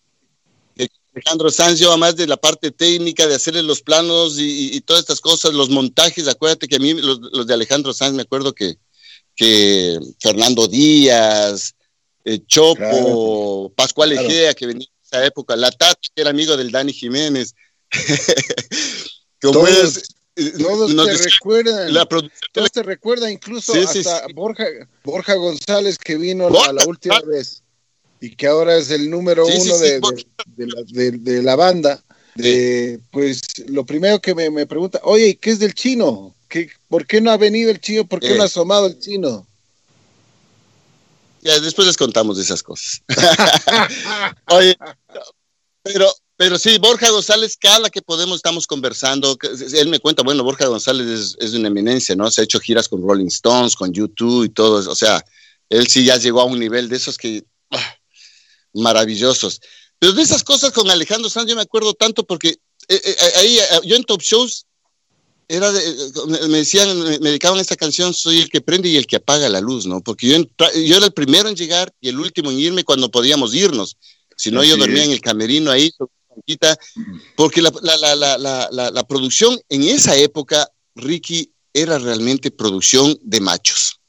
que, 0.76 0.88
Alejandro 1.16 1.50
Sanz 1.50 1.80
lleva 1.80 1.98
más 1.98 2.16
de 2.16 2.28
la 2.28 2.38
parte 2.38 2.70
técnica, 2.70 3.26
de 3.26 3.34
hacerle 3.34 3.64
los 3.64 3.82
planos 3.82 4.38
y, 4.38 4.76
y, 4.76 4.82
todas 4.82 5.00
estas 5.00 5.20
cosas, 5.20 5.56
los 5.56 5.72
montajes. 5.72 6.28
Acuérdate 6.28 6.68
que 6.68 6.76
a 6.76 6.80
mí, 6.80 6.94
los, 6.94 7.22
los 7.22 7.48
de 7.48 7.56
Alejandro 7.56 7.92
Sanz, 7.92 8.14
me 8.14 8.22
acuerdo 8.22 8.54
que, 8.54 8.76
que 9.36 9.98
Fernando 10.20 10.68
Díaz, 10.68 11.74
eh, 12.24 12.40
Chopo, 12.46 12.76
claro, 12.76 13.74
Pascual 13.76 14.12
claro. 14.12 14.28
Egea, 14.28 14.54
que 14.54 14.68
venía 14.68 14.86
en 14.86 14.91
esa 15.12 15.26
época, 15.26 15.56
la 15.56 15.72
Tach, 15.72 15.98
que 16.16 16.22
era 16.22 16.30
amigo 16.30 16.56
del 16.58 16.72
Dani 16.72 16.94
Jiménez. 16.94 17.54
Como 19.42 19.54
todos, 19.54 19.98
es, 19.98 20.16
eh, 20.36 20.54
todos 20.58 20.96
te 20.96 21.30
recuerdan, 21.30 21.94
la 21.94 22.06
todos 22.06 22.72
te 22.72 22.84
recuerdan 22.84 23.32
incluso 23.32 23.74
sí, 23.74 23.80
hasta 23.80 23.94
sí, 23.94 24.04
sí. 24.28 24.34
Borja, 24.34 24.66
Borja 25.04 25.34
González 25.34 25.98
que 25.98 26.16
vino 26.16 26.48
Borja, 26.48 26.68
la, 26.68 26.74
la, 26.74 26.86
última 26.86 27.20
vez. 27.22 27.64
y 28.22 28.36
que 28.36 28.48
ahora 28.48 28.78
es 28.78 28.92
el 28.92 29.10
número 29.10 29.46
uno 29.46 29.78
de, 29.80 31.42
la, 31.42 31.56
banda, 31.56 32.04
pues 33.10 33.42
lo 33.68 33.86
primero 33.86 34.22
que 34.22 34.36
me, 34.36 34.66
pregunta, 34.68 35.02
oye, 35.04 35.36
¿qué 35.36 35.50
es 35.50 35.60
del 35.60 35.74
chino? 35.74 36.36
¿Qué, 36.48 36.70
¿Por 36.88 37.08
qué 37.08 37.20
no 37.20 37.32
ha 37.32 37.38
venido 37.38 37.72
el 37.72 37.82
chino? 37.82 38.06
¿Por 38.06 38.20
qué 38.20 38.36
no 38.36 38.44
ha 38.44 38.46
asomado 38.46 38.88
el 38.88 39.00
chino? 39.00 39.48
Ya, 41.42 41.60
después 41.60 41.88
les 41.88 41.98
contamos 41.98 42.38
de 42.38 42.44
esas 42.44 42.62
cosas. 42.62 43.02
oye, 44.52 44.78
pero 45.84 46.12
pero 46.42 46.58
sí, 46.58 46.80
Borja 46.80 47.08
González, 47.12 47.56
cada 47.56 47.92
que 47.92 48.02
podemos 48.02 48.38
estamos 48.38 48.66
conversando. 48.66 49.38
Él 49.76 49.90
me 49.90 50.00
cuenta, 50.00 50.24
bueno, 50.24 50.44
Borja 50.44 50.66
González 50.66 51.36
es, 51.38 51.54
una 51.54 51.68
eminencia, 51.68 52.16
¿no? 52.16 52.32
Se 52.32 52.42
ha 52.42 52.44
hecho 52.46 52.60
giras 52.60 52.90
con 52.90 53.04
Rolling 53.04 53.28
Stones, 53.28 53.76
con 53.76 53.94
YouTube 53.94 54.46
y 54.46 54.50
todo. 54.50 54.90
O 54.90 54.96
sea, 54.96 55.24
él 55.70 55.86
sí 55.86 56.04
ya 56.04 56.18
llegó 56.18 56.42
a 56.42 56.46
un 56.46 56.58
nivel 56.58 56.90
de 56.90 56.96
esos 56.98 57.16
que 57.16 57.44
ah, 57.70 57.96
maravillosos. 58.74 59.62
Pero 60.00 60.14
de 60.14 60.24
esas 60.24 60.44
cosas 60.44 60.72
con 60.72 60.90
Alejandro 60.90 61.30
Sanz 61.30 61.48
yo 61.48 61.56
me 61.56 61.62
acuerdo 61.62 61.94
tanto 61.94 62.24
porque 62.24 62.58
eh, 62.88 63.02
eh, 63.04 63.16
ahí 63.36 63.60
eh, 63.60 63.66
yo 63.84 63.96
en 63.96 64.04
Top 64.04 64.24
Shows 64.24 64.66
era 65.48 65.72
me 66.50 66.58
decían, 66.58 66.98
me 66.98 67.30
dedicaban 67.30 67.60
a 67.60 67.62
esta 67.62 67.76
canción, 67.76 68.16
soy 68.16 68.40
el 68.40 68.50
que 68.50 68.62
prende 68.62 68.90
y 68.90 68.98
el 68.98 69.06
que 69.06 69.18
apaga 69.18 69.48
la 69.48 69.62
luz, 69.62 69.86
¿no? 69.86 70.02
Porque 70.02 70.28
yo, 70.28 70.38
yo 70.74 70.98
era 70.98 71.06
el 71.06 71.14
primero 71.14 71.50
en 71.50 71.56
llegar 71.56 71.94
y 72.02 72.10
el 72.10 72.20
último 72.20 72.50
en 72.50 72.60
irme 72.60 72.84
cuando 72.84 73.12
podíamos 73.12 73.54
irnos. 73.54 73.96
Si 74.42 74.50
no, 74.50 74.64
yo 74.64 74.76
dormía 74.76 75.04
en 75.04 75.12
el 75.12 75.22
camerino 75.22 75.70
ahí, 75.70 75.92
porque 77.36 77.62
la, 77.62 77.70
la, 77.70 79.04
producción 79.08 79.62
en 79.70 79.84
esa 79.84 80.18
época, 80.18 80.68
Ricky, 80.96 81.54
era 81.72 82.00
realmente 82.00 82.50
producción 82.50 83.16
de 83.22 83.40
machos. 83.40 84.00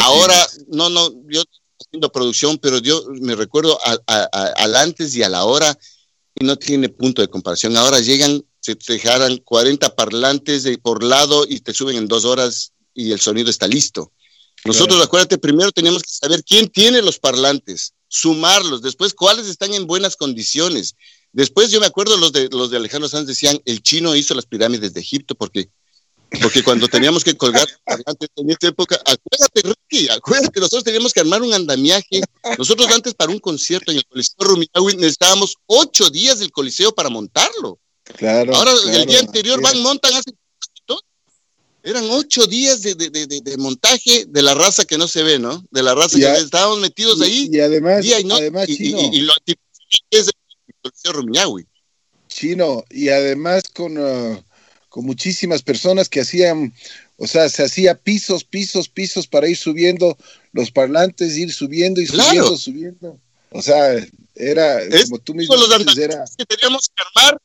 Ahora, 0.00 0.34
no, 0.66 0.90
no, 0.90 1.12
yo 1.28 1.44
haciendo 1.80 2.10
producción, 2.10 2.58
pero 2.58 2.78
yo 2.78 3.04
me 3.20 3.36
recuerdo 3.36 3.78
al 4.08 4.74
antes 4.74 5.14
y 5.14 5.22
a 5.22 5.28
la 5.28 5.44
hora 5.44 5.78
y 6.34 6.44
no 6.44 6.56
tiene 6.56 6.88
punto 6.88 7.22
de 7.22 7.28
comparación. 7.28 7.76
Ahora 7.76 8.00
llegan, 8.00 8.44
se 8.58 8.74
te 8.74 8.94
dejaran 8.94 9.36
40 9.36 9.94
parlantes 9.94 10.64
de, 10.64 10.76
por 10.78 11.04
lado 11.04 11.46
y 11.48 11.60
te 11.60 11.72
suben 11.72 11.98
en 11.98 12.08
dos 12.08 12.24
horas 12.24 12.72
y 12.94 13.12
el 13.12 13.20
sonido 13.20 13.48
está 13.48 13.68
listo. 13.68 14.10
Nosotros, 14.64 15.00
acuérdate, 15.00 15.38
primero 15.38 15.70
teníamos 15.70 16.02
que 16.02 16.10
saber 16.10 16.42
quién 16.42 16.66
tiene 16.66 17.00
los 17.00 17.20
parlantes, 17.20 17.94
sumarlos, 18.08 18.82
después 18.82 19.14
cuáles 19.14 19.46
están 19.46 19.74
en 19.74 19.86
buenas 19.86 20.16
condiciones, 20.16 20.96
Después 21.32 21.70
yo 21.70 21.80
me 21.80 21.86
acuerdo 21.86 22.16
los 22.16 22.32
de 22.32 22.48
los 22.50 22.70
de 22.70 22.78
Alejandro 22.78 23.08
Sanz 23.08 23.26
decían, 23.26 23.60
el 23.64 23.82
chino 23.82 24.16
hizo 24.16 24.34
las 24.34 24.46
pirámides 24.46 24.94
de 24.94 25.00
Egipto 25.00 25.34
porque 25.34 25.70
porque 26.42 26.62
cuando 26.62 26.88
teníamos 26.88 27.24
que 27.24 27.36
colgar 27.36 27.66
antes 28.06 28.28
en 28.36 28.50
esta 28.50 28.68
época, 28.68 28.96
acuérdate 28.96 29.62
Ricky, 29.62 30.08
acuérdate, 30.10 30.60
nosotros 30.60 30.84
teníamos 30.84 31.12
que 31.12 31.20
armar 31.20 31.40
un 31.40 31.54
andamiaje. 31.54 32.20
Nosotros 32.58 32.86
antes 32.92 33.14
para 33.14 33.32
un 33.32 33.38
concierto 33.38 33.90
en 33.90 33.98
el 33.98 34.06
Coliseo 34.06 34.36
Rumiñahui 34.38 34.96
necesitábamos 34.96 35.54
ocho 35.66 36.10
días 36.10 36.38
del 36.38 36.50
Coliseo 36.50 36.94
para 36.94 37.08
montarlo. 37.08 37.78
Claro. 38.16 38.54
Ahora 38.54 38.72
el 38.92 39.06
día 39.06 39.20
anterior 39.20 39.60
van, 39.62 39.80
montan, 39.80 40.14
hacen. 40.14 40.37
Eran 41.88 42.04
ocho 42.10 42.46
días 42.46 42.82
de, 42.82 42.94
de, 42.94 43.08
de, 43.08 43.26
de, 43.26 43.56
montaje 43.56 44.26
de 44.26 44.42
la 44.42 44.52
raza 44.52 44.84
que 44.84 44.98
no 44.98 45.08
se 45.08 45.22
ve, 45.22 45.38
¿no? 45.38 45.64
De 45.70 45.82
la 45.82 45.94
raza 45.94 46.18
que 46.18 46.32
estábamos 46.34 46.80
metidos 46.80 47.18
ahí. 47.22 47.48
Y 47.50 47.60
además, 47.60 48.04
y, 48.04 48.12
además 48.12 48.66
chino. 48.66 49.00
y, 49.00 49.16
y, 49.16 49.20
lo 49.22 49.32
es 50.10 50.28
Chino, 52.28 52.84
y 52.90 53.08
además 53.08 53.62
con, 53.72 53.96
uh, 53.96 54.38
con 54.90 55.06
muchísimas 55.06 55.62
personas 55.62 56.10
que 56.10 56.20
hacían, 56.20 56.74
o 57.16 57.26
sea, 57.26 57.48
se 57.48 57.62
hacía 57.62 57.94
pisos, 57.94 58.44
pisos, 58.44 58.90
pisos 58.90 59.26
para 59.26 59.48
ir 59.48 59.56
subiendo 59.56 60.18
los 60.52 60.70
parlantes, 60.70 61.38
ir 61.38 61.54
subiendo 61.54 62.02
y 62.02 62.06
subiendo, 62.06 62.54
subiendo. 62.58 63.18
O 63.50 63.62
sea, 63.62 63.94
era 64.34 64.78
como 65.04 65.20
tú 65.20 65.32
mismo 65.32 65.56
dices, 65.56 66.36
que 66.36 66.44
teníamos 66.44 66.90
que 66.94 67.02
armar 67.02 67.40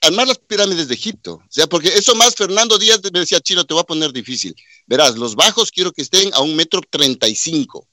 armar 0.00 0.26
las 0.26 0.38
pirámides 0.38 0.88
de 0.88 0.94
Egipto. 0.94 1.34
O 1.34 1.50
sea, 1.50 1.66
porque 1.66 1.88
eso 1.88 2.14
más 2.14 2.34
Fernando 2.34 2.78
Díaz 2.78 3.00
me 3.12 3.20
decía, 3.20 3.40
Chino, 3.40 3.64
te 3.64 3.74
voy 3.74 3.82
a 3.82 3.86
poner 3.86 4.12
difícil. 4.12 4.54
Verás, 4.86 5.16
los 5.16 5.34
bajos 5.34 5.70
quiero 5.70 5.92
que 5.92 6.02
estén 6.02 6.30
a 6.34 6.40
un 6.40 6.56
metro 6.56 6.80
treinta 6.88 7.28
y 7.28 7.34
cinco. 7.34 7.86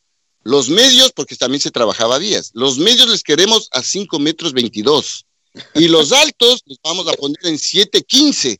Los 0.44 0.70
medios, 0.70 1.12
porque 1.12 1.36
también 1.36 1.60
se 1.60 1.72
trabajaba 1.72 2.20
días, 2.20 2.52
los 2.54 2.78
medios 2.78 3.10
les 3.10 3.24
queremos 3.24 3.68
a 3.72 3.82
5 3.82 4.20
metros 4.20 4.54
22 4.54 5.26
y 5.74 5.88
los 5.88 6.12
altos 6.12 6.62
los 6.68 6.78
vamos 6.84 7.08
a 7.08 7.14
poner 7.14 7.40
en 7.46 7.56
7.15. 7.56 8.60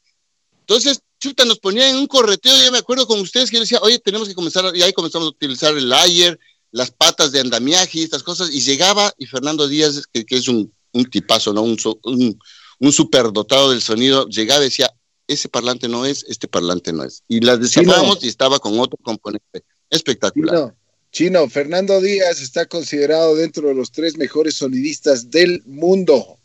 Entonces, 0.62 1.00
chuta, 1.20 1.46
nos 1.46 1.60
ponían 1.60 1.90
en 1.90 1.98
un 1.98 2.08
correteo, 2.08 2.58
yo 2.64 2.72
me 2.72 2.80
acuerdo 2.80 3.06
con 3.06 3.20
ustedes 3.20 3.52
que 3.52 3.58
yo 3.58 3.62
decía, 3.62 3.80
oye, 3.84 4.00
tenemos 4.00 4.28
que 4.28 4.34
comenzar, 4.34 4.76
y 4.76 4.82
ahí 4.82 4.94
comenzamos 4.94 5.28
a 5.28 5.30
utilizar 5.30 5.78
el 5.78 5.94
ayer, 5.94 6.40
las 6.72 6.90
patas 6.90 7.32
de 7.32 7.40
andamiaje 7.40 8.00
y 8.00 8.04
estas 8.04 8.24
cosas, 8.24 8.50
y 8.52 8.62
llegaba, 8.62 9.14
y 9.20 9.28
Fernando 9.28 9.68
Díaz, 9.68 10.08
que, 10.12 10.26
es 10.28 10.48
un, 10.48 10.74
tipazo, 11.12 11.54
¿no? 11.54 11.62
Un, 11.62 11.78
un, 12.04 12.40
un 12.80 12.92
superdotado 12.92 13.72
del 13.72 13.82
sonido, 13.82 14.28
llegaba 14.28 14.62
y 14.62 14.66
decía, 14.66 14.94
ese 15.28 15.50
parlante 15.50 15.88
no 15.88 16.06
es, 16.06 16.26
este 16.28 16.48
parlante 16.48 16.94
no 16.94 17.04
es. 17.04 17.24
Y 17.28 17.40
las 17.40 17.60
desarmábamos 17.60 18.24
y 18.24 18.28
estaba 18.28 18.60
con 18.60 18.80
otro 18.80 18.98
componente. 19.02 19.64
Espectacular. 19.90 20.76
Chino, 21.12 21.48
Fernando 21.50 22.02
Díaz 22.02 22.42
está 22.42 22.66
considerado 22.66 23.36
dentro 23.36 23.70
de 23.70 23.74
los 23.74 23.92
tres 23.92 24.18
mejores 24.18 24.56
sonidistas 24.56 25.32
del 25.32 25.64
mundo. 25.66 26.38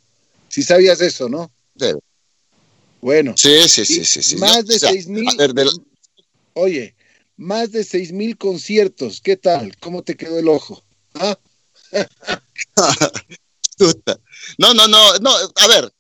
Si 0.49 0.62
sabías 0.62 1.01
eso, 1.01 1.29
¿no? 1.29 1.51
Sí. 1.79 1.93
Bueno. 3.01 3.35
Sí, 3.37 3.69
sí, 3.69 3.85
sí, 3.85 4.05
sí. 4.05 4.37
Más 4.37 4.66
de 4.66 4.79
seis 4.79 5.09
mil. 5.09 5.27
Oye, 6.55 6.95
más 7.37 7.73
de 7.73 7.83
seis 7.83 8.12
mil 8.12 8.37
conciertos. 8.37 9.21
¿Qué 9.21 9.37
tal? 9.37 9.77
¿Cómo 9.79 10.03
te 10.03 10.16
quedó 10.16 10.38
el 10.38 10.49
ojo? 10.49 10.83
¿Ah? 11.14 11.37
no, 14.59 14.75
no, 14.75 14.87
no, 14.87 15.19
no. 15.19 15.31
A 15.57 15.66
ver, 15.66 15.93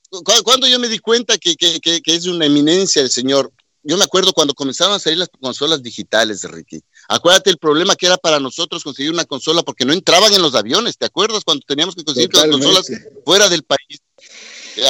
cuando 0.44 0.66
yo 0.66 0.78
me 0.78 0.88
di 0.88 0.98
cuenta 0.98 1.38
que, 1.38 1.56
que, 1.56 1.80
que, 1.80 2.00
que 2.02 2.14
es 2.14 2.26
una 2.26 2.46
eminencia 2.46 3.02
el 3.02 3.10
señor, 3.10 3.52
yo 3.82 3.96
me 3.96 4.04
acuerdo 4.04 4.32
cuando 4.32 4.54
comenzaron 4.54 4.94
a 4.94 4.98
salir 4.98 5.18
las 5.18 5.30
consolas 5.40 5.82
digitales, 5.82 6.42
Ricky. 6.44 6.82
Acuérdate 7.08 7.50
el 7.50 7.56
problema 7.56 7.96
que 7.96 8.06
era 8.06 8.18
para 8.18 8.38
nosotros 8.38 8.84
conseguir 8.84 9.10
una 9.10 9.24
consola 9.24 9.62
porque 9.62 9.84
no 9.84 9.92
entraban 9.92 10.32
en 10.34 10.42
los 10.42 10.54
aviones. 10.54 10.98
¿Te 10.98 11.06
acuerdas 11.06 11.44
cuando 11.44 11.64
teníamos 11.66 11.94
que 11.94 12.04
conseguir 12.04 12.34
las 12.34 12.46
consolas 12.46 12.90
fuera 13.24 13.48
del 13.48 13.62
país? 13.62 14.00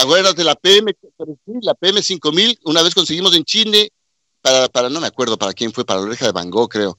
Acuérdate 0.02 0.38
de 0.38 0.44
la 0.44 0.56
PM, 0.56 0.92
la 1.62 1.74
PM 1.74 2.02
5000, 2.02 2.58
una 2.64 2.82
vez 2.82 2.94
conseguimos 2.94 3.34
en 3.34 3.44
Chile, 3.44 3.92
para, 4.42 4.68
para, 4.68 4.88
no 4.88 5.00
me 5.00 5.06
acuerdo 5.06 5.38
para 5.38 5.52
quién 5.52 5.72
fue, 5.72 5.84
para 5.84 6.00
la 6.00 6.06
oreja 6.06 6.26
de 6.26 6.32
Van 6.32 6.50
Gogh, 6.50 6.68
creo. 6.68 6.98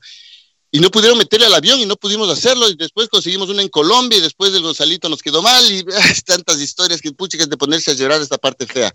Y 0.71 0.79
no 0.79 0.89
pudieron 0.89 1.17
meterle 1.17 1.47
al 1.47 1.53
avión 1.53 1.79
y 1.79 1.85
no 1.85 1.97
pudimos 1.97 2.29
hacerlo. 2.29 2.69
Y 2.69 2.75
después 2.75 3.09
conseguimos 3.09 3.49
una 3.49 3.61
en 3.61 3.69
Colombia 3.69 4.17
y 4.17 4.21
después 4.21 4.53
del 4.53 4.61
Gonzalito 4.61 5.09
nos 5.09 5.21
quedó 5.21 5.41
mal. 5.41 5.69
Y 5.69 5.83
tantas 6.25 6.59
historias 6.61 7.01
que 7.01 7.11
pucha 7.11 7.37
que 7.37 7.43
es 7.43 7.49
de 7.49 7.57
ponerse 7.57 7.91
a 7.91 7.93
llorar 7.93 8.21
esta 8.21 8.37
parte 8.37 8.65
fea. 8.65 8.91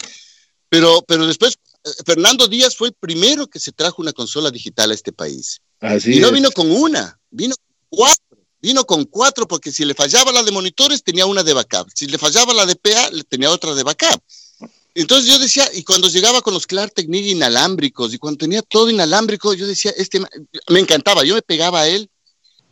Pero, 0.68 1.04
pero 1.06 1.26
después, 1.26 1.58
eh, 1.84 1.90
Fernando 2.04 2.48
Díaz 2.48 2.76
fue 2.76 2.88
el 2.88 2.94
primero 2.94 3.46
que 3.46 3.60
se 3.60 3.72
trajo 3.72 4.02
una 4.02 4.12
consola 4.12 4.50
digital 4.50 4.90
a 4.90 4.94
este 4.94 5.12
país 5.12 5.60
y 6.04 6.20
no 6.20 6.32
vino 6.32 6.50
con 6.50 6.70
una, 6.70 7.18
vino 7.30 7.54
con 7.54 7.74
cuatro. 7.88 8.22
Vino 8.58 8.84
con 8.84 9.04
cuatro 9.04 9.46
porque 9.46 9.70
si 9.70 9.84
le 9.84 9.94
fallaba 9.94 10.32
la 10.32 10.42
de 10.42 10.50
monitores 10.50 11.04
tenía 11.04 11.26
una 11.26 11.42
de 11.42 11.52
backup. 11.52 11.88
Si 11.94 12.06
le 12.06 12.18
fallaba 12.18 12.54
la 12.54 12.66
de 12.66 12.74
PA, 12.74 13.10
tenía 13.28 13.50
otra 13.50 13.74
de 13.74 13.82
backup. 13.82 14.20
Entonces 14.98 15.30
yo 15.30 15.38
decía, 15.38 15.68
y 15.74 15.84
cuando 15.84 16.08
llegaba 16.08 16.40
con 16.40 16.54
los 16.54 16.66
Clark 16.66 16.94
Technique 16.94 17.28
inalámbricos 17.28 18.14
y 18.14 18.18
cuando 18.18 18.38
tenía 18.38 18.62
todo 18.62 18.88
inalámbrico, 18.88 19.52
yo 19.52 19.66
decía, 19.66 19.92
este 19.94 20.20
me 20.68 20.80
encantaba, 20.80 21.22
yo 21.22 21.34
me 21.34 21.42
pegaba 21.42 21.82
a 21.82 21.88
él 21.88 22.08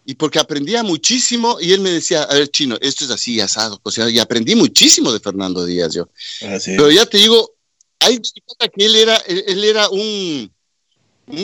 y 0.07 0.15
porque 0.15 0.39
aprendía 0.39 0.83
muchísimo 0.83 1.59
y 1.61 1.73
él 1.73 1.81
me 1.81 1.91
decía, 1.91 2.23
a 2.23 2.35
ver, 2.35 2.49
chino, 2.49 2.79
esto 2.81 3.05
es 3.05 3.11
así, 3.11 3.41
asado, 3.41 3.79
o 3.83 3.91
sea, 3.91 4.09
y 4.09 4.19
aprendí 4.19 4.55
muchísimo 4.55 5.13
de 5.13 5.21
Fernando 5.21 5.67
Díaz 5.67 5.93
yo. 5.93 6.09
Pero 6.41 6.91
ya 6.91 7.05
te 7.05 7.19
digo, 7.19 7.53
hay 8.01 8.19
que 8.19 8.87
él 8.87 8.97
era, 8.97 9.17
él 9.17 9.63
era 9.63 9.91
un, 9.91 10.51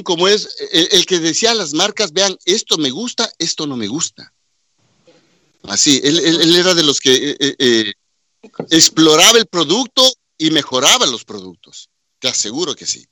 como 0.02 0.28
es 0.28 0.48
el, 0.72 1.04
que 1.04 1.18
decía 1.18 1.50
a 1.50 1.54
las 1.54 1.74
marcas, 1.74 2.12
vean, 2.14 2.38
esto 2.46 2.78
me 2.78 2.88
gusta, 2.88 3.30
esto 3.38 3.66
no 3.66 3.76
me 3.76 3.86
gusta. 3.86 4.32
Así, 5.64 6.00
él, 6.02 6.56
era 6.56 6.72
de 6.72 6.82
los 6.82 7.00
que 7.00 7.32
eh, 7.32 7.36
eh, 7.38 7.54
eh, 7.58 7.92
exploraba 8.70 9.38
el 9.38 9.46
producto 9.46 10.02
y 10.40 10.50
mejoraba 10.50 11.06
los 11.06 11.24
productos. 11.24 11.90
Te 12.18 12.28
aseguro 12.28 12.74
que 12.74 12.86
sí. 12.86 13.06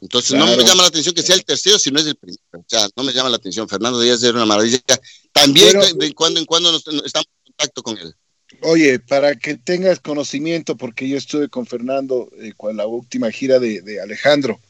Entonces 0.00 0.38
no 0.38 0.46
me 0.46 0.64
llama 0.64 0.82
la 0.82 0.88
atención 0.88 1.14
que 1.14 1.22
sea 1.22 1.34
el 1.34 1.44
tercero 1.44 1.78
si 1.78 1.90
no 1.90 2.00
es 2.00 2.06
el 2.06 2.16
primero. 2.16 2.40
O 2.52 2.64
sea, 2.66 2.88
no 2.96 3.04
me 3.04 3.12
llama 3.12 3.30
la 3.30 3.36
atención. 3.36 3.68
Fernando 3.68 4.00
Díaz 4.00 4.22
era 4.22 4.34
una 4.34 4.46
maravilla. 4.46 4.80
También 5.32 5.78
de, 5.98 6.14
cuando 6.14 6.40
en 6.40 6.46
cuando 6.46 6.76
estamos 6.76 7.26
en 7.26 7.52
contacto 7.52 7.82
con 7.82 7.96
él. 7.98 8.14
Oye, 8.62 8.98
para 8.98 9.36
que 9.36 9.56
tengas 9.56 10.00
conocimiento, 10.00 10.76
porque 10.76 11.08
yo 11.08 11.16
estuve 11.16 11.48
con 11.48 11.66
Fernando 11.66 12.28
con 12.56 12.76
la 12.76 12.86
última 12.86 13.30
gira 13.30 13.58
de 13.58 14.00
Alejandro 14.02 14.60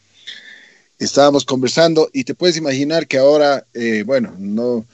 estábamos 0.99 1.45
conversando 1.45 2.11
y 2.12 2.24
te 2.24 2.34
puedes 2.34 2.57
imaginar 2.57 3.07
que 3.07 3.18
ahora, 3.18 3.66
eh, 3.74 4.03
bueno, 4.05 4.34
no, 4.39 4.84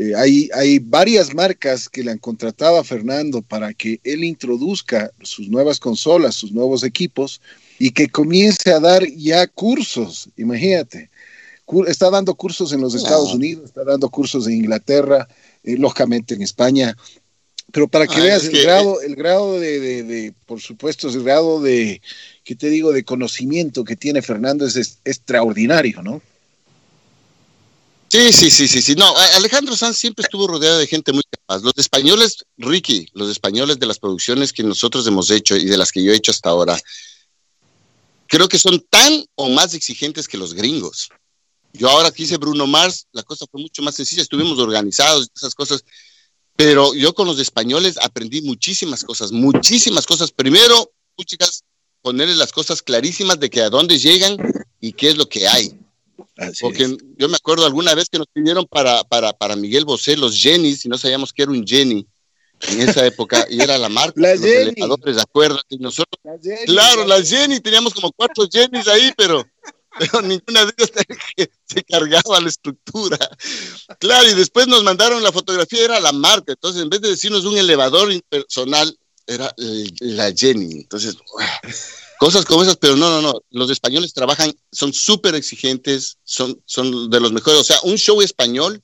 eh, 0.00 0.14
hay, 0.14 0.48
hay 0.54 0.78
varias 0.78 1.34
marcas 1.34 1.88
que 1.88 2.04
le 2.04 2.12
han 2.12 2.18
contratado 2.18 2.78
a 2.78 2.84
Fernando 2.84 3.42
para 3.42 3.74
que 3.74 3.98
él 4.04 4.22
introduzca 4.22 5.10
sus 5.22 5.48
nuevas 5.48 5.78
consolas, 5.80 6.36
sus 6.36 6.52
nuevos 6.52 6.84
equipos 6.84 7.40
y 7.80 7.90
que 7.90 8.08
comience 8.08 8.70
a 8.72 8.78
dar 8.80 9.02
ya 9.06 9.46
cursos, 9.48 10.28
imagínate. 10.36 11.10
Está 11.86 12.10
dando 12.10 12.34
cursos 12.34 12.72
en 12.72 12.80
los 12.80 12.94
Estados 12.94 13.34
Unidos, 13.34 13.64
está 13.66 13.84
dando 13.84 14.08
cursos 14.08 14.46
en 14.46 14.54
Inglaterra, 14.54 15.28
eh, 15.64 15.76
lógicamente 15.76 16.34
en 16.34 16.42
España. 16.42 16.96
Pero 17.72 17.88
para 17.88 18.06
que 18.06 18.20
Ah, 18.20 18.24
veas 18.24 18.42
es 18.44 18.48
el 18.48 18.52
que, 18.54 18.62
grado, 18.62 19.00
el 19.02 19.14
grado 19.14 19.60
de, 19.60 19.78
de- 19.80 20.02
de, 20.02 20.32
por 20.46 20.60
supuesto, 20.60 21.08
el 21.08 21.22
grado 21.22 21.60
de, 21.60 22.00
¿qué 22.44 22.54
te 22.54 22.70
digo?, 22.70 22.92
de 22.92 23.04
conocimiento 23.04 23.84
que 23.84 23.96
tiene 23.96 24.22
Fernando 24.22 24.64
es, 24.66 24.76
es 24.76 24.98
extraordinario, 25.04 26.02
¿no? 26.02 26.22
Sí, 28.10 28.32
sí, 28.32 28.50
sí, 28.50 28.66
sí, 28.68 28.80
sí. 28.80 28.94
No, 28.94 29.14
Alejandro 29.34 29.76
Sanz 29.76 29.98
siempre 29.98 30.22
estuvo 30.22 30.46
rodeado 30.46 30.78
de 30.78 30.86
gente 30.86 31.12
muy 31.12 31.22
capaz. 31.30 31.62
Los 31.62 31.74
españoles, 31.76 32.38
Ricky, 32.56 33.06
los 33.12 33.30
españoles 33.30 33.78
de 33.78 33.86
las 33.86 33.98
producciones 33.98 34.52
que 34.52 34.62
nosotros 34.62 35.06
hemos 35.06 35.30
hecho 35.30 35.56
y 35.56 35.66
de 35.66 35.76
las 35.76 35.92
que 35.92 36.02
yo 36.02 36.12
he 36.12 36.16
hecho 36.16 36.30
hasta 36.30 36.48
ahora, 36.48 36.80
creo 38.26 38.48
que 38.48 38.58
son 38.58 38.82
tan 38.88 39.24
o 39.34 39.50
más 39.50 39.74
exigentes 39.74 40.26
que 40.26 40.38
los 40.38 40.54
gringos. 40.54 41.10
Yo 41.74 41.90
ahora 41.90 42.10
que 42.10 42.22
hice 42.22 42.38
Bruno 42.38 42.66
Mars, 42.66 43.06
la 43.12 43.22
cosa 43.22 43.44
fue 43.50 43.60
mucho 43.60 43.82
más 43.82 43.94
sencilla, 43.94 44.22
estuvimos 44.22 44.58
organizados, 44.58 45.28
esas 45.36 45.54
cosas, 45.54 45.84
pero 46.56 46.94
yo 46.94 47.14
con 47.14 47.26
los 47.26 47.38
españoles 47.38 47.98
aprendí 48.00 48.40
muchísimas 48.40 49.04
cosas, 49.04 49.32
muchísimas 49.32 50.06
cosas. 50.06 50.32
Primero, 50.32 50.92
chicas, 51.26 51.62
ponerles 52.00 52.36
las 52.36 52.52
cosas 52.52 52.80
clarísimas 52.80 53.38
de 53.38 53.50
que 53.50 53.60
a 53.60 53.70
dónde 53.70 53.98
llegan 53.98 54.36
y 54.80 54.92
qué 54.92 55.10
es 55.10 55.16
lo 55.18 55.28
que 55.28 55.46
hay. 55.46 55.78
Así 56.36 56.60
Porque 56.62 56.84
es. 56.84 56.96
yo 57.16 57.28
me 57.28 57.36
acuerdo 57.36 57.66
alguna 57.66 57.94
vez 57.94 58.08
que 58.08 58.18
nos 58.18 58.26
pidieron 58.32 58.66
para, 58.66 59.04
para, 59.04 59.32
para 59.32 59.56
Miguel 59.56 59.84
Bosé 59.84 60.16
los 60.16 60.36
Jennys 60.36 60.84
y 60.84 60.88
no 60.88 60.98
sabíamos 60.98 61.32
que 61.32 61.42
era 61.42 61.52
un 61.52 61.66
Jenny 61.66 62.06
en 62.68 62.88
esa 62.88 63.06
época 63.06 63.46
y 63.48 63.60
era 63.62 63.78
la 63.78 63.88
marca 63.88 64.14
La 64.20 64.34
los 64.34 64.40
Jenny. 64.44 64.72
elevadores, 64.76 65.18
acuérdate. 65.18 65.66
Y 65.74 65.78
nosotros, 65.78 66.20
La 66.24 66.36
Jenny, 66.42 66.66
claro, 66.66 67.04
la- 67.06 67.22
Jenny, 67.22 67.60
teníamos 67.60 67.94
como 67.94 68.10
cuatro 68.12 68.48
Jennys 68.50 68.88
ahí, 68.88 69.12
pero, 69.16 69.44
pero 69.98 70.22
ninguna 70.22 70.64
de 70.66 70.72
ellas 70.76 71.50
se 71.66 71.84
cargaba 71.84 72.40
la 72.40 72.48
estructura. 72.48 73.18
Claro, 74.00 74.28
y 74.28 74.34
después 74.34 74.66
nos 74.66 74.82
mandaron 74.82 75.22
la 75.22 75.30
fotografía, 75.32 75.84
era 75.84 76.00
la 76.00 76.12
marca. 76.12 76.52
Entonces, 76.52 76.82
en 76.82 76.90
vez 76.90 77.00
de 77.00 77.10
decirnos 77.10 77.44
un 77.44 77.56
elevador 77.58 78.10
impersonal, 78.12 78.96
era 79.26 79.54
la 80.00 80.32
Jenny. 80.32 80.72
Entonces, 80.80 81.16
cosas 82.18 82.44
como 82.44 82.62
esas, 82.62 82.76
pero 82.76 82.96
no, 82.96 83.08
no, 83.10 83.22
no. 83.22 83.42
Los 83.50 83.70
españoles 83.70 84.12
trabajan, 84.12 84.52
son 84.72 84.92
súper 84.92 85.34
exigentes, 85.34 86.18
son, 86.24 86.60
son 86.66 87.08
de 87.10 87.20
los 87.20 87.32
mejores. 87.32 87.60
O 87.60 87.64
sea, 87.64 87.78
un 87.84 87.96
show 87.96 88.20
español 88.20 88.82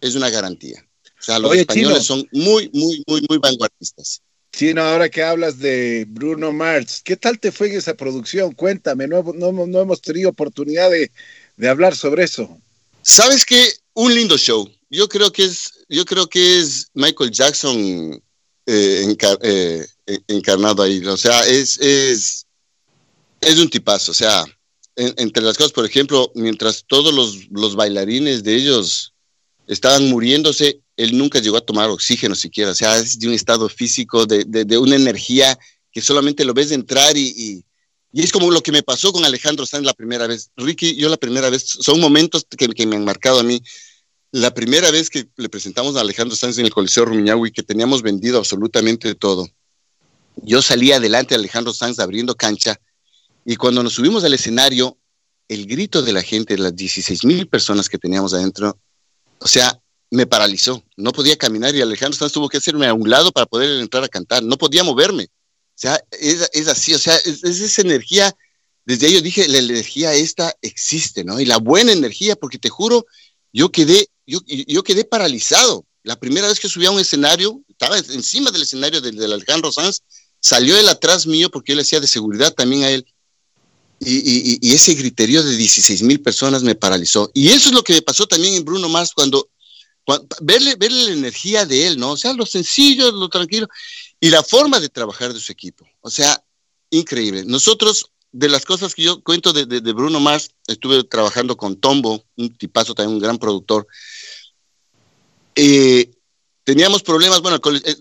es 0.00 0.14
una 0.14 0.30
garantía. 0.30 0.84
O 1.18 1.22
sea, 1.22 1.38
los 1.38 1.50
Oye, 1.50 1.60
españoles 1.62 2.02
Chino. 2.04 2.20
son 2.20 2.28
muy, 2.32 2.70
muy, 2.72 3.02
muy, 3.06 3.24
muy 3.28 3.38
vanguardistas. 3.38 4.20
Sí, 4.52 4.72
no, 4.72 4.82
ahora 4.82 5.08
que 5.10 5.22
hablas 5.22 5.58
de 5.58 6.06
Bruno 6.08 6.52
Mars, 6.52 7.02
¿qué 7.04 7.16
tal 7.16 7.38
te 7.38 7.52
fue 7.52 7.68
en 7.70 7.78
esa 7.78 7.94
producción? 7.94 8.52
Cuéntame, 8.52 9.06
no, 9.06 9.22
no, 9.34 9.52
no 9.52 9.80
hemos 9.80 10.00
tenido 10.00 10.30
oportunidad 10.30 10.90
de, 10.90 11.10
de 11.56 11.68
hablar 11.68 11.94
sobre 11.96 12.24
eso. 12.24 12.58
¿Sabes 13.02 13.44
qué? 13.44 13.68
Un 13.94 14.14
lindo 14.14 14.38
show. 14.38 14.66
Yo 14.88 15.08
creo 15.08 15.30
que 15.32 15.44
es, 15.44 15.84
yo 15.88 16.04
creo 16.04 16.28
que 16.28 16.60
es 16.60 16.88
Michael 16.94 17.30
Jackson 17.32 18.22
eh, 18.66 19.04
encar- 19.06 19.38
eh, 19.42 19.84
en- 20.06 20.24
encarnado 20.28 20.82
ahí. 20.82 21.04
O 21.04 21.16
sea, 21.16 21.46
es, 21.46 21.78
es, 21.78 22.45
es 23.40 23.58
un 23.58 23.68
tipazo. 23.68 24.12
O 24.12 24.14
sea, 24.14 24.44
en- 24.96 25.14
entre 25.18 25.42
las 25.42 25.56
cosas, 25.56 25.72
por 25.72 25.84
ejemplo, 25.86 26.32
mientras 26.34 26.84
todos 26.86 27.14
los, 27.14 27.48
los 27.50 27.76
bailarines 27.76 28.42
de 28.42 28.54
ellos 28.56 29.12
estaban 29.66 30.08
muriéndose, 30.08 30.80
él 30.96 31.16
nunca 31.18 31.38
llegó 31.40 31.56
a 31.58 31.60
tomar 31.64 31.90
oxígeno 31.90 32.34
siquiera. 32.34 32.70
O 32.70 32.74
sea, 32.74 32.96
es 32.98 33.18
de 33.18 33.28
un 33.28 33.34
estado 33.34 33.68
físico, 33.68 34.26
de, 34.26 34.44
de, 34.44 34.78
una 34.78 34.96
energía 34.96 35.58
que 35.92 36.00
solamente 36.00 36.44
lo 36.44 36.54
ves 36.54 36.70
entrar 36.70 37.16
y, 37.16 37.62
y, 38.12 38.22
es 38.22 38.32
como 38.32 38.50
lo 38.50 38.62
que 38.62 38.72
me 38.72 38.82
pasó 38.82 39.12
con 39.12 39.24
Alejandro 39.26 39.66
Sanz 39.66 39.84
la 39.84 39.92
primera 39.92 40.26
vez. 40.26 40.50
Ricky, 40.56 40.96
yo 40.96 41.08
la 41.10 41.18
primera 41.18 41.50
vez, 41.50 41.66
son 41.66 42.00
momentos 42.00 42.46
que, 42.56 42.68
que 42.68 42.86
me 42.86 42.96
han 42.96 43.04
marcado 43.04 43.40
a 43.40 43.42
mí. 43.42 43.60
La 44.32 44.54
primera 44.54 44.90
vez 44.90 45.10
que 45.10 45.28
le 45.36 45.48
presentamos 45.50 45.96
a 45.96 46.00
Alejandro 46.00 46.36
Sanz 46.36 46.56
en 46.58 46.64
el 46.64 46.72
Coliseo 46.72 47.04
Rumiñahui, 47.04 47.52
que 47.52 47.62
teníamos 47.62 48.02
vendido 48.02 48.38
absolutamente 48.38 49.14
todo, 49.14 49.46
yo 50.36 50.62
salí 50.62 50.92
adelante 50.92 51.34
de 51.34 51.40
Alejandro 51.40 51.74
Sanz 51.74 51.98
abriendo 51.98 52.34
cancha 52.34 52.80
y 53.48 53.54
cuando 53.54 53.80
nos 53.84 53.92
subimos 53.92 54.24
al 54.24 54.34
escenario, 54.34 54.98
el 55.46 55.66
grito 55.66 56.02
de 56.02 56.12
la 56.12 56.22
gente, 56.22 56.58
las 56.58 56.74
16 56.74 57.24
mil 57.24 57.46
personas 57.46 57.88
que 57.88 57.96
teníamos 57.96 58.34
adentro, 58.34 58.76
o 59.38 59.46
sea, 59.46 59.80
me 60.10 60.26
paralizó. 60.26 60.82
No 60.96 61.12
podía 61.12 61.36
caminar 61.36 61.72
y 61.72 61.80
Alejandro 61.80 62.18
Sanz 62.18 62.32
tuvo 62.32 62.48
que 62.48 62.56
hacerme 62.56 62.88
a 62.88 62.94
un 62.94 63.08
lado 63.08 63.30
para 63.30 63.46
poder 63.46 63.80
entrar 63.80 64.02
a 64.02 64.08
cantar. 64.08 64.42
No 64.42 64.58
podía 64.58 64.82
moverme. 64.82 65.24
O 65.24 65.78
sea, 65.78 66.02
es, 66.10 66.50
es 66.52 66.66
así, 66.66 66.92
o 66.92 66.98
sea, 66.98 67.14
es, 67.18 67.44
es, 67.44 67.60
esa 67.60 67.82
energía. 67.82 68.36
Desde 68.84 69.06
ahí 69.06 69.14
yo 69.14 69.20
dije, 69.20 69.46
la 69.46 69.58
energía 69.58 70.12
esta 70.12 70.52
existe, 70.60 71.22
¿no? 71.22 71.38
Y 71.38 71.44
la 71.44 71.58
buena 71.58 71.92
energía, 71.92 72.34
porque 72.34 72.58
te 72.58 72.68
juro, 72.68 73.06
yo 73.52 73.70
quedé, 73.70 74.08
yo, 74.26 74.40
yo 74.44 74.82
quedé 74.82 75.04
paralizado. 75.04 75.86
La 76.02 76.18
primera 76.18 76.48
vez 76.48 76.58
que 76.58 76.68
subí 76.68 76.86
a 76.86 76.90
un 76.90 76.98
escenario, 76.98 77.62
estaba 77.68 77.96
encima 77.96 78.50
del 78.50 78.62
escenario 78.62 79.00
del, 79.00 79.16
del 79.16 79.32
Alejandro 79.32 79.70
Sanz, 79.70 80.02
salió 80.40 80.76
él 80.76 80.88
atrás 80.88 81.28
mío 81.28 81.48
porque 81.48 81.72
yo 81.72 81.76
le 81.76 81.82
hacía 81.82 82.00
de 82.00 82.08
seguridad 82.08 82.52
también 82.52 82.82
a 82.82 82.90
él. 82.90 83.06
Y, 83.98 84.74
ese 84.74 84.94
griterío 84.94 85.42
de 85.42 85.56
16 85.56 86.02
mil 86.02 86.20
personas 86.20 86.62
me 86.62 86.74
paralizó. 86.74 87.30
Y 87.34 87.48
eso 87.48 87.70
es 87.70 87.74
lo 87.74 87.82
que 87.82 87.94
me 87.94 88.02
pasó 88.02 88.26
también 88.26 88.54
en 88.54 88.64
Bruno 88.64 88.88
Mars 88.88 89.12
cuando, 89.14 89.48
verle, 90.40 90.76
verle 90.76 91.04
la 91.06 91.12
energía 91.12 91.64
de 91.64 91.86
él, 91.86 91.98
¿no? 91.98 92.12
O 92.12 92.16
sea, 92.16 92.32
lo 92.32 92.46
sencillo, 92.46 93.10
lo 93.10 93.28
tranquilo 93.28 93.68
y 94.20 94.30
la 94.30 94.42
forma 94.42 94.80
de 94.80 94.88
trabajar 94.88 95.32
de 95.32 95.40
su 95.40 95.52
equipo. 95.52 95.86
O 96.00 96.10
sea, 96.10 96.42
increíble. 96.90 97.44
Nosotros, 97.44 98.12
de 98.32 98.48
las 98.48 98.64
cosas 98.64 98.94
que 98.94 99.02
yo 99.02 99.22
cuento 99.22 99.52
de, 99.52 99.66
de, 99.66 99.92
Bruno 99.92 100.20
Mars, 100.20 100.50
estuve 100.66 101.04
trabajando 101.04 101.56
con 101.56 101.76
Tombo, 101.76 102.24
un 102.36 102.56
tipazo 102.56 102.94
también, 102.94 103.16
un 103.16 103.22
gran 103.22 103.38
productor. 103.38 103.86
Eh, 105.54 106.10
teníamos 106.64 107.02
problemas, 107.02 107.40
bueno, 107.40 107.60
eh, 107.84 107.96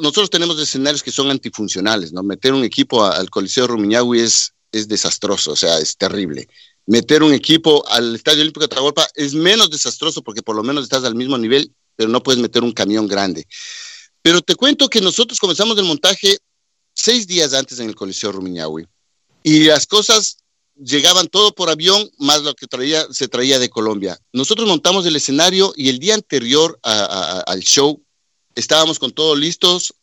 nosotros 0.00 0.30
tenemos 0.30 0.58
escenarios 0.58 1.02
que 1.02 1.12
son 1.12 1.30
antifuncionales, 1.30 2.12
¿no? 2.12 2.22
Meter 2.22 2.52
un 2.52 2.64
equipo 2.64 3.04
al 3.04 3.30
Coliseo 3.30 3.66
Rumiñahui 3.66 4.20
es, 4.20 4.54
es 4.72 4.88
desastroso, 4.88 5.52
o 5.52 5.56
sea, 5.56 5.78
es 5.78 5.96
terrible. 5.96 6.48
Meter 6.86 7.22
un 7.22 7.34
equipo 7.34 7.86
al 7.88 8.14
Estadio 8.14 8.40
Olímpico 8.40 8.60
de 8.60 8.66
Atahualpa 8.66 9.06
es 9.14 9.34
menos 9.34 9.70
desastroso 9.70 10.22
porque 10.22 10.42
por 10.42 10.56
lo 10.56 10.62
menos 10.62 10.84
estás 10.84 11.04
al 11.04 11.14
mismo 11.14 11.36
nivel, 11.36 11.72
pero 11.96 12.08
no 12.08 12.22
puedes 12.22 12.40
meter 12.40 12.62
un 12.62 12.72
camión 12.72 13.06
grande. 13.06 13.46
Pero 14.22 14.40
te 14.40 14.54
cuento 14.54 14.88
que 14.88 15.00
nosotros 15.00 15.38
comenzamos 15.38 15.76
el 15.78 15.84
montaje 15.84 16.38
seis 16.94 17.26
días 17.26 17.52
antes 17.52 17.78
en 17.78 17.88
el 17.88 17.94
Coliseo 17.94 18.32
Rumiñahui 18.32 18.86
y 19.42 19.64
las 19.64 19.86
cosas 19.86 20.38
llegaban 20.76 21.28
todo 21.28 21.54
por 21.54 21.70
avión, 21.70 22.08
más 22.18 22.42
lo 22.42 22.54
que 22.54 22.66
traía, 22.66 23.06
se 23.12 23.28
traía 23.28 23.58
de 23.58 23.68
Colombia. 23.68 24.18
Nosotros 24.32 24.68
montamos 24.68 25.04
el 25.06 25.16
escenario 25.16 25.72
y 25.76 25.88
el 25.88 25.98
día 25.98 26.14
anterior 26.14 26.78
al 26.82 27.60
show 27.60 28.02
estábamos 28.54 28.98
con 28.98 29.12
todo 29.12 29.36
listos 29.36 29.94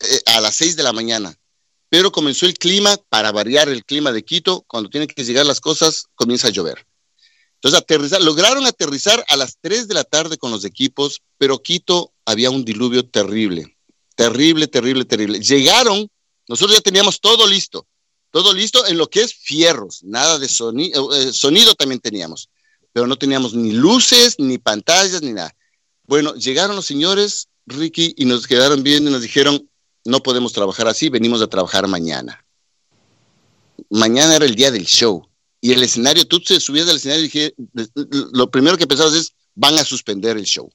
eh, 0.00 0.20
a 0.26 0.40
las 0.40 0.56
seis 0.56 0.76
de 0.76 0.82
la 0.82 0.92
mañana, 0.92 1.36
pero 1.94 2.10
comenzó 2.10 2.46
el 2.46 2.54
clima, 2.54 2.96
para 3.08 3.30
variar 3.30 3.68
el 3.68 3.84
clima 3.84 4.10
de 4.10 4.24
Quito, 4.24 4.64
cuando 4.66 4.90
tienen 4.90 5.06
que 5.06 5.22
llegar 5.22 5.46
las 5.46 5.60
cosas, 5.60 6.06
comienza 6.16 6.48
a 6.48 6.50
llover. 6.50 6.84
Entonces, 7.54 7.80
aterrizar, 7.80 8.20
lograron 8.20 8.66
aterrizar 8.66 9.24
a 9.28 9.36
las 9.36 9.58
3 9.60 9.86
de 9.86 9.94
la 9.94 10.02
tarde 10.02 10.36
con 10.36 10.50
los 10.50 10.64
equipos, 10.64 11.22
pero 11.38 11.62
Quito 11.62 12.12
había 12.24 12.50
un 12.50 12.64
diluvio 12.64 13.08
terrible, 13.08 13.76
terrible, 14.16 14.66
terrible, 14.66 15.04
terrible. 15.04 15.38
Llegaron, 15.38 16.10
nosotros 16.48 16.76
ya 16.76 16.82
teníamos 16.82 17.20
todo 17.20 17.46
listo, 17.46 17.86
todo 18.32 18.52
listo 18.52 18.84
en 18.88 18.98
lo 18.98 19.08
que 19.08 19.20
es 19.20 19.32
fierros, 19.32 20.02
nada 20.02 20.40
de 20.40 20.48
sonido, 20.48 21.14
eh, 21.14 21.32
sonido 21.32 21.76
también 21.76 22.00
teníamos, 22.00 22.50
pero 22.92 23.06
no 23.06 23.14
teníamos 23.14 23.54
ni 23.54 23.70
luces, 23.70 24.34
ni 24.40 24.58
pantallas, 24.58 25.22
ni 25.22 25.32
nada. 25.32 25.54
Bueno, 26.08 26.34
llegaron 26.34 26.74
los 26.74 26.86
señores, 26.86 27.50
Ricky, 27.66 28.14
y 28.16 28.24
nos 28.24 28.48
quedaron 28.48 28.82
viendo 28.82 29.10
y 29.10 29.12
nos 29.12 29.22
dijeron, 29.22 29.70
no 30.04 30.22
podemos 30.22 30.52
trabajar 30.52 30.88
así, 30.88 31.08
venimos 31.08 31.40
a 31.42 31.46
trabajar 31.46 31.86
mañana. 31.88 32.44
Mañana 33.90 34.36
era 34.36 34.44
el 34.44 34.54
día 34.54 34.70
del 34.70 34.86
show 34.86 35.28
y 35.60 35.72
el 35.72 35.82
escenario, 35.82 36.26
tú 36.26 36.40
te 36.40 36.60
subías 36.60 36.88
al 36.88 36.96
escenario 36.96 37.26
y 37.26 37.54
lo 38.32 38.50
primero 38.50 38.76
que 38.76 38.86
pensabas 38.86 39.14
es, 39.14 39.32
van 39.54 39.78
a 39.78 39.84
suspender 39.84 40.36
el 40.36 40.44
show. 40.44 40.70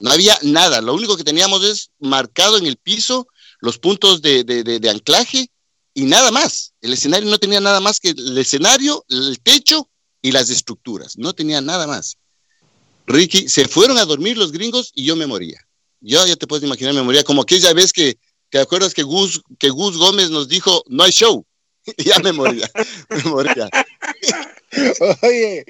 No 0.00 0.10
había 0.10 0.38
nada, 0.42 0.80
lo 0.80 0.94
único 0.94 1.16
que 1.16 1.24
teníamos 1.24 1.64
es 1.64 1.90
marcado 1.98 2.58
en 2.58 2.66
el 2.66 2.76
piso 2.76 3.28
los 3.60 3.78
puntos 3.78 4.22
de 4.22 4.90
anclaje 4.90 5.48
y 5.94 6.04
nada 6.04 6.30
más. 6.30 6.72
El 6.80 6.92
escenario 6.92 7.30
no 7.30 7.38
tenía 7.38 7.60
nada 7.60 7.80
más 7.80 8.00
que 8.00 8.10
el 8.10 8.38
escenario, 8.38 9.04
el 9.08 9.40
techo 9.40 9.88
y 10.20 10.32
las 10.32 10.50
estructuras, 10.50 11.18
no 11.18 11.32
tenía 11.32 11.60
nada 11.60 11.86
más. 11.86 12.16
Ricky, 13.06 13.48
se 13.48 13.66
fueron 13.66 13.98
a 13.98 14.04
dormir 14.04 14.38
los 14.38 14.52
gringos 14.52 14.92
y 14.94 15.04
yo 15.04 15.16
me 15.16 15.26
moría. 15.26 15.60
Yo 16.00 16.24
ya 16.26 16.36
te 16.36 16.46
puedes 16.46 16.64
imaginar, 16.64 16.94
me 16.94 17.02
moría 17.02 17.24
como 17.24 17.42
aquella 17.42 17.72
vez 17.72 17.92
que, 17.92 18.18
¿te 18.52 18.60
acuerdas 18.60 18.92
que 18.92 19.02
Gus, 19.02 19.42
que 19.58 19.70
Gus 19.70 19.96
Gómez 19.96 20.28
nos 20.28 20.46
dijo, 20.46 20.84
no 20.86 21.04
hay 21.04 21.10
show? 21.10 21.44
ya 21.96 22.18
me 22.18 22.32
moría, 22.32 22.70
me 23.08 23.22
moría. 23.24 23.68
Oye, 25.22 25.64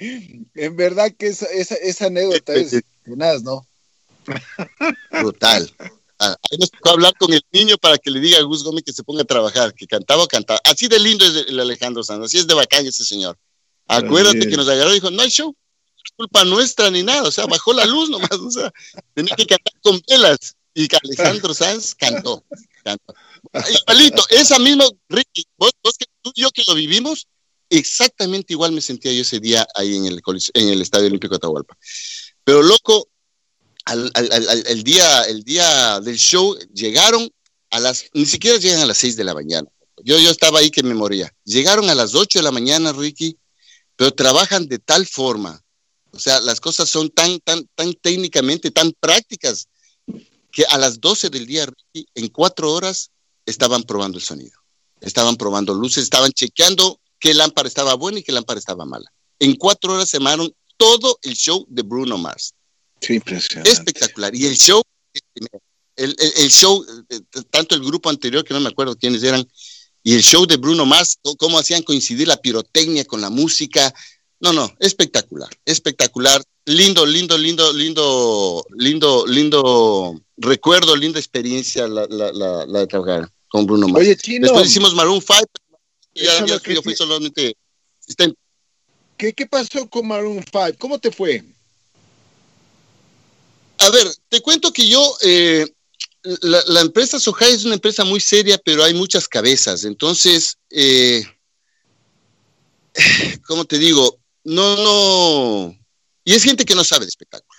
en 0.54 0.76
verdad 0.76 1.12
que 1.16 1.28
esa, 1.28 1.46
esa, 1.46 1.76
esa 1.76 2.06
anécdota 2.06 2.54
es 2.54 2.82
tenaz, 3.04 3.42
¿no? 3.42 3.66
Brutal. 5.10 5.72
Ahí 6.18 6.58
nos 6.58 6.70
tocó 6.70 6.90
hablar 6.90 7.14
con 7.18 7.32
el 7.32 7.42
niño 7.52 7.78
para 7.78 7.98
que 7.98 8.10
le 8.10 8.20
diga 8.20 8.38
a 8.38 8.42
Gus 8.42 8.62
Gómez 8.62 8.84
que 8.84 8.92
se 8.92 9.02
ponga 9.02 9.22
a 9.22 9.26
trabajar, 9.26 9.74
que 9.74 9.86
cantaba 9.86 10.24
o 10.24 10.28
cantaba. 10.28 10.60
Así 10.64 10.86
de 10.86 10.98
lindo 10.98 11.24
es 11.24 11.46
el 11.48 11.58
Alejandro 11.58 12.02
Sanz, 12.02 12.26
así 12.26 12.38
es 12.38 12.46
de 12.46 12.54
bacán 12.54 12.86
ese 12.86 13.04
señor. 13.04 13.38
Acuérdate 13.86 14.48
que 14.48 14.56
nos 14.56 14.68
agarró 14.68 14.90
y 14.90 14.94
dijo, 14.94 15.10
no 15.10 15.22
hay 15.22 15.30
show. 15.30 15.54
culpa 16.16 16.44
nuestra 16.44 16.90
ni 16.90 17.02
nada, 17.02 17.22
o 17.22 17.32
sea, 17.32 17.46
bajó 17.46 17.72
la 17.72 17.84
luz 17.86 18.10
nomás, 18.10 18.32
o 18.32 18.50
sea, 18.50 18.72
tenía 19.14 19.34
que 19.36 19.46
cantar 19.46 19.72
con 19.82 20.00
velas 20.08 20.56
y 20.74 20.88
Alejandro 21.02 21.54
Sanz 21.54 21.94
cantó, 21.94 22.44
cantó. 22.84 23.14
Igualito, 23.52 24.24
esa 24.30 24.58
misma, 24.58 24.84
Ricky, 25.08 25.44
vos, 25.56 25.72
vos 25.82 25.96
que 25.98 26.06
tú 26.22 26.32
y 26.34 26.42
yo 26.42 26.50
que 26.50 26.64
lo 26.66 26.74
vivimos, 26.74 27.26
exactamente 27.68 28.52
igual 28.52 28.72
me 28.72 28.80
sentía 28.80 29.12
yo 29.12 29.22
ese 29.22 29.40
día 29.40 29.66
ahí 29.74 29.96
en 29.96 30.06
el, 30.06 30.22
en 30.54 30.68
el 30.68 30.80
Estadio 30.80 31.06
Olímpico 31.06 31.34
de 31.34 31.36
Atahualpa. 31.36 31.76
Pero 32.44 32.62
loco, 32.62 33.08
al, 33.84 34.10
al, 34.14 34.32
al, 34.32 34.66
el, 34.66 34.82
día, 34.82 35.22
el 35.24 35.42
día 35.42 36.00
del 36.00 36.16
show 36.16 36.56
llegaron 36.72 37.30
a 37.70 37.80
las, 37.80 38.04
ni 38.14 38.26
siquiera 38.26 38.58
llegan 38.58 38.80
a 38.80 38.86
las 38.86 38.98
6 38.98 39.16
de 39.16 39.24
la 39.24 39.34
mañana. 39.34 39.68
Yo, 40.04 40.18
yo 40.18 40.30
estaba 40.30 40.58
ahí 40.58 40.70
que 40.70 40.82
me 40.82 40.94
moría. 40.94 41.32
Llegaron 41.44 41.88
a 41.88 41.94
las 41.94 42.14
8 42.14 42.38
de 42.38 42.42
la 42.42 42.50
mañana, 42.50 42.92
Ricky, 42.92 43.38
pero 43.96 44.12
trabajan 44.12 44.66
de 44.66 44.78
tal 44.78 45.06
forma. 45.06 45.62
O 46.10 46.18
sea, 46.18 46.40
las 46.40 46.60
cosas 46.60 46.88
son 46.88 47.08
tan, 47.10 47.40
tan, 47.40 47.66
tan 47.74 47.94
técnicamente, 47.94 48.70
tan 48.70 48.92
prácticas, 49.00 49.68
que 50.52 50.64
a 50.66 50.78
las 50.78 51.00
12 51.00 51.30
del 51.30 51.46
día, 51.46 51.66
en 52.14 52.28
cuatro 52.28 52.72
horas, 52.72 53.10
estaban 53.46 53.82
probando 53.82 54.18
el 54.18 54.24
sonido. 54.24 54.58
Estaban 55.00 55.36
probando 55.36 55.74
luces, 55.74 56.04
estaban 56.04 56.30
chequeando 56.32 57.00
qué 57.18 57.34
lámpara 57.34 57.66
estaba 57.66 57.94
buena 57.94 58.18
y 58.18 58.22
qué 58.22 58.32
lámpara 58.32 58.58
estaba 58.58 58.84
mala. 58.84 59.10
En 59.38 59.56
cuatro 59.56 59.94
horas 59.94 60.08
se 60.08 60.18
armaron 60.18 60.54
todo 60.76 61.18
el 61.22 61.34
show 61.34 61.66
de 61.68 61.82
Bruno 61.82 62.18
Mars. 62.18 62.54
Sí, 63.00 63.14
impresionante. 63.14 63.70
Espectacular. 63.70 64.34
Y 64.34 64.46
el 64.46 64.56
show, 64.56 64.82
el, 65.96 66.14
el, 66.18 66.32
el, 66.36 66.50
show, 66.50 66.84
tanto 67.50 67.74
el 67.74 67.82
grupo 67.82 68.10
anterior, 68.10 68.44
que 68.44 68.54
no 68.54 68.60
me 68.60 68.68
acuerdo 68.68 68.96
quiénes 68.96 69.22
eran, 69.22 69.46
y 70.04 70.14
el 70.14 70.22
show 70.22 70.46
de 70.46 70.56
Bruno 70.56 70.84
Mars, 70.84 71.18
cómo 71.38 71.58
hacían 71.58 71.82
coincidir 71.82 72.28
la 72.28 72.36
pirotecnia 72.36 73.04
con 73.04 73.20
la 73.20 73.30
música. 73.30 73.92
No, 74.40 74.52
no, 74.52 74.72
espectacular, 74.80 75.48
espectacular. 75.64 76.42
Lindo, 76.64 77.06
lindo, 77.06 77.38
lindo, 77.38 77.72
lindo, 77.72 78.64
lindo, 78.76 79.26
lindo 79.26 80.20
recuerdo, 80.42 80.94
linda 80.96 81.18
experiencia 81.18 81.88
la, 81.88 82.06
la, 82.10 82.32
la, 82.32 82.66
la 82.66 82.78
de 82.80 82.86
trabajar 82.86 83.32
con 83.48 83.66
Bruno 83.66 83.88
Mars. 83.88 84.04
Oye, 84.04 84.16
Chino. 84.16 84.46
Después 84.46 84.68
hicimos 84.68 84.94
Maroon 84.94 85.20
5. 85.20 85.44
Ya, 86.14 86.44
ya, 86.44 86.60
yo 86.62 86.82
fui 86.82 86.94
solamente 86.94 87.56
asistente. 88.00 88.38
¿Qué, 89.16 89.32
¿Qué 89.32 89.46
pasó 89.46 89.88
con 89.88 90.06
Maroon 90.06 90.44
5? 90.44 90.78
¿Cómo 90.78 90.98
te 90.98 91.10
fue? 91.10 91.44
A 93.78 93.90
ver, 93.90 94.06
te 94.28 94.40
cuento 94.40 94.72
que 94.72 94.86
yo, 94.86 95.16
eh, 95.22 95.66
la, 96.42 96.62
la, 96.66 96.80
empresa 96.80 97.18
Sohai 97.18 97.52
es 97.52 97.64
una 97.64 97.74
empresa 97.74 98.04
muy 98.04 98.20
seria, 98.20 98.58
pero 98.58 98.84
hay 98.84 98.94
muchas 98.94 99.26
cabezas. 99.26 99.84
Entonces, 99.84 100.56
eh, 100.70 101.24
¿cómo 103.46 103.64
te 103.64 103.78
digo? 103.78 104.18
No, 104.44 104.76
no. 104.76 105.78
Y 106.24 106.34
es 106.34 106.44
gente 106.44 106.64
que 106.64 106.74
no 106.74 106.84
sabe 106.84 107.04
de 107.04 107.08
espectáculo. 107.08 107.51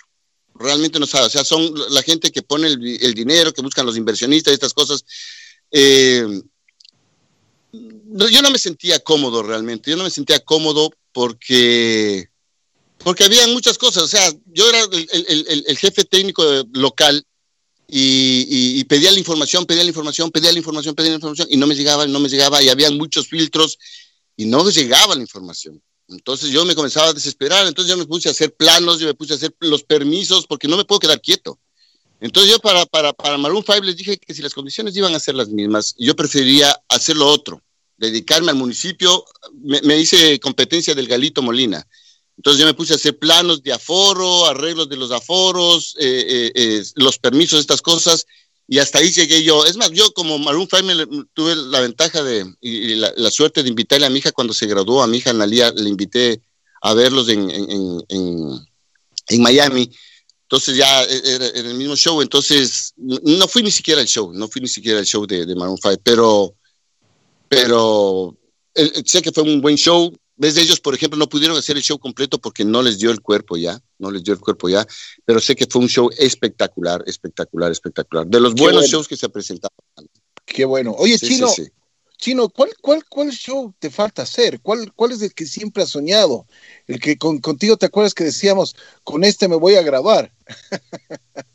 Realmente 0.54 0.98
no 0.98 1.06
sabe. 1.06 1.26
O 1.26 1.30
sea, 1.30 1.44
son 1.44 1.72
la 1.90 2.02
gente 2.02 2.30
que 2.30 2.42
pone 2.42 2.68
el, 2.68 3.14
dinero, 3.14 3.52
que 3.52 3.62
buscan 3.62 3.86
los 3.86 3.96
inversionistas 3.96 4.52
y 4.52 4.54
estas 4.54 4.74
cosas. 4.74 5.04
Eh, 5.70 6.26
yo 7.72 8.42
no 8.42 8.50
me 8.50 8.58
sentía 8.58 9.00
cómodo 9.00 9.42
realmente. 9.42 9.90
Yo 9.90 9.96
no 9.96 10.04
me 10.04 10.10
sentía 10.10 10.38
cómodo 10.40 10.90
porque 11.12 12.28
porque 13.04 13.24
había 13.24 13.46
muchas 13.48 13.76
cosas, 13.76 14.02
o 14.04 14.08
sea, 14.08 14.32
yo 14.46 14.66
era 14.66 14.80
el, 14.82 15.76
jefe 15.76 16.04
técnico 16.04 16.42
local 16.72 17.22
y, 17.86 18.46
y, 18.80 18.84
pedía 18.84 19.10
la 19.10 19.18
información, 19.18 19.66
pedía 19.66 19.82
la 19.82 19.90
información, 19.90 20.30
pedía 20.30 20.50
la 20.50 20.58
información, 20.58 20.94
pedía 20.94 21.10
la 21.10 21.16
información 21.16 21.46
y 21.50 21.58
no 21.58 21.66
me 21.66 21.74
llegaba, 21.74 22.06
no 22.06 22.18
me 22.18 22.30
llegaba 22.30 22.62
y 22.62 22.70
había 22.70 22.90
muchos 22.90 23.28
filtros 23.28 23.78
y 24.38 24.46
no 24.46 24.68
llegaba 24.70 25.14
la 25.14 25.20
información. 25.20 25.82
Entonces 26.08 26.50
yo 26.50 26.64
me 26.64 26.74
comenzaba 26.74 27.08
a 27.08 27.12
desesperar, 27.12 27.66
entonces 27.66 27.90
yo 27.90 27.96
me 27.96 28.06
puse 28.06 28.28
a 28.28 28.32
hacer 28.32 28.54
planos, 28.54 29.00
yo 29.00 29.06
me 29.06 29.14
puse 29.14 29.32
a 29.32 29.36
hacer 29.36 29.54
los 29.60 29.82
permisos 29.82 30.46
porque 30.46 30.68
no 30.68 30.76
me 30.76 30.84
puedo 30.84 31.00
quedar 31.00 31.20
quieto. 31.20 31.58
Entonces 32.20 32.52
yo 32.52 32.58
para, 32.58 32.86
para, 32.86 33.12
para 33.12 33.38
Maroon 33.38 33.64
5 33.66 33.80
les 33.80 33.96
dije 33.96 34.18
que 34.18 34.34
si 34.34 34.42
las 34.42 34.54
condiciones 34.54 34.96
iban 34.96 35.14
a 35.14 35.20
ser 35.20 35.34
las 35.34 35.48
mismas, 35.48 35.94
yo 35.98 36.14
preferiría 36.14 36.74
hacer 36.88 37.16
lo 37.16 37.26
otro, 37.26 37.62
dedicarme 37.96 38.50
al 38.50 38.56
municipio, 38.56 39.24
me, 39.52 39.80
me 39.82 39.98
hice 39.98 40.38
competencia 40.40 40.94
del 40.94 41.08
Galito 41.08 41.42
Molina 41.42 41.86
entonces 42.36 42.60
yo 42.60 42.66
me 42.66 42.74
puse 42.74 42.92
a 42.92 42.96
hacer 42.96 43.18
planos 43.18 43.62
de 43.62 43.72
aforo, 43.72 44.46
arreglos 44.46 44.88
de 44.88 44.96
los 44.96 45.10
aforos, 45.10 45.96
eh, 46.00 46.24
eh, 46.28 46.52
eh, 46.54 46.82
los 46.96 47.18
permisos, 47.18 47.60
estas 47.60 47.80
cosas, 47.80 48.26
y 48.66 48.78
hasta 48.78 48.98
ahí 48.98 49.10
llegué 49.10 49.42
yo. 49.42 49.64
Es 49.66 49.76
más, 49.76 49.90
yo 49.90 50.12
como 50.12 50.38
Maroon 50.38 50.68
5 50.70 51.26
tuve 51.34 51.54
la 51.56 51.80
ventaja 51.80 52.22
de, 52.22 52.46
y 52.60 52.94
la, 52.94 53.12
la, 53.16 53.30
suerte 53.30 53.62
de 53.62 53.68
invitarle 53.68 54.06
a 54.06 54.10
mi 54.10 54.18
hija 54.18 54.32
cuando 54.32 54.54
se 54.54 54.66
graduó, 54.66 55.02
a 55.02 55.06
mi 55.06 55.18
hija 55.18 55.30
Analia, 55.30 55.70
le 55.72 55.88
invité 55.88 56.40
a 56.82 56.94
verlos 56.94 57.28
en, 57.28 57.50
en, 57.50 58.04
en, 58.08 58.48
en 59.28 59.42
Miami. 59.42 59.90
Entonces 60.42 60.76
ya 60.76 61.02
era, 61.04 61.46
era, 61.46 61.68
el 61.68 61.74
mismo 61.74 61.96
show, 61.96 62.20
entonces 62.20 62.92
no 62.96 63.48
fui 63.48 63.62
ni 63.62 63.70
siquiera 63.70 64.00
al 64.00 64.06
show, 64.06 64.32
no 64.32 64.46
fui 64.48 64.60
ni 64.60 64.68
siquiera 64.68 64.98
al 64.98 65.06
show 65.06 65.26
de, 65.26 65.46
de 65.46 65.54
Maroon 65.56 65.78
5, 65.78 66.00
pero, 66.02 66.54
pero 67.48 68.36
sé 69.04 69.22
que 69.22 69.32
fue 69.32 69.42
un 69.42 69.60
buen 69.60 69.76
show, 69.76 70.14
ves 70.36 70.54
de 70.54 70.62
ellos, 70.62 70.80
por 70.80 70.94
ejemplo, 70.94 71.18
no 71.18 71.28
pudieron 71.28 71.56
hacer 71.56 71.76
el 71.76 71.82
show 71.82 71.98
completo 71.98 72.38
porque 72.38 72.64
no 72.64 72.82
les 72.82 72.98
dio 72.98 73.10
el 73.10 73.20
cuerpo 73.20 73.56
ya, 73.56 73.80
no 73.98 74.10
les 74.10 74.24
dio 74.24 74.34
el 74.34 74.40
cuerpo 74.40 74.68
ya, 74.68 74.86
pero 75.24 75.40
sé 75.40 75.54
que 75.54 75.66
fue 75.66 75.82
un 75.82 75.88
show 75.88 76.10
espectacular, 76.18 77.02
espectacular, 77.06 77.70
espectacular. 77.70 78.26
De 78.26 78.40
los 78.40 78.54
buenos 78.54 78.82
bueno. 78.82 78.88
shows 78.88 79.08
que 79.08 79.16
se 79.16 79.28
presentaban. 79.28 79.76
Qué 80.44 80.64
bueno. 80.64 80.94
Oye, 80.98 81.18
sí, 81.18 81.28
Chino, 81.28 81.48
sí, 81.48 81.64
sí. 81.64 81.70
Chino, 82.18 82.48
¿cuál, 82.48 82.70
cuál, 82.80 83.04
¿cuál 83.08 83.30
show 83.30 83.74
te 83.78 83.90
falta 83.90 84.22
hacer? 84.22 84.60
¿Cuál, 84.60 84.92
¿Cuál 84.94 85.12
es 85.12 85.22
el 85.22 85.34
que 85.34 85.46
siempre 85.46 85.82
has 85.82 85.90
soñado? 85.90 86.46
El 86.86 87.00
que 87.00 87.18
con, 87.18 87.38
contigo 87.38 87.76
te 87.76 87.86
acuerdas 87.86 88.14
que 88.14 88.24
decíamos, 88.24 88.74
con 89.02 89.24
este 89.24 89.48
me 89.48 89.56
voy 89.56 89.74
a 89.74 89.82
grabar. 89.82 90.32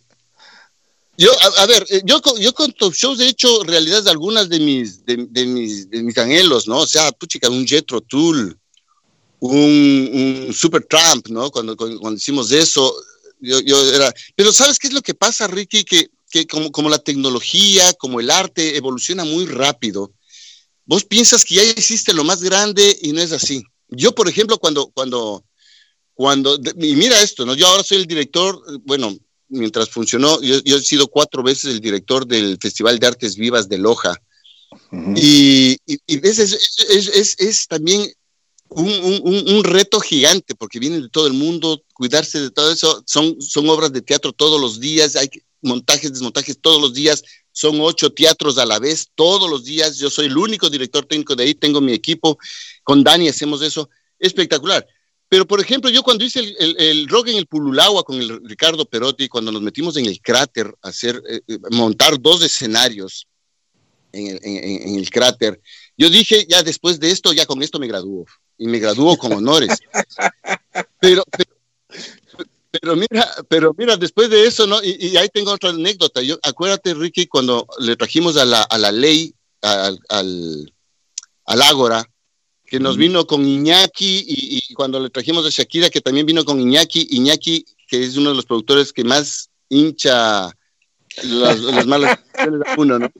Yo, 1.17 1.30
a, 1.41 1.63
a, 1.63 1.65
ver, 1.65 1.86
eh, 1.89 2.01
yo, 2.05 2.21
yo 2.39 2.53
con 2.53 2.71
top 2.71 2.93
shows 2.93 3.19
he 3.19 3.27
hecho 3.27 3.63
realidad 3.65 4.03
de 4.03 4.09
algunas 4.09 4.47
de 4.47 4.57
mis, 4.61 5.03
de, 5.03 5.27
de, 5.30 5.45
mis, 5.47 5.89
de 5.89 6.01
mis 6.01 6.17
anhelos, 6.17 6.65
¿no? 6.65 6.77
O 6.77 6.88
sea, 6.88 7.11
puchica, 7.11 7.49
un 7.49 7.67
Jetro 7.67 7.99
Tool, 7.99 8.57
un, 9.39 10.45
un 10.47 10.53
Super 10.53 10.85
Trump, 10.85 11.27
¿no? 11.29 11.49
Cuando, 11.51 11.75
cuando, 11.75 11.99
cuando, 11.99 12.17
hicimos 12.17 12.51
eso, 12.51 12.93
yo, 13.39 13.59
yo, 13.61 13.93
era... 13.93 14.13
Pero 14.35 14.51
¿sabes 14.51 14.77
qué 14.77 14.87
es 14.87 14.93
lo 14.93 15.01
que 15.01 15.13
pasa, 15.13 15.47
Ricky? 15.47 15.83
Que, 15.83 16.09
que 16.29 16.45
como, 16.45 16.71
como, 16.71 16.89
la 16.89 16.99
tecnología, 16.99 17.93
como 17.93 18.19
el 18.19 18.29
arte 18.29 18.75
evoluciona 18.75 19.23
muy 19.23 19.45
rápido, 19.45 20.11
vos 20.85 21.03
piensas 21.03 21.45
que 21.45 21.55
ya 21.55 21.63
existe 21.63 22.13
lo 22.13 22.23
más 22.23 22.41
grande 22.43 22.97
y 23.01 23.13
no 23.13 23.21
es 23.21 23.31
así. 23.31 23.63
Yo, 23.89 24.13
por 24.13 24.27
ejemplo, 24.27 24.57
cuando, 24.59 24.87
cuando, 24.87 25.43
cuando, 26.13 26.59
y 26.77 26.95
mira 26.95 27.21
esto, 27.21 27.45
¿no? 27.45 27.55
Yo 27.55 27.67
ahora 27.67 27.83
soy 27.83 27.97
el 27.97 28.05
director, 28.05 28.61
bueno, 28.83 29.17
mientras 29.47 29.89
funcionó, 29.89 30.41
yo, 30.41 30.59
yo 30.63 30.77
he 30.77 30.81
sido 30.81 31.07
cuatro 31.07 31.41
veces 31.41 31.73
el 31.73 31.79
director 31.79 32.27
del 32.27 32.57
Festival 32.61 32.99
de 32.99 33.07
Artes 33.07 33.35
Vivas 33.35 33.67
de 33.67 33.77
Loja. 33.77 34.15
Uh 34.91 34.95
-huh. 34.95 35.13
y, 35.17 35.77
y, 35.87 35.99
y 36.05 36.27
es, 36.27 36.37
es, 36.37 36.79
es, 36.89 37.35
es, 37.39 37.67
también 37.67 38.11
un, 38.70 39.45
un, 39.47 39.63
reto 39.63 39.99
gigante 39.99 40.55
porque 40.55 40.80
vienen 40.80 41.01
de 41.01 41.09
todo 41.09 41.28
el 41.28 41.34
mundo, 41.34 41.84
cuidarse 41.93 42.39
de 42.39 42.51
todo 42.51 42.72
eso, 42.72 43.03
son, 43.05 43.41
son 43.41 43.70
obras 43.70 43.91
de 43.91 44.01
teatro 44.01 44.32
todos 44.32 44.59
los 44.61 44.80
días, 44.80 45.15
hay 45.15 45.30
montajes, 45.61 46.11
desmontajes 46.11 46.59
todos 46.61 46.82
los 46.82 46.93
días, 46.93 47.24
son 47.51 47.80
ocho 47.82 48.11
teatros 48.11 48.57
a 48.57 48.65
la 48.65 48.80
vez, 48.80 49.09
todos 49.15 49.49
los 49.49 49.65
días, 49.65 49.97
yo 49.97 50.09
soy 50.09 50.28
el 50.28 50.38
único 50.38 50.70
director 50.70 51.05
técnico 51.05 51.36
de 51.36 51.43
ahí, 51.43 51.55
tengo 51.55 51.82
mi 51.82 51.93
equipo, 51.93 52.38
con 52.84 53.03
Dani 53.03 53.28
hacemos 53.28 53.61
eso, 53.61 53.89
espectacular. 54.20 54.86
Pero, 55.28 55.45
por 55.45 55.61
ejemplo, 55.61 55.91
yo 55.91 56.01
cuando 56.01 56.24
hice 56.24 56.39
el, 56.39 56.76
el, 56.80 57.07
rock 57.07 57.28
en 57.28 57.38
el 57.38 57.45
Pululagua 57.45 58.03
con 58.03 58.20
Ricardo 58.45 58.86
Perotti, 58.86 59.28
cuando 59.28 59.51
nos 59.51 59.61
metimos 59.61 59.95
en 59.97 60.07
el 60.07 60.20
cráter 60.22 60.74
a 60.82 60.89
hacer, 60.89 61.22
eh, 61.30 61.41
montar 61.70 62.20
dos 62.20 62.43
escenarios 62.43 63.28
en 64.12 64.28
el, 64.28 64.39
en, 64.43 64.89
en 64.89 64.95
el, 64.95 65.10
cráter, 65.10 65.62
yo 65.97 66.10
dije, 66.10 66.45
ya 66.49 66.64
después 66.64 66.99
de 66.99 67.12
esto, 67.12 67.34
ya 67.34 67.45
con 67.45 67.62
esto 67.62 67.80
me 67.80 67.88
gradúo. 67.88 68.26
Y 68.57 68.68
me 68.68 68.80
gradúo 68.80 69.18
con 69.18 69.34
honores. 69.34 69.78
pero, 71.01 71.24
pero, 71.38 71.51
pero, 72.72 72.95
mira, 72.95 73.28
pero 73.47 73.76
mira, 73.78 73.97
después 73.97 74.30
de 74.30 74.45
eso, 74.45 74.68
¿no? 74.68 74.84
Y, 74.84 75.07
y, 75.07 75.18
ahí 75.18 75.30
tengo 75.30 75.51
otra 75.51 75.70
anécdota. 75.70 76.22
Yo, 76.22 76.38
acuérdate, 76.43 76.93
Ricky, 76.93 77.28
cuando 77.28 77.68
le 77.80 77.95
trajimos 77.95 78.38
a 78.38 78.45
la, 78.45 78.62
a 78.62 78.78
la 78.78 78.91
ley, 78.91 79.34
al, 79.62 79.99
al, 80.10 80.74
al 81.45 81.62
Ágora, 81.62 82.05
que 82.66 82.80
nos 82.80 82.97
vino 82.97 83.26
con 83.26 83.45
Iñaki 83.45 84.26
y, 84.28 84.60
y, 84.70 84.74
cuando 84.76 84.99
le 84.99 85.10
trajimos 85.10 85.45
a 85.45 85.49
Shakira, 85.49 85.89
que 85.89 86.01
también 86.01 86.26
vino 86.26 86.45
con 86.45 86.60
Iñaki, 86.60 87.07
Iñaki, 87.12 87.66
que 87.88 88.03
es 88.03 88.16
uno 88.16 88.30
de 88.30 88.36
los 88.36 88.45
productores 88.45 88.93
que 88.93 89.03
más 89.03 89.49
hincha 89.70 90.51
las, 91.24 91.60
las 91.60 91.88
malas 91.88 92.20
uno, 92.78 92.99
¿no? 92.99 93.12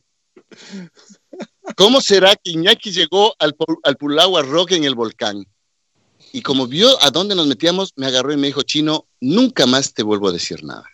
¿Cómo 1.76 2.02
será 2.02 2.36
que 2.36 2.52
Iñaki 2.52 2.92
llegó 2.92 3.36
al, 3.40 3.56
al 3.84 3.98
Pulagua 3.98 4.42
Rock 4.42 4.72
en 4.72 4.84
el 4.84 4.96
volcán? 4.96 5.46
Y 6.32 6.42
como 6.42 6.68
vio 6.68 7.02
a 7.04 7.12
dónde 7.12 7.36
nos 7.36 7.48
metíamos, 7.48 7.94
me 7.96 8.08
agarró 8.08 8.34
y 8.34 8.38
me 8.38 8.48
dijo, 8.48 8.62
Chino, 8.64 9.08
nunca 9.20 9.66
más 9.66 9.94
te 9.94 10.04
vuelvo 10.04 10.30
a 10.30 10.32
decir 10.32 10.64
nada. 10.64 10.86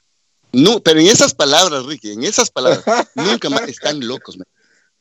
No, 0.51 0.79
pero 0.79 0.99
en 0.99 1.07
esas 1.07 1.33
palabras, 1.33 1.85
Ricky, 1.85 2.11
en 2.11 2.23
esas 2.23 2.49
palabras, 2.49 2.83
nunca 3.15 3.49
más, 3.49 3.67
están 3.67 4.05
locos. 4.07 4.37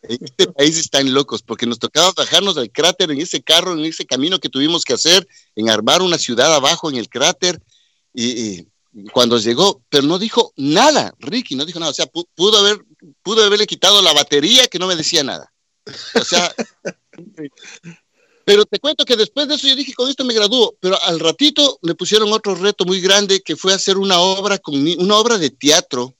en 0.03 0.19
este 0.21 0.49
país 0.49 0.77
están 0.77 1.13
locos, 1.15 1.43
porque 1.43 1.67
nos 1.67 1.79
tocaba 1.79 2.13
bajarnos 2.17 2.57
del 2.57 2.73
cráter 2.73 3.13
en 3.13 3.21
ese 3.21 3.43
carro, 3.43 3.73
en 3.73 3.85
ese 3.85 4.05
camino 4.05 4.41
que 4.41 4.49
tuvimos 4.49 4.83
que 4.83 4.95
hacer, 4.95 5.27
en 5.55 5.71
armar 5.71 6.03
una 6.03 6.19
ciudad 6.19 6.53
abajo 6.53 6.91
en 6.91 6.97
el 6.97 7.09
cráter, 7.09 7.61
y, 8.13 8.67
cuando 9.13 9.39
llegó, 9.39 9.83
pero 9.89 10.07
no 10.07 10.19
dijo 10.19 10.53
nada, 10.57 11.15
Ricky, 11.19 11.57
no 11.57 11.65
dijo 11.65 11.81
nada, 11.81 11.91
o 11.91 11.95
sea, 11.95 12.07
pudo, 12.07 12.59
haber, 12.59 12.85
pudo 13.23 13.45
haberle 13.45 13.67
quitado 13.67 14.01
la 14.03 14.13
batería 14.13 14.67
que 14.69 14.79
no 14.79 14.87
me 14.87 14.97
decía 14.97 15.25
nada. 15.25 15.53
O 16.15 16.25
sea, 16.25 16.55
pero 18.45 18.65
te 18.65 18.79
cuento 18.79 19.05
que 19.05 19.17
después 19.17 19.49
de 19.49 19.55
eso 19.55 19.67
yo 19.67 19.77
dije, 19.77 19.95
con 19.95 20.09
esto 20.09 20.25
me 20.25 20.35
graduó, 20.35 20.77
pero 20.81 21.01
al 21.03 21.19
ratito 21.19 21.79
me 21.83 21.95
pusieron 21.95 22.33
otro 22.33 22.55
reto 22.55 22.85
muy 22.85 23.01
grande 23.01 23.41
que 23.41 23.57
fue 23.57 23.73
hacer 23.73 23.99
una 23.99 24.21
obra, 24.21 24.59
con, 24.59 24.75
una 24.99 25.17
obra 25.17 25.39
de 25.39 25.51
teatro 25.51 26.15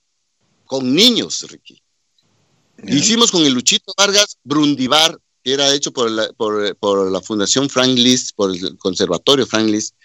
con 0.65 0.93
niños, 0.93 1.45
Ricky. 1.49 1.81
Hicimos 2.87 3.31
con 3.31 3.45
el 3.45 3.53
Luchito 3.53 3.93
Vargas 3.97 4.37
Brundibar, 4.43 5.17
que 5.43 5.53
era 5.53 5.73
hecho 5.73 5.93
por 5.93 6.09
la, 6.11 6.27
por, 6.33 7.11
la 7.11 7.21
Fundación 7.21 7.69
Frank 7.69 7.97
Liszt, 7.97 8.35
por 8.35 8.51
el 8.51 8.77
Conservatorio 8.77 9.45
Frank 9.47 9.69
Liszt, 9.69 9.95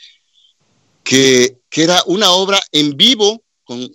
que, 1.03 1.59
que 1.71 1.85
era 1.85 2.03
una 2.07 2.31
obra 2.33 2.61
en 2.73 2.97
vivo 2.97 3.43
con 3.64 3.91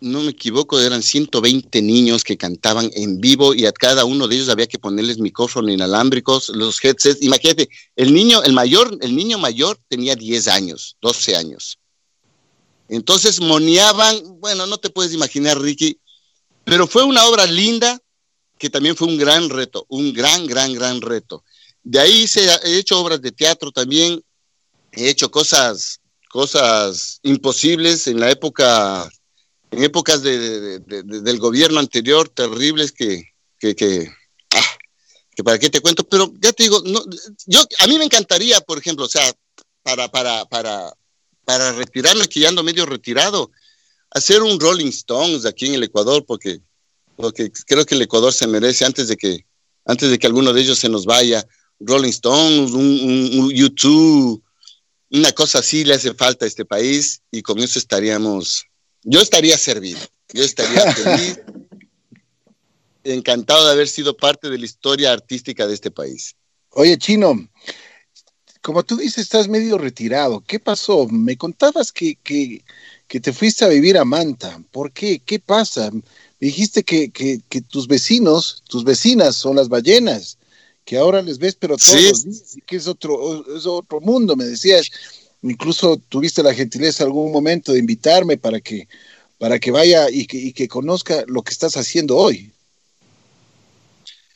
no 0.00 0.20
me 0.20 0.30
equivoco, 0.30 0.80
eran 0.80 1.02
120 1.02 1.82
niños 1.82 2.22
que 2.22 2.36
cantaban 2.36 2.90
en 2.94 3.20
vivo 3.20 3.52
y 3.52 3.66
a 3.66 3.72
cada 3.72 4.04
uno 4.04 4.28
de 4.28 4.36
ellos 4.36 4.48
había 4.48 4.68
que 4.68 4.78
ponerles 4.78 5.18
micrófono 5.18 5.72
inalámbricos, 5.72 6.50
los 6.50 6.82
headsets. 6.84 7.22
Imagínate, 7.22 7.68
el 7.96 8.14
niño, 8.14 8.42
el 8.44 8.52
mayor, 8.52 8.96
el 9.00 9.16
niño 9.16 9.38
mayor 9.38 9.78
tenía 9.88 10.14
10 10.14 10.48
años, 10.48 10.96
12 11.00 11.36
años. 11.36 11.78
Entonces 12.88 13.40
moneaban, 13.40 14.40
bueno, 14.40 14.66
no 14.66 14.78
te 14.78 14.90
puedes 14.90 15.12
imaginar, 15.12 15.60
Ricky, 15.60 15.98
pero 16.64 16.86
fue 16.86 17.02
una 17.02 17.24
obra 17.26 17.46
linda 17.46 18.00
que 18.56 18.70
también 18.70 18.96
fue 18.96 19.08
un 19.08 19.18
gran 19.18 19.50
reto, 19.50 19.84
un 19.88 20.12
gran, 20.12 20.46
gran, 20.46 20.72
gran 20.74 21.00
reto. 21.00 21.44
De 21.82 21.98
ahí 21.98 22.26
he 22.64 22.78
hecho 22.78 23.00
obras 23.00 23.20
de 23.20 23.32
teatro 23.32 23.72
también, 23.72 24.22
he 24.92 25.08
hecho 25.08 25.30
cosas, 25.30 26.00
cosas 26.28 27.20
imposibles 27.22 28.06
en 28.06 28.20
la 28.20 28.30
época, 28.30 29.08
en 29.70 29.82
épocas 29.82 30.22
de, 30.22 30.78
del 30.80 31.38
gobierno 31.38 31.80
anterior, 31.80 32.28
terribles 32.28 32.92
que, 32.92 33.24
que, 33.58 33.74
que, 33.74 34.10
ah, 34.54 34.76
que, 35.34 35.44
para 35.44 35.58
qué 35.58 35.70
te 35.70 35.80
cuento, 35.80 36.04
pero 36.04 36.32
ya 36.40 36.52
te 36.52 36.64
digo, 36.64 36.82
no, 36.84 37.02
yo, 37.46 37.60
a 37.78 37.86
mí 37.86 37.98
me 37.98 38.04
encantaría, 38.04 38.60
por 38.60 38.78
ejemplo, 38.78 39.06
o 39.06 39.08
sea, 39.08 39.32
para, 39.82 40.08
para, 40.08 40.44
para, 40.46 40.92
para 41.44 41.72
retirarme, 41.72 42.28
que 42.28 42.40
ya 42.40 42.50
ando 42.50 42.62
medio 42.62 42.84
retirado, 42.86 43.50
hacer 44.10 44.42
un 44.42 44.58
Rolling 44.60 44.88
Stones 44.88 45.44
aquí 45.44 45.66
en 45.66 45.74
el 45.74 45.84
Ecuador, 45.84 46.24
porque, 46.26 46.60
porque 47.16 47.50
creo 47.66 47.84
que 47.84 47.94
el 47.94 48.02
Ecuador 48.02 48.32
se 48.32 48.46
merece 48.46 48.84
antes 48.84 49.08
de 49.08 49.16
que, 49.16 49.44
antes 49.84 50.10
de 50.10 50.18
que 50.18 50.26
alguno 50.26 50.52
de 50.52 50.60
ellos 50.60 50.78
se 50.78 50.88
nos 50.88 51.04
vaya. 51.04 51.46
Rolling 51.80 52.10
Stones, 52.10 52.72
un, 52.72 53.50
YouTube, 53.50 54.42
una 55.10 55.32
cosa 55.32 55.60
así 55.60 55.84
le 55.84 55.94
hace 55.94 56.14
falta 56.14 56.44
a 56.44 56.48
este 56.48 56.64
país 56.64 57.22
y 57.30 57.42
con 57.42 57.58
eso 57.58 57.78
estaríamos, 57.78 58.66
yo 59.02 59.20
estaría 59.20 59.56
servido, 59.56 60.00
yo 60.32 60.44
estaría 60.44 60.92
feliz, 60.92 61.40
encantado 63.04 63.66
de 63.66 63.72
haber 63.72 63.88
sido 63.88 64.16
parte 64.16 64.50
de 64.50 64.58
la 64.58 64.64
historia 64.66 65.12
artística 65.12 65.66
de 65.66 65.74
este 65.74 65.90
país. 65.90 66.34
Oye, 66.70 66.98
Chino, 66.98 67.48
como 68.62 68.82
tú 68.82 68.96
dices, 68.96 69.18
estás 69.18 69.48
medio 69.48 69.78
retirado. 69.78 70.42
¿Qué 70.46 70.60
pasó? 70.60 71.06
Me 71.08 71.36
contabas 71.36 71.92
que, 71.92 72.16
que, 72.16 72.64
que 73.06 73.20
te 73.20 73.32
fuiste 73.32 73.64
a 73.64 73.68
vivir 73.68 73.96
a 73.96 74.04
Manta. 74.04 74.62
¿Por 74.70 74.92
qué? 74.92 75.20
¿Qué 75.20 75.38
pasa? 75.38 75.90
Me 75.90 76.02
dijiste 76.38 76.84
que, 76.84 77.10
que, 77.10 77.40
que, 77.48 77.60
tus 77.62 77.88
vecinos, 77.88 78.62
tus 78.68 78.84
vecinas 78.84 79.36
son 79.36 79.56
las 79.56 79.68
ballenas, 79.68 80.37
que 80.88 80.96
ahora 80.96 81.20
les 81.20 81.36
ves, 81.36 81.54
pero 81.54 81.76
todos 81.76 82.02
los 82.02 82.24
días, 82.24 82.56
y 82.56 82.62
que 82.62 82.76
es 82.76 82.86
otro, 82.86 83.44
es 83.54 83.66
otro 83.66 84.00
mundo, 84.00 84.34
me 84.36 84.46
decías. 84.46 84.88
Incluso 85.42 86.00
tuviste 86.08 86.42
la 86.42 86.54
gentileza 86.54 87.04
algún 87.04 87.30
momento 87.30 87.74
de 87.74 87.78
invitarme 87.78 88.38
para 88.38 88.58
que, 88.58 88.88
para 89.36 89.58
que 89.58 89.70
vaya 89.70 90.08
y 90.10 90.26
que, 90.26 90.38
y 90.38 90.54
que 90.54 90.66
conozca 90.66 91.24
lo 91.26 91.42
que 91.42 91.52
estás 91.52 91.76
haciendo 91.76 92.16
hoy. 92.16 92.50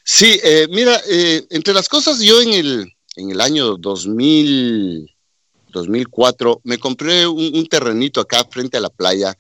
Sí, 0.05 0.38
eh, 0.44 0.66
mira, 0.68 1.00
eh, 1.09 1.42
entre 1.48 1.72
las 1.72 1.88
cosas, 1.88 2.20
yo 2.20 2.42
en 2.42 2.50
el, 2.50 2.92
en 3.16 3.30
el 3.30 3.40
año 3.40 3.78
2000, 3.78 5.11
2004, 5.70 6.61
me 6.64 6.76
compré 6.76 7.26
un, 7.26 7.66
terrenito 7.66 8.20
acá 8.20 8.44
frente 8.44 8.76
a 8.76 8.80
la 8.80 8.90
playa. 8.90 9.34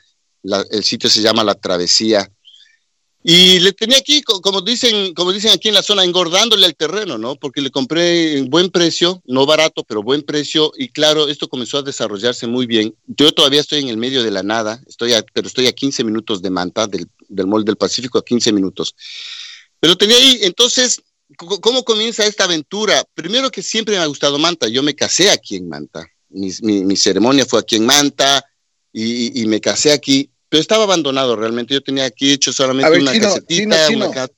el 0.70 0.82
sitio 0.82 1.10
se 1.10 1.20
llama 1.20 1.44
La 1.44 1.56
Travesía. 1.56 2.32
Y 3.24 3.60
le 3.60 3.72
tenía 3.72 3.98
aquí, 3.98 4.22
como 4.22 4.62
dicen, 4.62 5.14
como 5.14 5.32
dicen 5.32 5.52
aquí 5.52 5.68
en 5.68 5.74
la 5.74 5.82
zona, 5.82 6.02
engordándole 6.02 6.66
al 6.66 6.74
terreno, 6.74 7.18
¿no? 7.18 7.36
Porque 7.36 7.60
le 7.60 7.70
compré 7.70 8.38
en 8.38 8.50
buen 8.50 8.70
precio, 8.70 9.22
no 9.26 9.46
barato, 9.46 9.84
pero 9.84 10.02
buen 10.02 10.22
precio. 10.22 10.72
Y 10.76 10.88
claro, 10.88 11.28
esto 11.28 11.48
comenzó 11.48 11.78
a 11.78 11.82
desarrollarse 11.82 12.46
muy 12.46 12.66
bien. 12.66 12.96
Yo 13.06 13.32
todavía 13.32 13.60
estoy 13.60 13.80
en 13.80 13.88
el 13.88 13.96
medio 13.96 14.22
de 14.22 14.30
la 14.32 14.42
nada, 14.42 14.82
estoy 14.88 15.12
pero 15.32 15.46
estoy 15.46 15.66
a 15.68 15.72
15 15.72 16.02
minutos 16.02 16.42
de 16.42 16.50
Manta, 16.50 16.86
del, 16.86 17.06
del 17.28 17.46
Mall 17.46 17.64
del 17.64 17.76
Pacífico, 17.76 18.18
a 18.18 18.24
15 18.24 18.52
minutos. 18.52 18.94
Pero 19.78 19.96
tenía 19.96 20.16
ahí, 20.16 20.40
entonces 20.42 21.02
¿Cómo 21.36 21.84
comienza 21.84 22.26
esta 22.26 22.44
aventura? 22.44 23.04
Primero 23.14 23.50
que 23.50 23.62
siempre 23.62 23.96
me 23.96 24.02
ha 24.02 24.06
gustado 24.06 24.38
Manta. 24.38 24.68
Yo 24.68 24.82
me 24.82 24.94
casé 24.94 25.30
aquí 25.30 25.56
en 25.56 25.68
Manta. 25.68 26.06
Mi, 26.28 26.96
ceremonia 26.96 27.46
fue 27.46 27.60
aquí 27.60 27.76
en 27.76 27.86
Manta 27.86 28.44
y, 28.92 29.44
me 29.46 29.60
casé 29.60 29.92
aquí, 29.92 30.30
pero 30.52 30.60
estaba 30.60 30.84
abandonado 30.84 31.34
realmente. 31.34 31.72
Yo 31.72 31.82
tenía 31.82 32.04
aquí 32.04 32.30
hecho 32.30 32.52
solamente 32.52 33.00
una 33.00 33.18
casetita. 33.18 34.28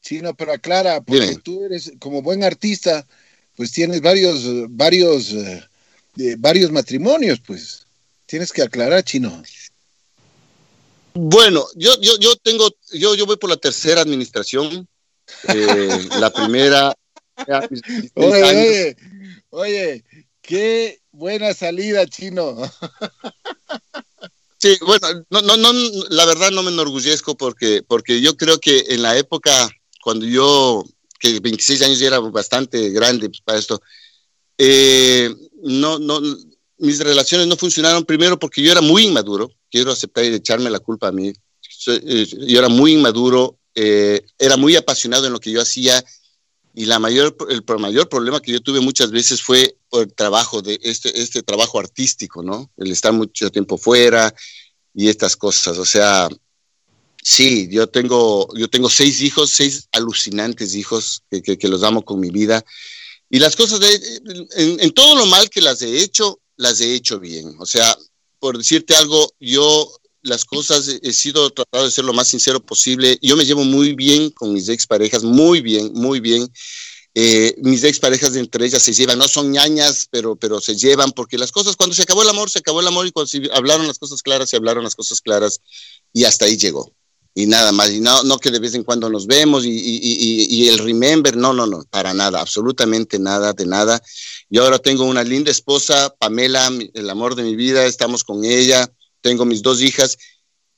Chino, 0.00 0.34
pero 0.34 0.54
aclara, 0.54 1.02
porque 1.02 1.36
tú 1.42 1.62
eres 1.62 1.92
como 1.98 2.22
buen 2.22 2.42
artista, 2.42 3.06
pues 3.56 3.70
tienes 3.70 4.00
varios, 4.00 4.42
varios, 4.70 5.34
eh, 5.34 6.36
varios 6.38 6.72
matrimonios, 6.72 7.40
pues. 7.40 7.86
Tienes 8.24 8.52
que 8.52 8.62
aclarar, 8.62 9.04
Chino. 9.04 9.42
Bueno, 11.12 11.66
yo, 11.76 11.92
yo, 12.00 12.18
yo 12.18 12.36
tengo, 12.36 12.70
yo, 12.94 13.14
yo 13.14 13.26
voy 13.26 13.36
por 13.36 13.50
la 13.50 13.58
tercera 13.58 14.00
administración. 14.00 14.88
Eh, 15.46 16.08
la 16.18 16.30
primera. 16.30 16.96
Oye, 18.14 18.96
oye, 19.50 20.04
qué 20.40 21.02
buena 21.12 21.52
salida, 21.52 22.06
chino. 22.06 22.56
Sí, 24.60 24.76
bueno, 24.82 25.08
no, 25.30 25.40
no, 25.40 25.56
no, 25.56 25.72
la 26.10 26.26
verdad 26.26 26.50
no 26.50 26.62
me 26.62 26.70
enorgullezco 26.70 27.34
porque, 27.34 27.82
porque 27.86 28.20
yo 28.20 28.36
creo 28.36 28.58
que 28.58 28.84
en 28.88 29.00
la 29.00 29.16
época, 29.16 29.70
cuando 30.02 30.26
yo, 30.26 30.84
que 31.18 31.40
26 31.40 31.80
años 31.80 31.98
ya 31.98 32.08
era 32.08 32.18
bastante 32.18 32.90
grande 32.90 33.30
para 33.42 33.58
esto, 33.58 33.80
eh, 34.58 35.34
no, 35.62 35.98
no, 35.98 36.20
mis 36.76 36.98
relaciones 36.98 37.46
no 37.46 37.56
funcionaron 37.56 38.04
primero 38.04 38.38
porque 38.38 38.60
yo 38.60 38.70
era 38.70 38.82
muy 38.82 39.04
inmaduro, 39.04 39.50
quiero 39.70 39.92
aceptar 39.92 40.24
y 40.24 40.34
echarme 40.34 40.68
la 40.68 40.78
culpa 40.78 41.08
a 41.08 41.12
mí, 41.12 41.32
eh, 41.86 42.26
yo 42.46 42.58
era 42.58 42.68
muy 42.68 42.92
inmaduro, 42.92 43.58
eh, 43.74 44.20
era 44.38 44.58
muy 44.58 44.76
apasionado 44.76 45.26
en 45.26 45.32
lo 45.32 45.40
que 45.40 45.52
yo 45.52 45.62
hacía 45.62 46.04
y 46.74 46.86
la 46.86 46.98
mayor, 46.98 47.36
el 47.48 47.64
mayor 47.78 48.08
problema 48.08 48.40
que 48.40 48.52
yo 48.52 48.60
tuve 48.60 48.80
muchas 48.80 49.10
veces 49.10 49.42
fue 49.42 49.76
el 49.92 50.12
trabajo, 50.14 50.62
de 50.62 50.78
este, 50.82 51.20
este 51.20 51.42
trabajo 51.42 51.80
artístico, 51.80 52.42
¿no? 52.42 52.70
El 52.76 52.92
estar 52.92 53.12
mucho 53.12 53.50
tiempo 53.50 53.76
fuera 53.76 54.32
y 54.94 55.08
estas 55.08 55.36
cosas. 55.36 55.78
O 55.78 55.84
sea, 55.84 56.28
sí, 57.22 57.68
yo 57.70 57.88
tengo, 57.88 58.48
yo 58.56 58.68
tengo 58.68 58.88
seis 58.88 59.20
hijos, 59.20 59.50
seis 59.50 59.88
alucinantes 59.92 60.74
hijos 60.74 61.22
que, 61.30 61.42
que, 61.42 61.68
los 61.68 61.82
amo 61.82 62.04
con 62.04 62.20
mi 62.20 62.30
vida. 62.30 62.64
Y 63.28 63.40
las 63.40 63.56
cosas, 63.56 63.80
de, 63.80 63.94
en, 64.56 64.80
en 64.80 64.90
todo 64.92 65.16
lo 65.16 65.26
mal 65.26 65.50
que 65.50 65.60
las 65.60 65.82
he 65.82 66.02
hecho, 66.02 66.40
las 66.56 66.80
he 66.80 66.94
hecho 66.94 67.18
bien. 67.18 67.56
O 67.58 67.66
sea, 67.66 67.96
por 68.38 68.56
decirte 68.56 68.94
algo, 68.94 69.32
yo 69.40 69.99
las 70.22 70.44
cosas, 70.44 70.88
he 71.02 71.12
sido 71.12 71.50
tratado 71.50 71.84
de 71.84 71.90
ser 71.90 72.04
lo 72.04 72.12
más 72.12 72.28
sincero 72.28 72.60
posible. 72.60 73.18
Yo 73.22 73.36
me 73.36 73.44
llevo 73.44 73.64
muy 73.64 73.94
bien 73.94 74.30
con 74.30 74.52
mis 74.52 74.68
exparejas, 74.68 75.22
muy 75.22 75.60
bien, 75.60 75.92
muy 75.94 76.20
bien. 76.20 76.50
Eh, 77.14 77.56
mis 77.58 77.82
exparejas 77.82 78.36
entre 78.36 78.66
ellas 78.66 78.82
se 78.82 78.92
llevan, 78.92 79.18
no 79.18 79.26
son 79.26 79.50
ñañas, 79.50 80.06
pero, 80.10 80.36
pero 80.36 80.60
se 80.60 80.76
llevan, 80.76 81.10
porque 81.10 81.38
las 81.38 81.50
cosas, 81.50 81.74
cuando 81.74 81.96
se 81.96 82.02
acabó 82.02 82.22
el 82.22 82.28
amor, 82.28 82.50
se 82.50 82.60
acabó 82.60 82.80
el 82.80 82.86
amor 82.86 83.06
y 83.06 83.10
cuando 83.10 83.26
se 83.26 83.50
hablaron 83.52 83.86
las 83.88 83.98
cosas 83.98 84.22
claras, 84.22 84.48
se 84.48 84.56
hablaron 84.56 84.84
las 84.84 84.94
cosas 84.94 85.20
claras 85.20 85.60
y 86.12 86.24
hasta 86.24 86.44
ahí 86.44 86.56
llegó. 86.56 86.92
Y 87.34 87.46
nada 87.46 87.72
más, 87.72 87.90
y 87.90 88.00
no, 88.00 88.22
no 88.24 88.38
que 88.38 88.50
de 88.50 88.58
vez 88.58 88.74
en 88.74 88.84
cuando 88.84 89.08
nos 89.08 89.26
vemos 89.26 89.64
y, 89.64 89.70
y, 89.70 90.46
y, 90.50 90.68
el 90.68 90.78
remember, 90.78 91.36
no, 91.36 91.52
no, 91.52 91.64
no, 91.64 91.84
para 91.88 92.12
nada, 92.12 92.40
absolutamente 92.40 93.18
nada, 93.20 93.52
de 93.52 93.66
nada. 93.66 94.02
Yo 94.48 94.64
ahora 94.64 94.80
tengo 94.80 95.04
una 95.04 95.22
linda 95.22 95.50
esposa, 95.50 96.14
Pamela, 96.18 96.70
el 96.92 97.10
amor 97.10 97.36
de 97.36 97.44
mi 97.44 97.54
vida, 97.54 97.86
estamos 97.86 98.24
con 98.24 98.44
ella, 98.44 98.92
tengo 99.20 99.44
mis 99.44 99.62
dos 99.62 99.80
hijas, 99.82 100.16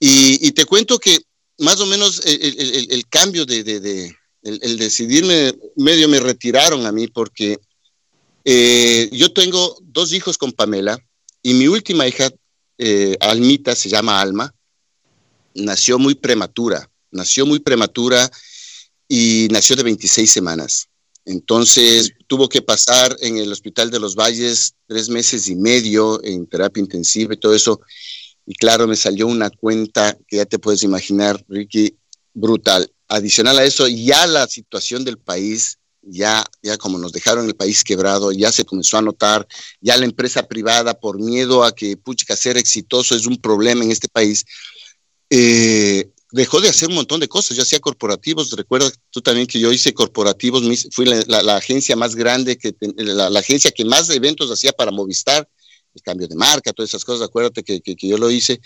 y, 0.05 0.51
te 0.51 0.65
cuento 0.65 0.99
que 0.99 1.17
más 1.59 1.79
o 1.79 1.87
menos 1.87 2.23
el, 2.25 3.07
cambio 3.09 3.47
de, 3.47 4.13
el, 4.43 4.77
decidirme, 4.77 5.55
medio 5.77 6.09
me 6.09 6.19
retiraron 6.19 6.85
a 6.87 6.91
mí 6.91 7.07
porque 7.07 7.57
eh, 8.45 9.09
yo 9.13 9.33
tengo 9.33 9.79
dos 9.83 10.13
hijos 10.13 10.39
con 10.39 10.51
Pamela 10.51 10.99
y 11.41 11.55
mi 11.55 11.69
última 11.69 12.09
hija, 12.09 12.31
eh, 12.79 13.17
Almita, 13.21 13.77
se 13.77 13.89
llama 13.89 14.21
Alma, 14.21 14.53
nació 15.55 16.01
muy 16.01 16.17
prematura, 16.17 16.91
nació 17.13 17.47
muy 17.47 17.61
prematura 17.61 18.29
y 19.07 19.47
nació 19.51 19.77
de 19.77 19.85
26 19.85 20.33
semanas. 20.33 20.89
Entonces 21.25 22.13
tuvo 22.27 22.49
que 22.49 22.63
pasar 22.63 23.17
en 23.21 23.39
el 23.39 23.53
Hospital 23.53 23.91
de 23.91 24.01
los 24.01 24.17
Valles 24.17 24.75
tres 24.87 25.09
meses 25.09 25.49
y 25.49 25.55
medio 25.55 26.23
en 26.25 26.47
terapia 26.47 26.81
intensiva 26.81 27.35
y 27.35 27.37
todo 27.37 27.55
eso. 27.55 27.81
Y 28.47 28.55
claro, 28.55 28.87
me 28.87 28.97
salió 28.97 29.27
una 29.27 29.51
cuenta 29.51 30.17
que 30.27 30.37
ya 30.37 30.47
te 30.47 30.59
puedes 30.59 30.83
imaginar, 30.83 31.45
Ricky, 31.49 31.97
brutal. 32.35 32.91
Adicional 33.09 33.59
a 33.59 33.65
eso, 33.65 33.87
ya 33.89 34.27
la 34.27 34.47
situación 34.49 35.05
del 35.05 35.19
país, 35.19 35.79
ya, 36.03 36.45
ya 36.63 36.77
como 36.77 36.99
nos 36.99 37.13
dejaron 37.13 37.47
el 37.47 37.55
país 37.55 37.85
quebrado, 37.85 38.33
ya 38.33 38.51
se 38.51 38.65
comenzó 38.65 38.99
a 38.99 39.03
notar, 39.03 39.47
ya 39.81 39.97
la 39.97 40.05
empresa 40.05 40.49
privada, 40.49 40.99
por 40.99 41.21
miedo 41.21 41.63
a 41.63 41.75
que 41.75 41.97
puchica 41.97 42.35
ser 42.35 42.57
exitoso 42.57 43.15
es 43.15 43.27
un 43.27 43.37
problema 43.37 43.85
en 43.85 43.93
este 43.93 44.09
país, 44.09 44.45
eh, 45.31 46.11
dejó 46.33 46.61
de 46.61 46.69
hacer 46.69 46.89
un 46.89 46.97
montón 46.97 47.21
de 47.21 47.29
cosas. 47.29 47.57
Yo 47.57 47.63
hacía 47.63 47.79
corporativos, 47.79 48.51
recuerda 48.53 48.91
tú 49.11 49.21
también 49.21 49.47
que 49.47 49.61
yo 49.61 49.71
hice 49.73 49.95
corporativos, 49.95 50.63
fui 50.91 51.07
la, 51.07 51.57
agencia 51.57 51.95
más 51.95 52.17
grande, 52.17 52.59
que 52.59 52.75
la, 52.97 53.39
agencia 53.39 53.71
que 53.71 53.85
más 53.85 54.11
eventos 54.11 54.51
hacía 54.51 54.73
para 54.73 54.91
Movistar, 54.91 55.49
el 55.95 56.03
cambio 56.03 56.29
de 56.29 56.37
marca, 56.37 56.73
todas 56.73 56.91
esas 56.91 57.05
cosas, 57.05 57.27
acuérdate 57.27 57.63
que, 57.63 57.81
que, 57.81 57.97
yo 57.97 58.19
lo 58.19 58.31
hice. 58.31 58.61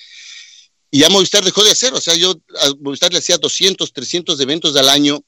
Y 0.90 1.00
ya 1.00 1.10
Movistar 1.10 1.44
dejó 1.44 1.64
de 1.64 1.70
hacer, 1.70 1.92
o 1.94 2.00
sea, 2.00 2.14
yo 2.14 2.34
a 2.60 2.70
Movistar 2.80 3.12
le 3.12 3.18
hacía 3.18 3.38
200, 3.38 3.92
300 3.92 4.40
eventos 4.40 4.76
al 4.76 4.88
año 4.88 5.20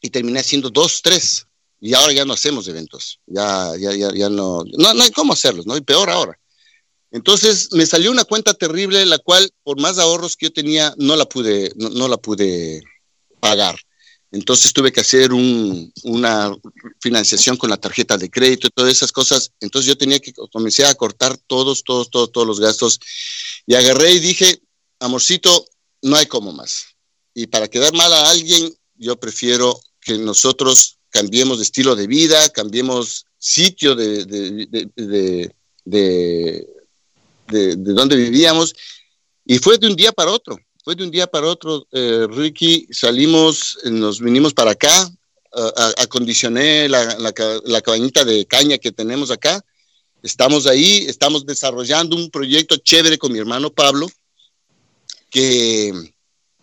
y 0.00 0.10
terminé 0.10 0.40
haciendo 0.40 0.70
dos, 0.70 1.00
tres. 1.02 1.46
Y 1.80 1.94
ahora 1.94 2.12
ya 2.12 2.24
no 2.24 2.34
hacemos 2.34 2.68
eventos, 2.68 3.18
ya, 3.26 3.72
ya, 3.76 3.92
ya, 3.92 4.12
ya 4.14 4.28
no, 4.28 4.62
no, 4.78 4.94
no 4.94 5.02
hay 5.02 5.10
cómo 5.10 5.32
hacerlos, 5.32 5.66
¿no? 5.66 5.76
Y 5.76 5.80
peor 5.80 6.10
ahora. 6.10 6.38
Entonces 7.12 7.68
me 7.72 7.84
salió 7.84 8.10
una 8.10 8.24
cuenta 8.24 8.54
terrible, 8.54 9.04
la 9.04 9.18
cual 9.18 9.50
por 9.62 9.78
más 9.78 9.98
ahorros 9.98 10.34
que 10.34 10.46
yo 10.46 10.52
tenía 10.52 10.94
no 10.96 11.14
la 11.14 11.26
pude, 11.26 11.70
no, 11.76 12.08
la 12.08 12.16
pude 12.16 12.82
pagar. 13.38 13.78
Entonces 14.32 14.72
tuve 14.72 14.90
que 14.90 15.00
hacer 15.00 15.30
una 15.32 16.56
financiación 17.00 17.56
con 17.56 17.70
la 17.70 17.76
tarjeta 17.76 18.16
de 18.16 18.30
crédito 18.30 18.66
y 18.66 18.70
todas 18.70 18.92
esas 18.92 19.12
cosas. 19.12 19.52
Entonces 19.60 19.88
yo 19.88 19.96
tenía 19.96 20.18
que 20.18 20.32
comencé 20.50 20.84
a 20.84 20.94
cortar 20.94 21.36
todos, 21.46 21.84
todos, 21.84 22.10
todos, 22.10 22.32
todos 22.32 22.46
los 22.46 22.58
gastos. 22.58 22.98
Y 23.66 23.74
agarré 23.74 24.12
y 24.12 24.20
dije, 24.20 24.60
amorcito, 24.98 25.66
no 26.02 26.16
hay 26.16 26.26
como 26.26 26.52
más. 26.52 26.86
Y 27.34 27.46
para 27.46 27.68
quedar 27.68 27.92
mal 27.92 28.12
a 28.12 28.30
alguien, 28.30 28.74
yo 28.96 29.16
prefiero 29.20 29.78
que 30.00 30.18
nosotros 30.18 30.98
cambiemos 31.10 31.58
de 31.58 31.64
estilo 31.64 31.94
de 31.94 32.06
vida, 32.06 32.48
cambiemos 32.48 33.26
sitio 33.38 33.94
de, 33.94 34.24
de 34.24 35.52
de, 35.84 37.76
donde 37.76 38.16
vivíamos, 38.16 38.74
y 39.44 39.58
fue 39.58 39.78
de 39.78 39.88
un 39.88 39.96
día 39.96 40.12
para 40.12 40.30
otro, 40.30 40.58
fue 40.82 40.96
de 40.96 41.04
un 41.04 41.10
día 41.10 41.28
para 41.28 41.46
otro, 41.46 41.86
eh, 41.92 42.26
Ricky, 42.28 42.88
salimos, 42.90 43.78
nos 43.84 44.20
vinimos 44.20 44.52
para 44.52 44.72
acá, 44.72 45.10
acondicioné 45.98 46.88
la, 46.88 47.32
cabañita 47.82 48.24
de 48.24 48.46
caña 48.46 48.78
que 48.78 48.90
tenemos 48.90 49.30
acá, 49.30 49.64
estamos 50.22 50.66
ahí, 50.66 51.04
estamos 51.06 51.46
desarrollando 51.46 52.16
un 52.16 52.30
proyecto 52.30 52.76
chévere 52.78 53.18
con 53.18 53.32
mi 53.32 53.38
hermano 53.38 53.70
Pablo, 53.70 54.10
que 55.30 55.92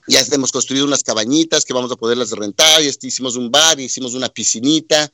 ya 0.08 0.22
hemos 0.32 0.52
construido 0.52 0.86
unas 0.86 1.04
cabañitas 1.04 1.64
que 1.64 1.74
vamos 1.74 1.92
a 1.92 1.96
poderlas 1.96 2.32
rentar, 2.32 2.82
y 2.82 2.88
hicimos 2.88 3.38
un 3.38 3.50
bar, 3.50 3.80
hicimos 3.80 4.16
una 4.16 4.28
piscinita, 4.28 5.10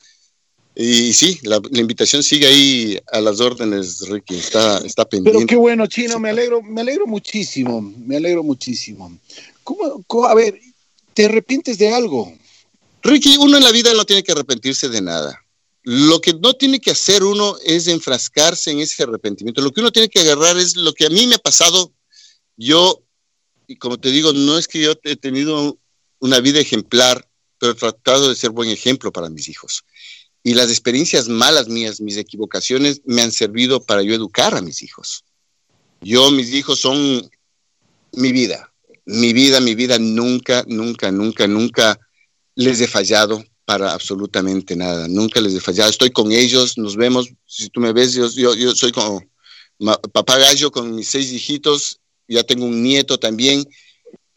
y 0.76 1.14
sí, 1.14 1.40
la, 1.44 1.62
invitación 1.72 2.22
sigue 2.22 2.48
ahí 2.48 3.00
a 3.12 3.22
las 3.22 3.40
órdenes, 3.40 4.02
Ricky, 4.10 4.36
está, 4.36 4.80
está 4.80 5.06
pendiente. 5.06 5.38
Pero 5.38 5.48
qué 5.48 5.56
bueno, 5.56 5.88
Chino, 5.88 6.20
me 6.20 6.30
alegro, 6.30 6.62
me 6.62 6.82
alegro 6.82 7.08
muchísimo, 7.08 7.82
me 7.82 8.18
alegro 8.18 8.44
muchísimo. 8.44 9.18
¿Cómo, 9.64 10.26
a 10.26 10.36
ver, 10.36 10.60
¿te 11.14 11.26
arrepientes 11.26 11.78
de 11.78 11.94
algo? 11.94 12.38
Ricky, 13.04 13.38
uno 13.38 13.58
en 13.58 13.64
la 13.64 13.72
vida 13.72 13.94
no 13.94 14.04
tiene 14.06 14.22
que 14.22 14.34
arrepentirse 14.34 14.90
de 14.90 15.02
nada. 15.02 15.42
Lo 15.84 16.20
que 16.20 16.34
no 16.34 16.56
tiene 16.56 16.82
que 16.82 16.92
hacer 16.92 17.24
uno 17.24 17.56
es 17.64 17.88
enfrascarse 17.88 18.72
en 18.72 18.80
ese 18.80 19.04
arrepentimiento. 19.04 19.62
Lo 19.62 19.72
que 19.72 19.80
uno 19.80 19.92
tiene 19.92 20.10
que 20.10 20.20
agarrar 20.20 20.58
es 20.58 20.76
lo 20.76 20.94
que 20.94 21.06
a 21.06 21.10
mí 21.10 21.26
me 21.26 21.36
ha 21.36 21.40
pasado. 21.40 21.94
Yo, 22.58 23.02
y 23.68 23.78
como 23.78 23.98
te 23.98 24.12
digo, 24.12 24.34
no 24.34 24.58
es 24.58 24.68
que 24.68 24.82
yo 24.82 24.94
he 25.04 25.16
tenido 25.16 25.78
una 26.20 26.40
vida 26.42 26.60
ejemplar, 26.60 27.30
pero 27.60 27.72
he 27.72 27.76
tratado 27.76 28.28
de 28.28 28.36
ser 28.36 28.50
buen 28.50 28.70
ejemplo 28.70 29.12
para 29.14 29.30
mis 29.30 29.48
hijos. 29.48 29.86
Y 30.46 30.54
las 30.54 30.70
experiencias 30.70 31.28
malas 31.28 31.68
mías, 31.68 32.00
mis 32.00 32.18
equivocaciones, 32.18 33.02
me 33.04 33.24
han 33.24 33.32
servido 33.32 33.84
para 33.84 34.04
yo 34.04 34.14
educar 34.14 34.56
a 34.56 34.62
mis 34.62 34.84
hijos. 34.84 35.26
Yo, 36.02 36.30
mis 36.30 36.54
hijos 36.54 36.80
son 36.80 37.28
mi 38.12 38.32
vida, 38.32 38.72
mi 39.06 39.34
vida, 39.34 39.60
mi 39.60 39.74
vida, 39.74 39.98
nunca, 39.98 40.64
nunca, 40.68 41.12
nunca, 41.12 41.48
nunca 41.48 42.00
les 42.54 42.80
he 42.80 42.86
fallado 42.86 43.44
para 43.66 43.92
absolutamente 43.92 44.76
nada, 44.76 45.08
nunca 45.08 45.42
les 45.42 45.56
he 45.56 45.60
fallado. 45.60 45.90
Estoy 45.90 46.12
con 46.12 46.32
ellos, 46.32 46.78
nos 46.78 46.96
vemos, 46.96 47.28
si 47.48 47.70
tú 47.70 47.80
me 47.80 47.92
ves, 47.92 48.14
yo, 48.14 48.30
yo, 48.36 48.76
soy 48.76 48.92
como 48.92 49.24
papá 50.14 50.38
gallo 50.38 50.70
con 50.70 50.94
mis 50.94 51.08
seis 51.10 51.34
hijitos, 51.34 52.00
ya 52.28 52.44
tengo 52.44 52.66
un 52.66 52.84
nieto 52.84 53.18
también. 53.18 53.68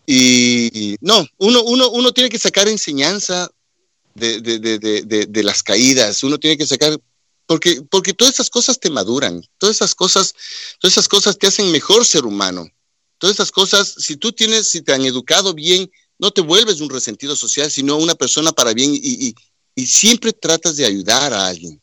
Y 0.06 0.96
no, 1.02 1.26
uno, 1.36 1.62
uno, 1.64 1.90
uno 1.90 2.12
tiene 2.12 2.30
que 2.30 2.38
sacar 2.38 2.66
enseñanza 2.66 3.50
de, 4.18 4.40
de, 4.40 4.78
de, 4.78 5.26
de, 5.26 5.42
las 5.42 5.62
caídas, 5.62 6.22
uno 6.22 6.38
tiene 6.38 6.58
que 6.58 6.66
sacar, 6.66 6.98
porque, 7.46 7.82
porque 7.90 8.12
todas 8.12 8.34
esas 8.34 8.50
cosas 8.50 8.78
te 8.78 8.90
maduran, 8.90 9.42
todas 9.58 9.76
esas 9.76 9.94
cosas, 9.94 10.34
todas 10.80 10.94
esas 10.94 11.08
cosas 11.08 11.38
te 11.38 11.46
hacen 11.46 11.70
mejor 11.70 12.04
ser 12.04 12.24
humano. 12.24 12.68
Todas 13.18 13.34
esas 13.34 13.50
cosas, 13.50 13.94
si 13.98 14.16
tú 14.16 14.32
tienes, 14.32 14.68
si 14.68 14.80
te 14.80 14.92
han 14.92 15.04
educado 15.04 15.52
bien, 15.52 15.90
no 16.18 16.30
te 16.30 16.40
vuelves 16.40 16.80
un 16.80 16.90
resentido 16.90 17.34
social, 17.34 17.70
sino 17.70 17.96
una 17.96 18.14
persona 18.14 18.52
para 18.52 18.72
bien 18.72 18.94
y, 18.94 18.98
y, 18.98 19.34
y 19.74 19.86
siempre 19.86 20.32
tratas 20.32 20.76
de 20.76 20.84
ayudar 20.84 21.32
a 21.32 21.48
alguien. 21.48 21.80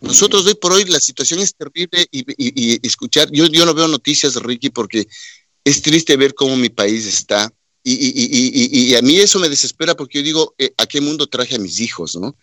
Nosotros 0.00 0.44
hoy 0.46 0.54
por 0.54 0.72
hoy 0.72 0.84
la 0.84 1.00
situación 1.00 1.40
es 1.40 1.54
terrible 1.54 2.06
y, 2.10 2.24
y, 2.36 2.86
escuchar, 2.86 3.30
yo, 3.30 3.46
yo 3.46 3.64
no 3.64 3.72
veo 3.72 3.86
noticias, 3.86 4.34
Ricky, 4.34 4.70
porque 4.70 5.06
es 5.64 5.80
triste 5.80 6.16
ver 6.16 6.34
cómo 6.34 6.56
mi 6.56 6.70
país 6.70 7.06
está 7.06 7.52
y, 7.84 7.92
y, 7.92 8.90
y, 8.90 8.94
a 8.94 9.02
mí 9.02 9.16
eso 9.16 9.40
me 9.40 9.48
desespera 9.48 9.96
porque 9.96 10.18
yo 10.18 10.24
digo, 10.24 10.54
eh, 10.56 10.72
¿a 10.76 10.86
qué 10.86 11.00
mundo 11.00 11.26
traje 11.26 11.56
a 11.56 11.58
mis 11.58 11.80
hijos? 11.80 12.14
¿no? 12.14 12.36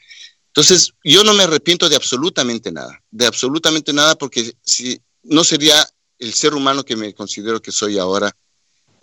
Entonces, 0.48 0.94
yo 1.04 1.24
no 1.24 1.34
me 1.34 1.44
arrepiento 1.44 1.88
de 1.88 1.96
absolutamente 1.96 2.72
nada, 2.72 3.02
de 3.12 3.26
absolutamente 3.26 3.94
nada, 3.94 4.16
porque 4.16 4.54
si 4.64 5.00
no 5.24 5.44
sería 5.44 5.88
el 6.18 6.34
ser 6.34 6.54
humano 6.54 6.84
que 6.84 6.96
me 6.96 7.14
considero 7.14 7.62
que 7.62 7.72
soy 7.72 7.98
ahora, 7.98 8.36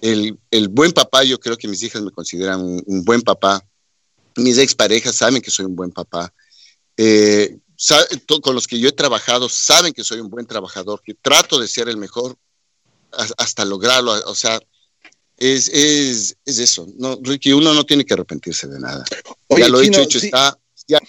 el, 0.00 0.38
el 0.50 0.68
buen 0.68 0.92
papá, 0.92 1.24
yo 1.24 1.40
creo 1.40 1.56
que 1.56 1.68
mis 1.68 1.82
hijas 1.82 2.02
me 2.02 2.10
consideran 2.10 2.60
un, 2.60 3.04
buen 3.04 3.22
papá, 3.22 3.64
mis 4.36 4.58
exparejas 4.58 5.16
saben 5.16 5.40
que 5.40 5.50
soy 5.50 5.64
un 5.64 5.76
buen 5.76 5.92
papá, 5.92 6.34
eh, 6.98 7.58
con 8.42 8.54
los 8.54 8.66
que 8.66 8.78
yo 8.78 8.88
he 8.88 8.92
trabajado 8.92 9.48
saben 9.48 9.92
que 9.92 10.04
soy 10.04 10.20
un 10.20 10.28
buen 10.28 10.46
trabajador, 10.46 11.00
que 11.02 11.14
trato 11.14 11.58
de 11.58 11.68
ser 11.68 11.88
el 11.88 11.96
mejor 11.96 12.36
hasta 13.38 13.64
lograrlo, 13.64 14.12
o 14.26 14.34
sea, 14.34 14.60
es, 15.36 15.68
es, 15.68 16.36
es 16.44 16.58
eso. 16.58 16.86
No, 16.96 17.18
Ricky, 17.22 17.52
uno 17.52 17.74
no 17.74 17.84
tiene 17.84 18.04
que 18.04 18.14
arrepentirse 18.14 18.66
de 18.66 18.80
nada. 18.80 19.04
ya 19.50 19.68
lo 19.68 19.80
he 19.80 19.86
hecho, 19.86 20.02
hecho 20.02 20.18
está. 20.18 20.58
Ya, 20.88 21.00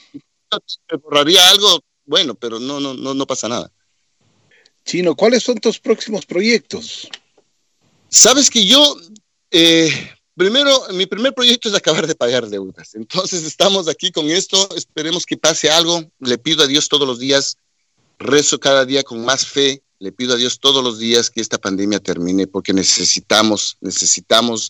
me 0.91 0.97
borraría 0.97 1.47
algo, 1.49 1.81
bueno, 2.05 2.35
pero 2.35 2.59
no, 2.59 2.79
no, 2.79 2.93
no, 2.93 3.13
no 3.13 3.27
pasa 3.27 3.47
nada. 3.47 3.71
Chino, 4.85 5.15
¿cuáles 5.15 5.43
son 5.43 5.57
tus 5.57 5.79
próximos 5.79 6.25
proyectos? 6.25 7.09
Sabes 8.09 8.49
que 8.49 8.65
yo, 8.65 8.97
eh, 9.51 9.89
primero, 10.35 10.87
mi 10.93 11.05
primer 11.05 11.33
proyecto 11.33 11.67
es 11.67 11.75
acabar 11.75 12.07
de 12.07 12.15
pagar 12.15 12.47
deudas. 12.47 12.95
Entonces 12.95 13.43
estamos 13.43 13.87
aquí 13.87 14.11
con 14.11 14.29
esto, 14.29 14.69
esperemos 14.75 15.25
que 15.25 15.37
pase 15.37 15.69
algo. 15.69 16.09
Le 16.19 16.37
pido 16.37 16.63
a 16.63 16.67
Dios 16.67 16.87
todos 16.87 17.07
los 17.07 17.19
días, 17.19 17.57
rezo 18.17 18.59
cada 18.59 18.85
día 18.85 19.03
con 19.03 19.23
más 19.23 19.45
fe, 19.45 19.83
le 19.99 20.11
pido 20.11 20.33
a 20.33 20.37
Dios 20.37 20.59
todos 20.59 20.83
los 20.83 20.99
días 20.99 21.29
que 21.29 21.41
esta 21.41 21.57
pandemia 21.57 21.99
termine 21.99 22.47
porque 22.47 22.73
necesitamos, 22.73 23.77
necesitamos 23.81 24.69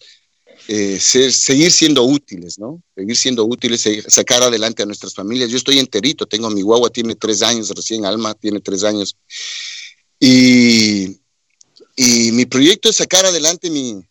eh, 0.67 0.99
seguir 0.99 1.71
siendo 1.71 2.03
útiles, 2.03 2.59
¿no? 2.59 2.81
Seguir 2.95 3.15
siendo 3.15 3.45
útiles, 3.45 3.87
sacar 4.07 4.43
adelante 4.43 4.83
a 4.83 4.85
nuestras 4.85 5.13
familias. 5.13 5.49
Yo 5.49 5.57
estoy 5.57 5.79
enterito, 5.79 6.25
tengo 6.25 6.49
mi 6.49 6.61
guagua, 6.61 6.89
tiene 6.89 7.15
tres 7.15 7.41
años, 7.41 7.69
recién 7.69 8.05
Alma 8.05 8.33
tiene 8.33 8.59
tres 8.59 8.83
años. 8.83 9.15
Y, 10.19 11.19
y 11.95 12.31
mi 12.31 12.45
proyecto 12.45 12.89
es 12.89 12.97
sacar 12.97 13.25
adelante 13.25 13.69
mi, 13.69 14.03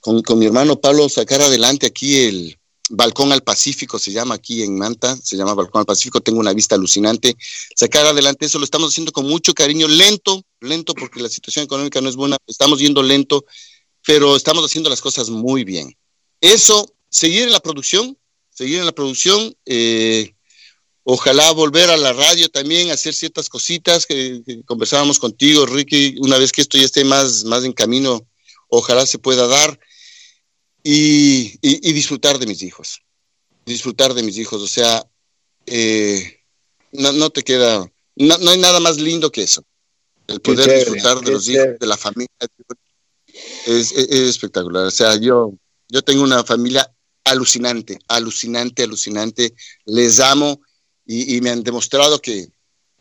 con, 0.00 0.22
con 0.22 0.38
mi 0.38 0.46
hermano 0.46 0.80
Pablo, 0.80 1.08
sacar 1.08 1.42
adelante 1.42 1.86
aquí 1.86 2.20
el, 2.20 2.58
Balcón 2.90 3.32
al 3.32 3.42
Pacífico 3.42 3.98
se 3.98 4.12
llama 4.12 4.34
aquí 4.34 4.62
en 4.62 4.76
Manta, 4.76 5.16
se 5.16 5.36
llama 5.36 5.54
Balcón 5.54 5.80
al 5.80 5.86
Pacífico, 5.86 6.20
tengo 6.20 6.40
una 6.40 6.52
vista 6.52 6.74
alucinante. 6.74 7.36
Sacar 7.74 8.06
adelante 8.06 8.46
eso 8.46 8.58
lo 8.58 8.64
estamos 8.64 8.90
haciendo 8.90 9.12
con 9.12 9.26
mucho 9.26 9.54
cariño, 9.54 9.88
lento, 9.88 10.44
lento 10.60 10.94
porque 10.94 11.20
la 11.20 11.28
situación 11.28 11.64
económica 11.64 12.00
no 12.00 12.08
es 12.08 12.16
buena, 12.16 12.36
estamos 12.46 12.78
yendo 12.78 13.02
lento, 13.02 13.44
pero 14.06 14.36
estamos 14.36 14.64
haciendo 14.64 14.90
las 14.90 15.00
cosas 15.00 15.30
muy 15.30 15.64
bien. 15.64 15.96
Eso, 16.40 16.92
seguir 17.08 17.44
en 17.44 17.52
la 17.52 17.60
producción, 17.60 18.18
seguir 18.50 18.80
en 18.80 18.86
la 18.86 18.92
producción, 18.92 19.56
eh, 19.64 20.34
ojalá 21.04 21.52
volver 21.52 21.88
a 21.88 21.96
la 21.96 22.12
radio 22.12 22.50
también, 22.50 22.90
hacer 22.90 23.14
ciertas 23.14 23.48
cositas 23.48 24.04
que, 24.04 24.42
conversábamos 24.66 25.18
contigo, 25.18 25.64
Ricky, 25.64 26.16
una 26.18 26.36
vez 26.36 26.52
que 26.52 26.60
esto 26.60 26.76
ya 26.76 26.84
esté 26.84 27.04
más, 27.04 27.44
más 27.44 27.64
en 27.64 27.72
camino, 27.72 28.26
ojalá 28.68 29.06
se 29.06 29.18
pueda 29.18 29.46
dar 29.46 29.78
y, 30.84 31.58
disfrutar 31.92 32.38
de 32.38 32.46
mis 32.46 32.62
hijos. 32.62 33.02
Disfrutar 33.64 34.12
de 34.12 34.22
mis 34.22 34.36
hijos, 34.36 34.62
o 34.62 34.68
sea, 34.68 35.04
eh, 35.66 36.40
no, 36.92 37.30
te 37.30 37.42
queda, 37.42 37.90
no, 38.16 38.50
hay 38.50 38.58
nada 38.58 38.78
más 38.78 38.98
lindo 38.98 39.32
que 39.32 39.42
eso. 39.42 39.64
El 40.26 40.40
poder 40.40 40.78
disfrutar 40.78 41.20
de 41.20 41.32
los 41.32 41.48
hijos, 41.48 41.78
de 41.80 41.86
la 41.86 41.96
familia. 41.96 42.28
Es, 43.66 43.92
espectacular. 43.92 44.86
O 44.86 44.90
sea, 44.90 45.16
yo, 45.16 45.54
yo 45.88 46.02
tengo 46.02 46.22
una 46.22 46.44
familia 46.44 46.90
alucinante, 47.24 47.98
alucinante, 48.08 48.82
alucinante. 48.82 49.54
Les 49.86 50.20
amo 50.20 50.60
y, 51.06 51.40
me 51.40 51.50
han 51.50 51.62
demostrado 51.62 52.20
que, 52.20 52.48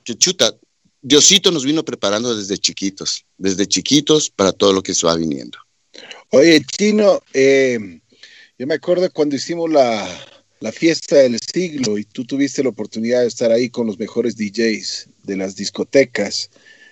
que, 0.03 0.15
chuta, 0.15 0.55
Diosito 1.01 1.51
nos 1.51 1.65
vino 1.65 1.83
preparando 1.83 2.33
desde 2.35 2.57
chiquitos, 2.57 3.25
desde 3.37 3.67
chiquitos 3.67 4.29
para 4.29 4.53
todo 4.53 4.71
lo 4.71 4.81
que 4.81 4.95
se 4.95 5.05
va 5.05 5.15
viniendo. 5.15 5.57
Oye, 6.35 6.65
Chino, 6.65 7.21
eh, 7.31 7.77
yo 8.57 8.65
me 8.65 8.73
acuerdo 8.73 9.07
cuando 9.11 9.35
hicimos 9.35 9.71
la, 9.71 10.09
la 10.61 10.71
fiesta 10.71 11.17
del 11.17 11.39
siglo 11.39 11.99
y 11.99 12.05
tú 12.05 12.25
tuviste 12.25 12.63
la 12.63 12.69
oportunidad 12.69 13.21
de 13.21 13.27
estar 13.27 13.51
ahí 13.51 13.69
con 13.69 13.85
los 13.85 13.99
mejores 13.99 14.35
DJs 14.35 15.09
de 15.21 15.37
las 15.37 15.55
discotecas. 15.55 16.49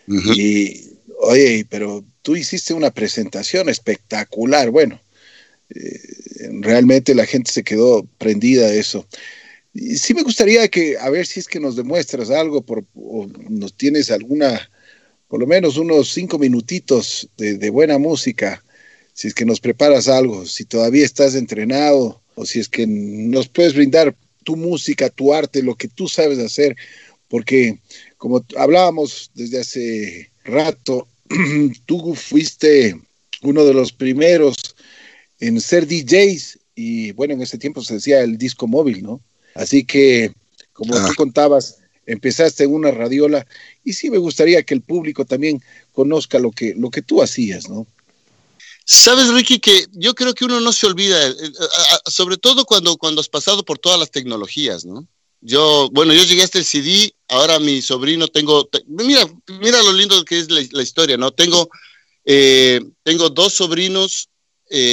Y, 0.07 0.91
oye, 1.21 1.65
pero 1.67 2.05
tú 2.21 2.35
hiciste 2.35 2.75
una 2.75 2.91
presentación 2.91 3.67
espectacular. 3.67 4.69
Bueno, 4.69 5.01
eh, 5.71 5.99
realmente 6.59 7.15
la 7.15 7.25
gente 7.25 7.51
se 7.51 7.63
quedó 7.63 8.03
prendida 8.19 8.67
de 8.67 8.77
eso. 8.79 9.07
Y 9.73 9.97
sí 9.97 10.13
me 10.13 10.21
gustaría 10.21 10.67
que, 10.67 10.99
a 10.99 11.09
ver 11.09 11.25
si 11.25 11.39
es 11.39 11.47
que 11.47 11.59
nos 11.59 11.75
demuestras 11.75 12.29
algo, 12.29 12.61
por, 12.61 12.85
o 12.93 13.25
nos 13.49 13.75
tienes 13.75 14.11
alguna, 14.11 14.69
por 15.27 15.39
lo 15.39 15.47
menos 15.47 15.77
unos 15.77 16.13
cinco 16.13 16.37
minutitos 16.37 17.27
de, 17.37 17.57
de 17.57 17.69
buena 17.71 17.97
música, 17.97 18.63
si 19.13 19.27
es 19.27 19.33
que 19.33 19.45
nos 19.45 19.59
preparas 19.59 20.07
algo, 20.07 20.45
si 20.45 20.65
todavía 20.65 21.05
estás 21.05 21.35
entrenado, 21.35 22.21
o 22.35 22.45
si 22.45 22.59
es 22.59 22.69
que 22.69 22.87
nos 22.87 23.47
puedes 23.47 23.73
brindar 23.73 24.15
tu 24.43 24.55
música, 24.55 25.09
tu 25.09 25.33
arte, 25.33 25.61
lo 25.61 25.75
que 25.75 25.87
tú 25.87 26.07
sabes 26.07 26.39
hacer, 26.39 26.75
porque 27.27 27.79
como 28.17 28.45
hablábamos 28.57 29.31
desde 29.33 29.59
hace 29.59 30.31
rato, 30.43 31.07
tú 31.85 32.15
fuiste 32.15 32.99
uno 33.43 33.65
de 33.65 33.73
los 33.73 33.91
primeros 33.91 34.75
en 35.39 35.59
ser 35.59 35.87
DJs 35.87 36.59
y 36.75 37.11
bueno, 37.11 37.33
en 37.33 37.41
ese 37.41 37.57
tiempo 37.57 37.83
se 37.83 37.95
decía 37.95 38.21
el 38.21 38.37
disco 38.37 38.67
móvil, 38.67 39.03
¿no? 39.03 39.21
Así 39.55 39.83
que, 39.83 40.31
como 40.73 40.93
tú 40.93 41.01
ah. 41.11 41.13
contabas, 41.17 41.79
empezaste 42.05 42.63
en 42.63 42.73
una 42.73 42.91
radiola 42.91 43.45
y 43.83 43.93
sí 43.93 44.09
me 44.09 44.17
gustaría 44.17 44.63
que 44.63 44.73
el 44.73 44.81
público 44.81 45.25
también 45.25 45.61
conozca 45.91 46.39
lo 46.39 46.51
que, 46.51 46.73
lo 46.75 46.89
que 46.89 47.01
tú 47.01 47.21
hacías, 47.21 47.69
¿no? 47.69 47.87
Sabes, 48.85 49.31
Ricky, 49.31 49.59
que 49.59 49.85
yo 49.91 50.15
creo 50.15 50.33
que 50.33 50.45
uno 50.45 50.59
no 50.59 50.73
se 50.73 50.87
olvida, 50.87 51.27
eh, 51.27 51.35
eh, 51.39 52.09
sobre 52.09 52.37
todo 52.37 52.65
cuando, 52.65 52.97
cuando 52.97 53.21
has 53.21 53.29
pasado 53.29 53.63
por 53.63 53.77
todas 53.77 53.99
las 53.99 54.11
tecnologías, 54.11 54.85
¿no? 54.85 55.07
Yo, 55.39 55.89
bueno, 55.91 56.13
yo 56.13 56.23
llegué 56.23 56.43
hasta 56.43 56.59
el 56.59 56.65
CD, 56.65 57.13
ahora 57.27 57.59
mi 57.59 57.81
sobrino 57.81 58.27
tengo, 58.27 58.69
mira, 58.87 59.25
mira 59.59 59.81
lo 59.81 59.93
lindo 59.93 60.23
que 60.23 60.37
es 60.37 60.51
la, 60.51 60.83
historia, 60.83 61.17
¿no? 61.17 61.31
Tengo, 61.31 61.69
eh, 62.25 62.79
tengo 63.03 63.29
dos 63.29 63.53
sobrinos, 63.53 64.29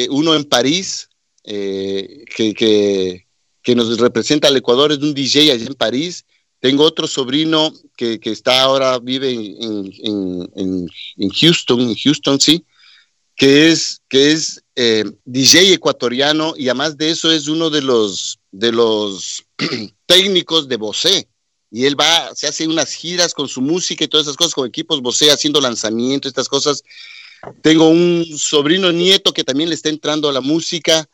uno 0.09 0.35
en 0.35 0.45
París, 0.45 1.09
que, 1.45 2.25
que, 2.57 3.27
que, 3.63 3.75
nos 3.75 3.99
representa 3.99 4.49
al 4.49 4.57
Ecuador, 4.57 4.91
es 4.91 4.99
un 4.99 5.15
DJ 5.15 5.53
allá 5.53 5.67
en 5.67 5.75
París. 5.75 6.25
Tengo 6.61 6.83
otro 6.83 7.07
sobrino 7.07 7.73
que, 7.97 8.19
que 8.19 8.31
está 8.31 8.63
ahora, 8.63 8.99
vive 8.99 9.31
en, 9.31 9.93
en, 10.03 10.51
en, 10.57 10.89
en 11.17 11.31
Houston, 11.31 11.81
en 11.81 11.95
Houston, 11.95 12.41
sí 12.41 12.65
que 13.39 13.71
es, 13.71 14.03
que 14.09 14.33
es 14.33 14.63
eh, 14.75 15.05
DJ 15.25 15.73
ecuatoriano 15.73 16.55
y 16.57 16.69
además 16.69 16.99
de 16.99 17.11
eso 17.11 17.31
es 17.31 17.47
uno 17.47 17.71
de 17.71 17.81
los, 17.83 18.41
de 18.51 18.73
los 18.73 19.45
técnicos 20.07 20.69
de 20.69 20.77
Bosé. 20.77 21.29
Y 21.71 21.85
él 21.85 21.99
va, 21.99 22.35
se 22.35 22.49
hace 22.49 22.67
unas 22.67 22.93
giras 22.93 23.35
con 23.35 23.47
su 23.47 23.61
música 23.61 24.03
y 24.03 24.09
todas 24.09 24.27
esas 24.27 24.37
cosas, 24.37 24.55
con 24.55 24.67
equipos 24.67 25.01
Bosé, 25.01 25.31
haciendo 25.31 25.61
lanzamientos, 25.61 26.31
estas 26.31 26.49
cosas. 26.49 26.83
Tengo 27.63 27.89
un 27.89 28.27
sobrino 28.37 28.91
nieto 28.91 29.33
que 29.33 29.45
también 29.45 29.69
le 29.69 29.77
está 29.77 29.89
entrando 29.89 30.29
a 30.29 30.33
la 30.33 30.41
música. 30.41 31.09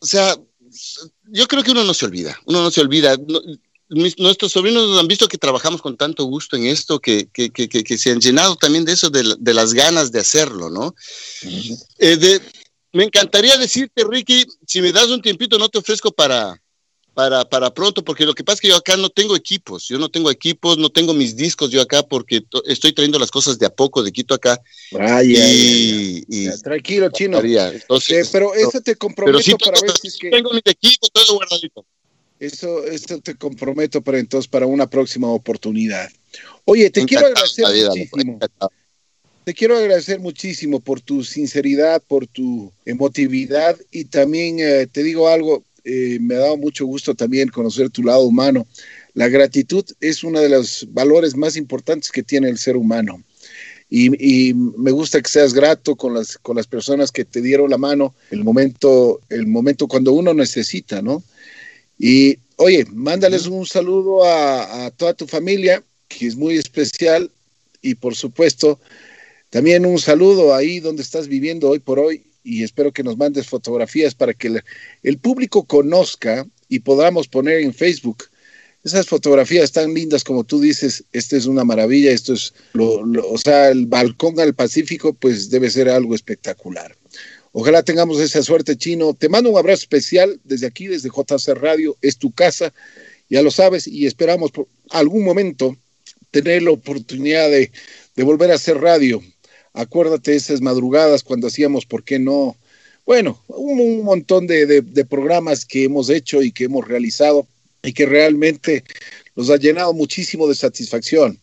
O 0.00 0.06
sea, 0.06 0.36
yo 1.24 1.48
creo 1.48 1.62
que 1.62 1.70
uno 1.70 1.84
no 1.84 1.94
se 1.94 2.04
olvida, 2.04 2.38
uno 2.44 2.62
no 2.62 2.70
se 2.70 2.82
olvida 2.82 3.16
nuestros 3.88 4.52
sobrinos 4.52 4.88
nos 4.88 4.98
han 4.98 5.08
visto 5.08 5.28
que 5.28 5.38
trabajamos 5.38 5.80
con 5.80 5.96
tanto 5.96 6.24
gusto 6.24 6.56
en 6.56 6.66
esto, 6.66 7.00
que, 7.00 7.28
que, 7.32 7.50
que, 7.50 7.68
que 7.68 7.98
se 7.98 8.10
han 8.10 8.20
llenado 8.20 8.56
también 8.56 8.84
de 8.84 8.92
eso, 8.92 9.10
de, 9.10 9.34
de 9.38 9.54
las 9.54 9.74
ganas 9.74 10.10
de 10.10 10.20
hacerlo, 10.20 10.70
¿no? 10.70 10.94
Eh, 11.98 12.16
de, 12.16 12.40
me 12.92 13.04
encantaría 13.04 13.56
decirte, 13.58 14.04
Ricky, 14.08 14.46
si 14.66 14.80
me 14.80 14.92
das 14.92 15.08
un 15.08 15.22
tiempito, 15.22 15.58
no 15.58 15.68
te 15.68 15.78
ofrezco 15.78 16.10
para, 16.10 16.60
para, 17.16 17.48
para 17.48 17.72
pronto, 17.72 18.04
porque 18.04 18.26
lo 18.26 18.34
que 18.34 18.44
pasa 18.44 18.56
es 18.56 18.60
que 18.60 18.68
yo 18.68 18.76
acá 18.76 18.96
no 18.96 19.08
tengo 19.08 19.36
equipos, 19.36 19.86
yo 19.88 19.98
no 19.98 20.08
tengo 20.08 20.30
equipos, 20.30 20.76
no 20.78 20.90
tengo 20.90 21.14
mis 21.14 21.36
discos 21.36 21.70
yo 21.70 21.80
acá, 21.80 22.02
porque 22.02 22.44
estoy 22.66 22.92
trayendo 22.92 23.18
las 23.18 23.30
cosas 23.30 23.58
de 23.58 23.66
a 23.66 23.70
poco, 23.70 24.02
de 24.02 24.12
Quito 24.12 24.34
acá. 24.34 24.60
y, 25.24 26.50
tranquilo, 26.62 27.08
chino. 27.10 27.40
Entonces, 27.40 28.28
pero 28.32 28.54
eso 28.54 28.80
te 28.80 28.96
comprometo 28.96 29.56
para 29.58 29.80
ver 29.80 29.92
si 30.00 30.08
es 30.08 30.16
que... 30.16 30.30
Tengo 30.30 30.52
mis 30.52 30.62
equipos, 30.66 31.10
todo 31.12 31.36
guardadito. 31.36 31.86
Eso, 32.38 32.84
eso 32.84 33.18
te 33.20 33.34
comprometo 33.34 34.02
para 34.02 34.18
entonces 34.18 34.48
para 34.48 34.66
una 34.66 34.88
próxima 34.88 35.28
oportunidad. 35.28 36.10
Oye, 36.64 36.90
te 36.90 37.04
quiero 37.04 37.26
agradecer 37.26 37.64
muchísimo. 37.88 38.38
Te 39.44 39.54
quiero 39.54 39.76
agradecer 39.78 40.18
muchísimo 40.18 40.80
por 40.80 41.00
tu 41.00 41.22
sinceridad, 41.22 42.02
por 42.02 42.26
tu 42.26 42.72
emotividad 42.84 43.78
y 43.92 44.06
también 44.06 44.58
eh, 44.58 44.88
te 44.90 45.04
digo 45.04 45.28
algo, 45.28 45.62
eh, 45.84 46.18
me 46.20 46.34
ha 46.34 46.40
dado 46.40 46.56
mucho 46.56 46.84
gusto 46.84 47.14
también 47.14 47.48
conocer 47.48 47.88
tu 47.90 48.02
lado 48.02 48.22
humano. 48.22 48.66
La 49.14 49.28
gratitud 49.28 49.84
es 50.00 50.24
uno 50.24 50.40
de 50.40 50.48
los 50.48 50.88
valores 50.90 51.36
más 51.36 51.56
importantes 51.56 52.10
que 52.10 52.24
tiene 52.24 52.48
el 52.48 52.58
ser 52.58 52.76
humano. 52.76 53.22
Y, 53.88 54.48
y, 54.48 54.52
me 54.52 54.90
gusta 54.90 55.22
que 55.22 55.28
seas 55.28 55.54
grato 55.54 55.94
con 55.94 56.12
las, 56.12 56.38
con 56.38 56.56
las 56.56 56.66
personas 56.66 57.12
que 57.12 57.24
te 57.24 57.40
dieron 57.40 57.70
la 57.70 57.78
mano 57.78 58.16
el 58.32 58.42
momento, 58.42 59.20
el 59.28 59.46
momento 59.46 59.86
cuando 59.86 60.12
uno 60.12 60.34
necesita, 60.34 61.02
¿no? 61.02 61.22
Y 61.98 62.38
oye, 62.56 62.84
mándales 62.92 63.46
un 63.46 63.66
saludo 63.66 64.24
a, 64.24 64.90
toda 64.96 65.14
tu 65.14 65.26
familia, 65.26 65.82
que 66.08 66.26
es 66.26 66.36
muy 66.36 66.56
especial, 66.56 67.30
y 67.82 67.94
por 67.94 68.14
supuesto, 68.14 68.80
también 69.50 69.86
un 69.86 69.98
saludo 69.98 70.54
ahí 70.54 70.80
donde 70.80 71.02
estás 71.02 71.28
viviendo 71.28 71.70
hoy 71.70 71.78
por 71.78 71.98
hoy, 71.98 72.24
y 72.42 72.62
espero 72.62 72.92
que 72.92 73.02
nos 73.02 73.16
mandes 73.16 73.48
fotografías 73.48 74.14
para 74.14 74.32
que 74.32 74.62
el, 75.02 75.18
público 75.18 75.64
conozca 75.64 76.46
y 76.68 76.80
podamos 76.80 77.28
poner 77.28 77.60
en 77.60 77.74
Facebook 77.74 78.24
esas 78.84 79.06
fotografías 79.06 79.72
tan 79.72 79.92
lindas 79.92 80.22
como 80.22 80.44
tú 80.44 80.60
dices, 80.60 81.02
esta 81.12 81.36
es 81.36 81.46
una 81.46 81.64
maravilla, 81.64 82.12
esto 82.12 82.34
es, 82.34 82.54
o 82.78 83.38
sea, 83.38 83.70
el 83.70 83.86
balcón 83.86 84.38
al 84.38 84.54
Pacífico, 84.54 85.12
pues 85.12 85.50
debe 85.50 85.70
ser 85.70 85.88
algo 85.88 86.14
espectacular. 86.14 86.96
Ojalá 87.58 87.82
tengamos 87.82 88.20
esa 88.20 88.42
suerte, 88.42 88.76
Chino. 88.76 89.14
Te 89.14 89.30
mando 89.30 89.48
un 89.48 89.56
abrazo 89.56 89.80
especial 89.80 90.38
desde 90.44 90.66
aquí, 90.66 90.88
desde 90.88 91.08
JC 91.08 91.54
Radio. 91.54 91.96
Es 92.02 92.18
tu 92.18 92.30
casa, 92.30 92.74
ya 93.30 93.40
lo 93.40 93.50
sabes, 93.50 93.86
y 93.86 94.04
esperamos 94.04 94.50
por 94.50 94.68
algún 94.90 95.24
momento 95.24 95.74
tener 96.30 96.64
la 96.64 96.72
oportunidad 96.72 97.48
de, 97.48 97.70
volver 98.22 98.50
a 98.50 98.56
hacer 98.56 98.76
radio. 98.76 99.22
Acuérdate 99.72 100.36
esas 100.36 100.60
madrugadas 100.60 101.24
cuando 101.24 101.46
hacíamos, 101.46 101.86
¿por 101.86 102.04
qué 102.04 102.18
no? 102.18 102.58
Bueno, 103.06 103.42
un, 103.48 104.04
montón 104.04 104.46
de, 104.46 104.66
de, 104.82 105.04
programas 105.06 105.64
que 105.64 105.84
hemos 105.84 106.10
hecho 106.10 106.42
y 106.42 106.52
que 106.52 106.64
hemos 106.64 106.86
realizado 106.86 107.48
y 107.82 107.94
que 107.94 108.04
realmente 108.04 108.84
nos 109.34 109.48
ha 109.48 109.56
llenado 109.56 109.94
muchísimo 109.94 110.46
de 110.46 110.56
satisfacción. 110.56 111.38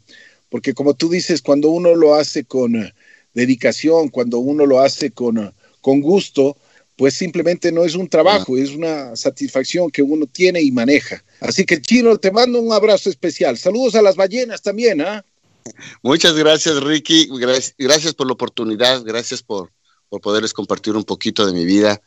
Porque 0.49 0.76
como 0.76 0.93
tú 0.93 1.09
dices, 1.09 1.41
cuando 1.41 1.70
uno 1.70 1.95
lo 1.95 2.14
hace 2.14 2.43
con 2.43 2.93
dedicación, 3.34 4.09
cuando 4.09 4.38
uno 4.38 4.68
lo 4.68 4.80
hace 4.80 5.09
con 5.09 5.51
con 5.84 5.99
gusto, 5.99 6.55
pues 6.95 7.13
simplemente 7.15 7.71
no 7.71 7.84
es 7.84 7.93
un 7.93 8.07
trabajo, 8.07 8.57
es 8.57 8.71
una 8.71 9.15
satisfacción 9.15 9.91
que 9.91 10.01
uno 10.01 10.25
tiene 10.25 10.61
y 10.61 10.71
maneja. 10.71 11.23
Así 11.41 11.65
que 11.65 11.81
Chino, 11.81 12.17
te 12.17 12.31
mando 12.31 12.59
un 12.59 12.71
abrazo 12.71 13.09
especial. 13.09 13.57
Saludos 13.57 13.95
a 13.95 14.01
las 14.01 14.15
ballenas 14.15 14.61
también, 14.61 15.01
¿ah? 15.01 15.23
Muchas 16.01 16.36
gracias, 16.36 16.81
Ricky. 16.81 17.29
Gracias, 17.77 18.13
por 18.13 18.27
la 18.27 18.34
oportunidad, 18.34 19.03
gracias 19.03 19.43
por, 19.43 19.71
por 20.07 20.21
poderles 20.21 20.53
compartir 20.53 20.95
un 20.95 21.03
poquito 21.03 21.45
de 21.45 21.51
mi 21.51 21.65
vida. 21.65 22.01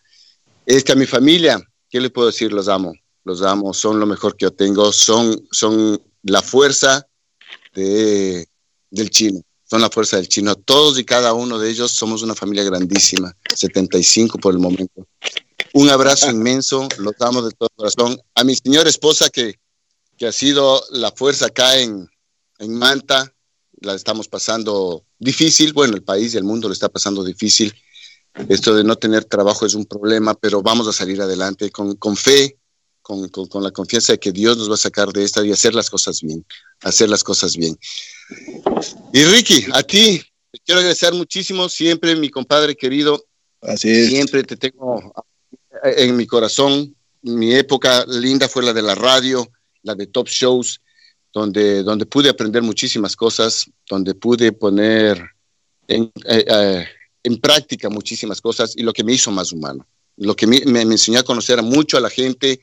Es 0.65 0.83
que 0.83 0.93
a 0.93 0.97
mi 0.97 1.07
familia, 1.07 1.61
¿qué 1.91 2.01
le 2.01 2.11
puedo 2.11 2.29
decir? 2.29 2.53
Los 2.53 2.69
amo, 2.69 2.95
los 3.25 3.43
amo, 3.43 3.75
son 3.75 4.01
lo 4.01 4.07
mejor 4.07 4.37
que 4.37 4.45
yo 4.45 4.53
tengo, 4.53 4.91
son, 4.93 5.47
son 5.51 6.01
la 6.23 6.41
fuerza 6.41 7.07
de, 7.75 8.47
del 8.91 9.11
chino 9.11 9.46
son 9.69 9.81
la 9.81 9.91
fuerza 9.91 10.17
del 10.17 10.29
chino. 10.29 10.55
Todos 10.55 10.99
y 10.99 11.05
cada 11.05 11.35
uno 11.35 11.59
de 11.59 11.71
ellos 11.71 11.93
somos 11.93 12.23
una 12.23 12.35
familia 12.35 12.65
grandísima, 12.65 13.37
75 13.55 14.39
por 14.39 14.55
el 14.55 14.61
momento. 14.61 15.07
Un 15.75 15.91
abrazo 15.91 16.31
inmenso, 16.31 16.89
los 16.99 17.15
amo 17.21 17.43
de 17.43 17.53
todo 17.53 17.69
corazón. 17.75 18.19
A 18.35 18.45
mi 18.45 18.55
señora 18.55 18.89
esposa 18.89 19.29
que, 19.29 19.59
que 20.17 20.27
ha 20.27 20.33
sido 20.33 20.83
la 20.91 21.13
fuerza 21.13 21.47
acá 21.47 21.79
en, 21.79 22.09
en 22.59 22.75
Manta, 22.75 23.33
la 23.81 23.95
estamos 23.95 24.29
pasando 24.29 25.05
difícil, 25.19 25.73
bueno, 25.73 25.95
el 25.95 26.03
país 26.03 26.35
y 26.35 26.39
el 26.39 26.45
mundo 26.45 26.69
lo 26.69 26.73
está 26.73 26.89
pasando 26.89 27.23
difícil, 27.23 27.75
Esto 28.49 28.75
de 28.75 28.85
no 28.85 28.97
tener 28.97 29.25
trabajo 29.25 29.67
es 29.67 29.75
un 29.75 29.87
problema, 29.87 30.35
pero 30.35 30.63
vamos 30.63 30.87
a 30.89 30.93
salir 30.93 31.21
adelante 31.21 31.71
con, 31.71 31.97
con 31.97 32.17
fe, 32.17 32.59
con, 33.03 33.29
con, 33.29 33.47
con, 33.47 33.63
la 33.63 33.71
confianza 33.71 34.13
de 34.13 34.19
que 34.19 34.33
Dios 34.33 34.59
nos 34.59 34.71
va 34.71 34.75
a 34.75 34.79
sacar 34.79 35.09
de 35.09 35.25
esta 35.25 35.45
y 35.45 35.53
hacer 35.53 35.75
las 35.75 35.89
cosas 35.89 36.21
bien, 36.21 36.45
hacer 36.81 37.09
las 37.09 37.25
cosas 37.25 37.57
bien. 37.57 37.79
Y 39.13 39.25
Ricky, 39.25 39.67
a 39.73 39.83
ti, 39.83 40.23
te 40.51 40.59
quiero 40.65 40.81
agradecer 40.81 41.13
muchísimo, 41.15 41.69
siempre 41.69 42.17
mi 42.17 42.29
compadre 42.29 42.77
querido. 42.77 43.25
Así 43.63 43.91
es. 43.91 44.11
Siempre 44.11 44.43
te 44.43 44.57
tengo 44.57 45.13
en 45.83 46.17
mi 46.17 46.27
corazón. 46.27 46.95
Mi 47.23 47.55
época 47.55 48.05
linda 48.07 48.49
fue 48.49 48.63
la 48.63 48.73
de 48.73 48.83
la 48.83 48.95
radio, 48.95 49.51
la 49.83 49.95
de 49.95 50.07
top 50.07 50.29
shows, 50.29 50.81
donde, 51.33 51.83
donde 51.83 52.07
pude 52.07 52.29
aprender 52.29 52.63
muchísimas 52.63 53.17
cosas, 53.17 53.71
donde 53.89 54.15
pude 54.15 54.53
poner 54.53 55.23
en, 55.89 56.11
eh, 56.25 56.45
eh, 56.47 56.85
en 57.23 57.39
práctica 57.39 57.89
muchísimas 57.89 58.41
cosas 58.41 58.75
y 58.77 58.83
lo 58.83 58.93
que 58.93 59.05
me 59.05 59.13
hizo 59.13 59.31
más 59.31 59.53
humano, 59.53 59.87
lo 60.17 60.35
que 60.35 60.47
me, 60.47 60.61
me 60.65 60.83
enseñó 60.83 61.21
a 61.21 61.25
conocer 61.25 61.59
a 61.59 61.63
mucho 61.63 61.97
a 61.97 62.01
la 62.01 62.11
gente 62.11 62.61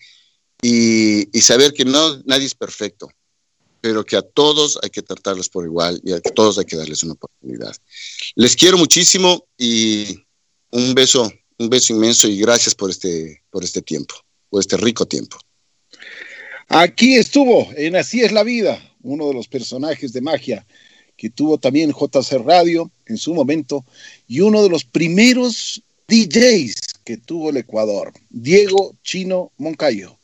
y, 0.62 1.38
y, 1.38 1.42
saber 1.42 1.74
que 1.74 1.84
no, 1.84 2.22
nadie 2.26 2.46
es 2.46 2.56
perfecto, 2.56 3.12
pero 3.84 4.06
que 4.06 4.16
a 4.16 4.22
todos 4.22 4.80
hay 4.82 4.90
que 4.90 5.02
tratarlos 5.02 5.50
por 5.50 5.66
igual 5.66 6.00
y 6.06 6.14
a 6.14 6.22
todos 6.22 6.58
hay 6.58 6.64
que 6.64 6.78
darles 6.78 7.04
una 7.04 7.16
oportunidad. 7.16 7.76
Les 8.34 8.56
quiero 8.56 8.78
muchísimo 8.78 9.46
y 9.58 10.24
un 10.72 10.94
beso, 10.96 11.30
un 11.58 11.68
beso 11.68 11.92
inmenso 11.92 12.30
y 12.30 12.40
gracias 12.40 12.76
por 12.76 12.90
este, 12.90 13.44
por 13.50 13.62
este 13.62 13.82
tiempo, 13.82 14.16
por 14.50 14.62
este 14.62 14.78
rico 14.78 15.06
tiempo. 15.06 15.38
Aquí 16.70 17.16
estuvo 17.16 17.68
en 17.76 17.98
Así 17.98 18.22
es 18.22 18.32
la 18.32 18.44
vida, 18.44 18.82
uno 19.02 19.28
de 19.28 19.34
los 19.34 19.50
personajes 19.50 20.14
de 20.14 20.22
magia 20.22 20.66
que 21.18 21.30
tuvo 21.30 21.58
también 21.58 21.92
JC 21.92 22.42
Radio 22.42 22.90
en 23.06 23.18
su 23.18 23.34
momento 23.34 23.84
y 24.30 24.40
uno 24.40 24.64
de 24.64 24.70
los 24.70 24.86
primeros 24.86 25.84
DJs 26.08 26.76
que 27.04 27.18
tuvo 27.18 27.50
el 27.50 27.58
Ecuador, 27.58 28.14
Diego 28.30 28.96
Chino 29.04 29.52
Moncayo. 29.58 30.18